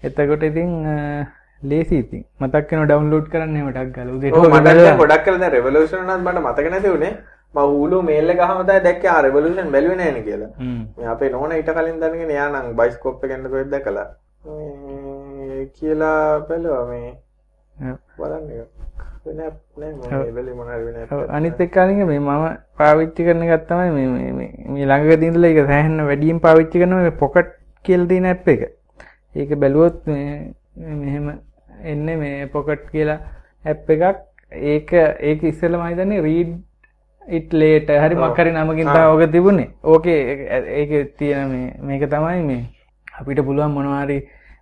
එතකොට 0.06 0.42
ඉතින් 0.50 0.70
ලේසි 1.70 1.96
ඉතින්. 2.04 2.22
මතක් 2.40 2.70
වෙනවා 2.70 2.88
ඩවුන්ලෝඩ් 2.90 3.26
කරන්න 3.32 3.56
එහෙම 3.58 3.68
ටක් 3.76 3.90
ගාලා. 3.96 4.14
මට 4.14 4.96
ගොඩක් 5.02 5.24
කරලා 5.26 5.40
දැන් 5.42 5.54
රෙවොලූෂන් 5.56 6.10
උනත් 6.14 6.24
මට 6.26 6.38
මතක 6.46 6.66
නැති 6.74 6.90
උනේ 6.96 7.12
මම 7.54 7.60
හූලු 7.72 7.96
මේල් 8.08 8.30
එක 8.34 8.40
අහම 8.46 8.60
තමයි 8.68 8.80
දැක්කේ 8.88 9.16
රෙවොලූෂන් 9.28 9.72
බැලුවේ 9.74 9.98
නෑනේ 10.02 10.24
කියලා. 10.28 10.50
අපේ 11.14 11.30
නෝනා 11.34 11.58
ඊට 11.62 11.72
කලින් 11.78 12.00
දැනගෙන 12.04 12.30
එයා 12.36 12.48
නම් 12.52 12.66
බයිස්කෝප් 12.80 13.24
එකෙන් 13.24 13.50
කොහෙද 13.54 13.70
දැකලා? 13.74 14.08
මේ 14.44 15.66
කියලා 15.78 16.22
බැලුවා 16.48 16.84
මේ 16.90 17.08
අනිත් 21.30 21.60
එක්කාලින් 21.60 22.06
මේ 22.06 22.18
මම 22.18 22.46
පාවිච්චි 22.78 23.26
කරන 23.26 23.42
එකත් 23.46 23.68
තමයි 23.68 23.90
මේ 23.96 24.32
මේ 24.72 24.86
ළඟදී 24.86 25.28
ඉඳලා 25.30 25.50
ඒක 25.50 25.60
සෑහෙන 25.68 25.94
වැඩියෙන් 26.08 26.40
පාවිච්චි 26.46 26.82
කරනවා 26.82 27.04
මේ 27.06 27.14
පොකට් 27.22 27.52
කියලා 27.84 28.08
තියෙන 28.08 28.26
ඇප් 28.26 28.48
එක. 28.48 28.62
ඒක 29.34 29.50
බැලුවොත් 29.62 30.00
මෙහෙම 30.06 31.26
එන්නේ 31.92 32.16
මේ 32.16 32.46
පොකට් 32.54 32.90
කියලා 32.92 33.18
ඇප් 33.64 33.90
එකක්. 33.90 34.18
ඒක 34.72 34.92
ඒක 35.30 35.44
ඉස්සෙල්ලා 35.52 35.82
මම 35.82 35.90
හිතන්නේ 35.92 36.20
read 36.20 36.50
it 37.38 37.52
later 37.52 37.98
හරි 38.04 38.16
මොකක් 38.16 38.40
හරි 38.42 38.50
නමකින් 38.52 38.88
ඕක 38.88 39.22
තිබුණේ. 39.32 39.70
ඕකේ 39.84 40.18
ඒකේ 40.80 41.04
තියෙන 41.18 41.54
මේක 41.82 42.08
තමයි 42.10 42.42
මේ 42.48 42.62
අපිට 43.20 43.44
පුළුවන් 43.46 43.76
මොනවා 43.76 44.02
හරි 44.04 44.18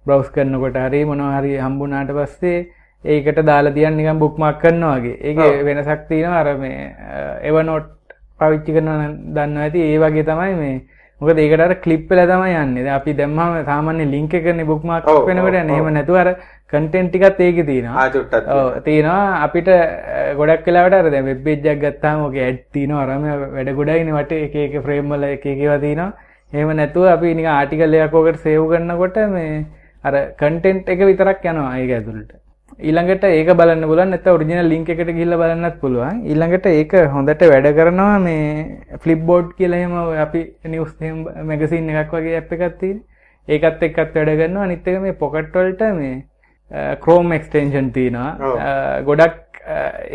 බ්‍රවුස් 0.06 0.28
කරනකොට 0.36 0.76
හරි 0.84 1.00
මොනවා 1.04 1.38
හරි 1.38 1.56
හම්බුනාට 1.64 2.12
පස්සේ 2.18 2.58
ඒකට 3.04 3.42
දාලා 3.50 3.72
තියන් 3.72 3.96
නිකන් 3.96 4.18
බුක්මාක් 4.18 4.60
කරනවා 4.62 4.98
වගේ. 4.98 5.16
ඒකේ 5.28 5.64
වෙනසක් 5.64 6.06
තියෙනවා 6.08 6.40
අර 6.44 6.56
මේ 6.58 6.94
එවනෝට් 7.50 7.90
පාවිච්චි 8.38 8.76
කරනවා 8.76 9.10
දන්නවා 9.36 9.66
ඇති 9.66 9.84
ඒ 9.90 9.98
වගේ 10.04 10.24
තමයි 10.30 10.54
මේ 10.62 10.74
මොකද 11.20 11.38
ඒකට 11.38 11.62
අර 11.66 11.74
ක්ලිප් 11.84 12.08
වෙලා 12.10 12.26
තමයි 12.32 12.54
යන්නේ. 12.62 12.88
අපි 12.98 13.12
දැම්මම 13.20 13.64
සාමාන්‍ය 13.70 14.04
ලින්ක් 14.14 14.34
එකනේ 14.34 14.68
බුක්මාක් 14.72 15.08
වෙනකොට 15.28 15.58
යන්නේ. 15.62 15.76
එහෙම 15.76 15.92
නැතුව 15.98 16.20
අර 16.22 16.30
කන්ටෙන්ට් 16.72 17.10
ටිකත් 17.14 17.40
ඒකේ 17.46 17.66
තියෙනවා. 17.70 18.08
තියෙනවා 18.88 19.24
අපිට 19.46 19.70
ගොඩක් 20.40 20.66
වෙලාවට 20.70 20.98
අර 21.00 21.10
දැන් 21.14 21.28
වෙබ් 21.30 21.40
පේජ් 21.46 21.70
එකක් 21.72 21.82
ගත්තාම 21.86 22.26
ඔකේ 22.28 22.44
ඇඩ් 22.48 22.60
තියෙනවා. 22.76 23.02
අරම 23.04 23.24
වැඩ 23.56 23.72
ගොඩයිනේ 23.80 24.18
වටේ 24.18 24.44
එක 24.48 24.54
එක 24.66 24.76
ෆ්‍රේම් 24.84 25.08
වල 25.14 25.24
එක 25.30 25.46
එක 25.54 25.64
ඒවා 25.64 25.80
තියෙනවා. 25.86 26.12
එහෙම 26.52 26.76
නැතුව 26.82 27.08
අපි 27.16 27.34
නිකන් 27.40 27.50
ආටිකල් 27.56 27.98
එකක් 28.04 28.20
ඔකට 28.22 28.44
සේව් 28.46 28.68
කරනකොට 28.70 29.18
මේ 29.34 29.64
අර 30.04 30.14
කන්ටෙන්ට් 30.44 30.94
එක 30.94 31.04
විතරක් 31.10 31.50
යනවා 31.54 31.74
ඒක 31.80 31.96
ඇතුළට. 31.98 32.32
ඊළඟට 32.88 33.24
ඒක 33.28 33.48
බලන්න 33.58 33.84
පුළුවන් 33.90 34.10
නැත්නම් 34.14 34.36
ඔරිජිනල් 34.36 34.68
ලින්ක් 34.72 34.88
එකට 34.94 35.10
ගිහිල්ලා 35.16 35.40
බලන්නත් 35.42 35.76
පුළුවන්. 35.82 36.22
ඊළඟට 36.30 36.66
ඒක 36.70 36.92
හොඳට 37.14 37.42
වැඩ 37.52 37.68
කරනවා 37.78 38.16
මේ 38.26 38.98
ෆ්ලිප්බෝඩ් 39.02 39.52
කියලා 39.58 39.80
එහෙම 39.82 39.94
අපි 40.24 40.40
නිවුස් 40.72 40.94
එහෙම 41.00 41.18
මැගසින් 41.50 41.90
එකක් 41.92 42.14
වගේ 42.16 42.38
ඇප් 42.40 42.52
එකක් 42.56 42.78
තියෙන. 42.80 42.98
ඒකත් 43.48 43.82
එක්කත් 43.88 44.16
වැඩ 44.16 44.32
කරනවා. 44.40 44.64
අනිත් 44.68 44.88
එක 44.88 45.00
මේ 45.04 45.20
පොකට් 45.22 45.54
වලට 45.60 45.92
මේ 46.00 46.16
Chrome 47.04 47.36
extension 47.38 47.92
තියෙනවා. 47.92 49.02
ගොඩක් 49.08 49.38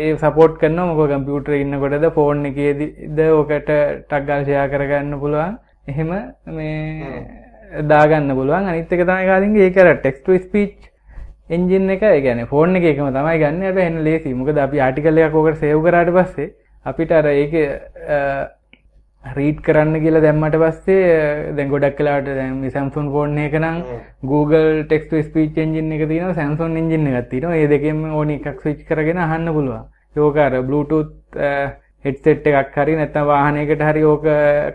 ඒ 0.04 0.10
සපෝට් 0.24 0.58
කරනවා 0.62 0.88
මොකද 0.90 1.10
කම්පියුටරේ 1.14 1.62
ඉන්නකොටද 1.64 2.06
ෆෝන් 2.18 2.44
එකේදීද 2.50 3.20
ඔකට 3.40 3.70
ටක් 3.70 4.22
ගාලා 4.28 4.44
ෂෙයා 4.44 4.68
කරගන්න 4.74 5.20
පුළුවන්. 5.22 5.58
එහෙම 5.90 6.10
මේ 6.58 7.22
දාගන්න 7.94 8.34
පුළුවන්. 8.40 8.68
අනිත් 8.74 8.92
එක 8.92 9.06
තමයි 9.06 9.26
කාලින්ගේ 9.32 9.66
ඒක 9.70 9.82
අර 9.84 9.96
text 10.02 10.24
to 10.26 10.38
speech 10.48 10.92
එන්ජින් 11.50 11.90
එක 11.90 12.02
ඒ 12.02 12.44
ෆෝන් 12.52 12.76
එකේ 12.76 12.92
එකම 12.94 13.08
තමයි 13.16 13.38
ගන්න 13.38 13.62
හැබැයි 13.62 13.90
එන්න 13.92 14.04
ලේසි. 14.04 14.34
මොකද 14.34 14.58
අපි 14.58 14.80
ආටිකල් 14.80 15.18
එකක් 15.18 15.34
ඕකට 15.34 15.62
සේව් 15.64 15.82
කරාට 15.86 16.12
පස්සේ 16.18 16.52
අපිට 16.86 17.12
අර 17.12 17.26
ඒකේ 17.32 17.66
රීඩ් 19.24 19.62
කරන්න 19.66 20.00
කියලා 20.02 20.24
දැම්මට 20.26 20.58
පස්සේ 20.62 21.54
දැන් 21.56 21.70
ගොඩක් 21.70 21.98
වෙලාවට 22.00 22.34
දැන් 22.40 22.60
මේ 22.60 22.74
Samsung 22.76 23.08
ෆෝන් 23.14 23.38
එක 23.38 23.56
නම් 23.60 23.80
Google 24.32 24.84
to 24.90 25.22
speech 25.22 25.58
engine 25.64 25.94
එක 25.96 26.08
තියෙනවා 26.08 26.34
Samsung 26.34 26.76
engine 26.82 27.10
එකක් 27.14 27.30
තියෙනවා. 27.30 27.56
මේ 27.56 27.72
දෙකෙන්ම 27.74 28.04
ඕන 28.12 28.30
එකක් 28.36 28.62
switch 28.62 28.84
කරගෙන 28.90 29.18
අහන්න 29.18 29.52
පුළුවන්. 29.56 29.84
අර 30.46 30.62
Bluetooth 30.62 31.12
හෙඩ්සෙට් 32.04 32.46
එකක් 32.46 32.76
හරි 32.76 32.94
නැත්නම් 32.98 33.26
වාහනයකට 33.30 33.82
හරි 33.88 34.02
ඕක 34.04 34.26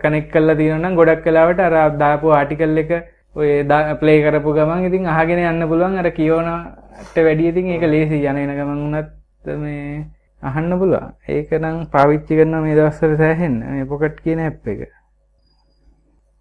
කනෙක්ට් 0.03 0.31
කරලා 0.33 0.55
තියෙනවා 0.59 0.83
නම් 0.83 0.99
ගොඩක් 0.99 1.27
වෙලාවට 1.27 1.65
අර 1.67 1.75
දාපු 2.03 2.33
ආටිකල් 2.37 2.81
එක 2.83 2.91
ඔය 3.35 3.63
ප්ලේ 3.99 4.23
කරපු 4.23 4.53
ගමන් 4.53 4.87
ඉතින් 4.87 5.05
අහගෙන 5.07 5.39
යන්න 5.39 5.67
පුළුවන්. 5.67 5.97
අර 5.97 6.09
කියවන 6.11 6.49
වැඩිය 7.15 7.51
ඉතින් 7.51 7.67
ඒක 7.75 7.85
ලේසි 7.93 8.23
යන 8.23 8.37
එන 8.37 8.55
ගමන් 8.57 8.81
වුණත් 8.83 9.09
මේ 9.59 10.05
අහන්න 10.41 10.79
පුළුවන්. 10.79 11.13
ඒක 11.27 11.51
නම් 11.59 11.85
පාවිච්චි 11.93 12.39
කරන 12.39 12.57
මේ 12.63 12.75
දවස්වල 12.75 13.15
සෑහෙන්න. 13.17 13.55
මේ 13.75 13.85
පොකට් 13.85 14.19
කියන 14.25 14.39
ඇප් 14.39 14.67
එක. 14.67 14.89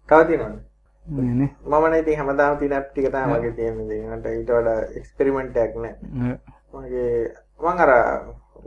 තව 0.09 0.27
තියෙනවද? 0.27 0.59
නේ 1.05 1.49
මම 1.65 1.93
ඉතින් 1.99 2.17
හැමදාම 2.17 2.57
ටික 2.57 3.07
තමයි 3.11 3.25
මගේ 3.29 3.71
මට 3.71 4.25
ඊට 4.25 4.51
වඩා 4.51 4.79
එක්ස්පෙරිමන්ට් 4.97 5.57
එකක් 5.57 5.75
නැහැ 5.83 6.35
මගේ 6.73 7.33
මං 7.59 7.79
අර 7.85 7.91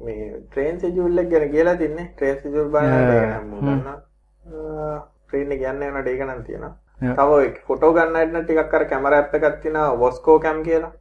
මේ 0.04 0.40
ට්‍රේන් 0.50 0.80
එක 0.82 1.28
ගැන 1.30 1.50
කියලා 1.50 1.76
තින්නේ. 1.76 2.08
ට්‍රේන් 2.16 2.38
නම් 3.28 3.46
මොකක්ද 3.52 3.86
ට්‍රේන් 5.26 5.52
එක 5.52 5.62
යන්න 5.70 5.86
යනකොට 5.88 6.10
ඒක 6.12 6.24
නම් 6.26 6.42
තියෙනවා 6.48 6.74
තව 7.12 7.32
ෆොටෝ 7.66 7.92
ගන්න 7.92 8.16
හැටන 8.16 8.44
ටිකක් 8.44 8.74
අර 8.74 8.84
කැමරා 8.86 9.20
ඇප් 9.20 9.34
එකක් 9.34 9.60
තියෙනවා 9.62 9.98
වොස්කෝ 9.98 10.38
කැම් 10.40 10.62
කියලා. 10.62 10.92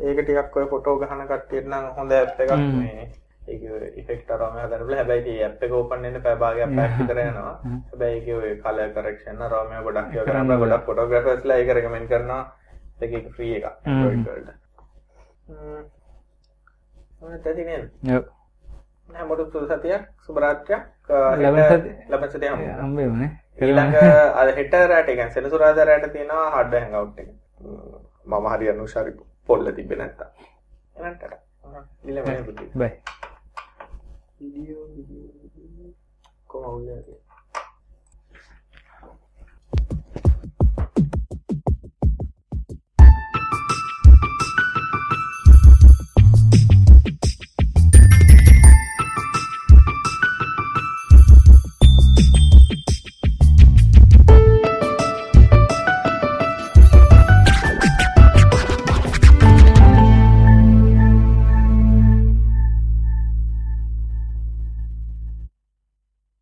ඒක 0.00 0.20
ටිකක් 0.20 0.56
ඔය 0.56 0.66
ෆොටෝ 0.66 0.98
ගහන 0.98 1.26
කට්ටියට 1.26 1.68
නම් 1.68 1.90
හොඳ 1.96 2.12
ඇප් 2.12 2.40
එකක් 2.40 2.52
මේ. 2.74 3.10
ඒක 3.48 3.62
ඉෆෙක්ට් 3.96 4.30
අරම 4.30 4.56
හදන්න 4.56 4.80
පුළුවන් 4.80 4.98
හැබැයි 4.98 5.34
ඒ 5.34 5.44
ඇප් 5.44 5.62
එක 5.62 5.72
ඕපන් 5.72 6.02
වෙන්න 6.02 6.22
පැය 6.22 6.36
භාගයක් 6.36 6.74
පැයක් 6.76 6.98
විතර 6.98 7.20
යනවා. 7.20 7.54
හැබැයි 7.90 8.16
ඒකේ 8.16 8.36
ඔය 8.36 8.56
කලර් 8.58 8.90
කරෙක්ෂන් 8.94 9.42
අරම 9.42 9.72
ගොඩක් 9.84 10.14
ඒවා 10.14 10.26
කරන්න 10.26 10.58
ගොඩක් 10.58 10.86
ෆොටෝග්‍රැෆර්ස්ලා 10.86 11.56
ඒක 11.56 11.72
රෙකමෙන්ඩ් 11.72 12.08
කරනවා. 12.08 12.42
ඒක 13.00 13.12
ඒක 13.12 13.32
ෆ්‍රී 13.34 13.54
එකක් 13.56 13.66
Android 13.86 14.20
වලට. 14.26 14.50
හ්ම්. 15.48 15.82
ඔය 17.22 17.38
තදිනේ 17.40 17.82
ඔව් 18.10 18.24
හැමෝටම 19.10 19.52
සුබ 19.52 19.68
සතියක් 19.68 20.02
සුබ 20.20 20.38
රාත්‍රියක්. 20.38 20.82
ලබන 21.36 21.62
සති- 21.72 21.96
ලබන 22.08 22.30
සතිය 22.30 22.48
හම්බ 22.48 22.96
වෙනවා. 22.96 23.30
ඊළඟ 23.58 23.96
අද 24.34 24.54
හෙට 24.56 24.72
රැට 24.86 25.06
කියන්නේ 25.08 25.30
සෙනසුරාදා 25.30 25.84
රැට 25.84 26.12
තියෙනවා 26.12 26.50
හඩ් 26.52 26.74
හැන්ගවුට් 26.76 27.18
එක. 27.18 27.28
මම 28.26 28.46
හරි 28.48 28.70
අනුශාරි 28.70 29.12
පොල්ල 29.46 29.72
තිබ්බේ 29.72 29.98
නැත්තම්. 29.98 30.28
එහෙනම් 30.96 31.16
ටටා. 31.16 31.40
ඊළඟ 32.04 32.44
බුද්ධි. 32.46 32.70
බයි 32.76 32.92
වීඩියෝ 34.40 34.86
වීඩියෝ 34.88 35.92
කොහොමද 36.46 36.88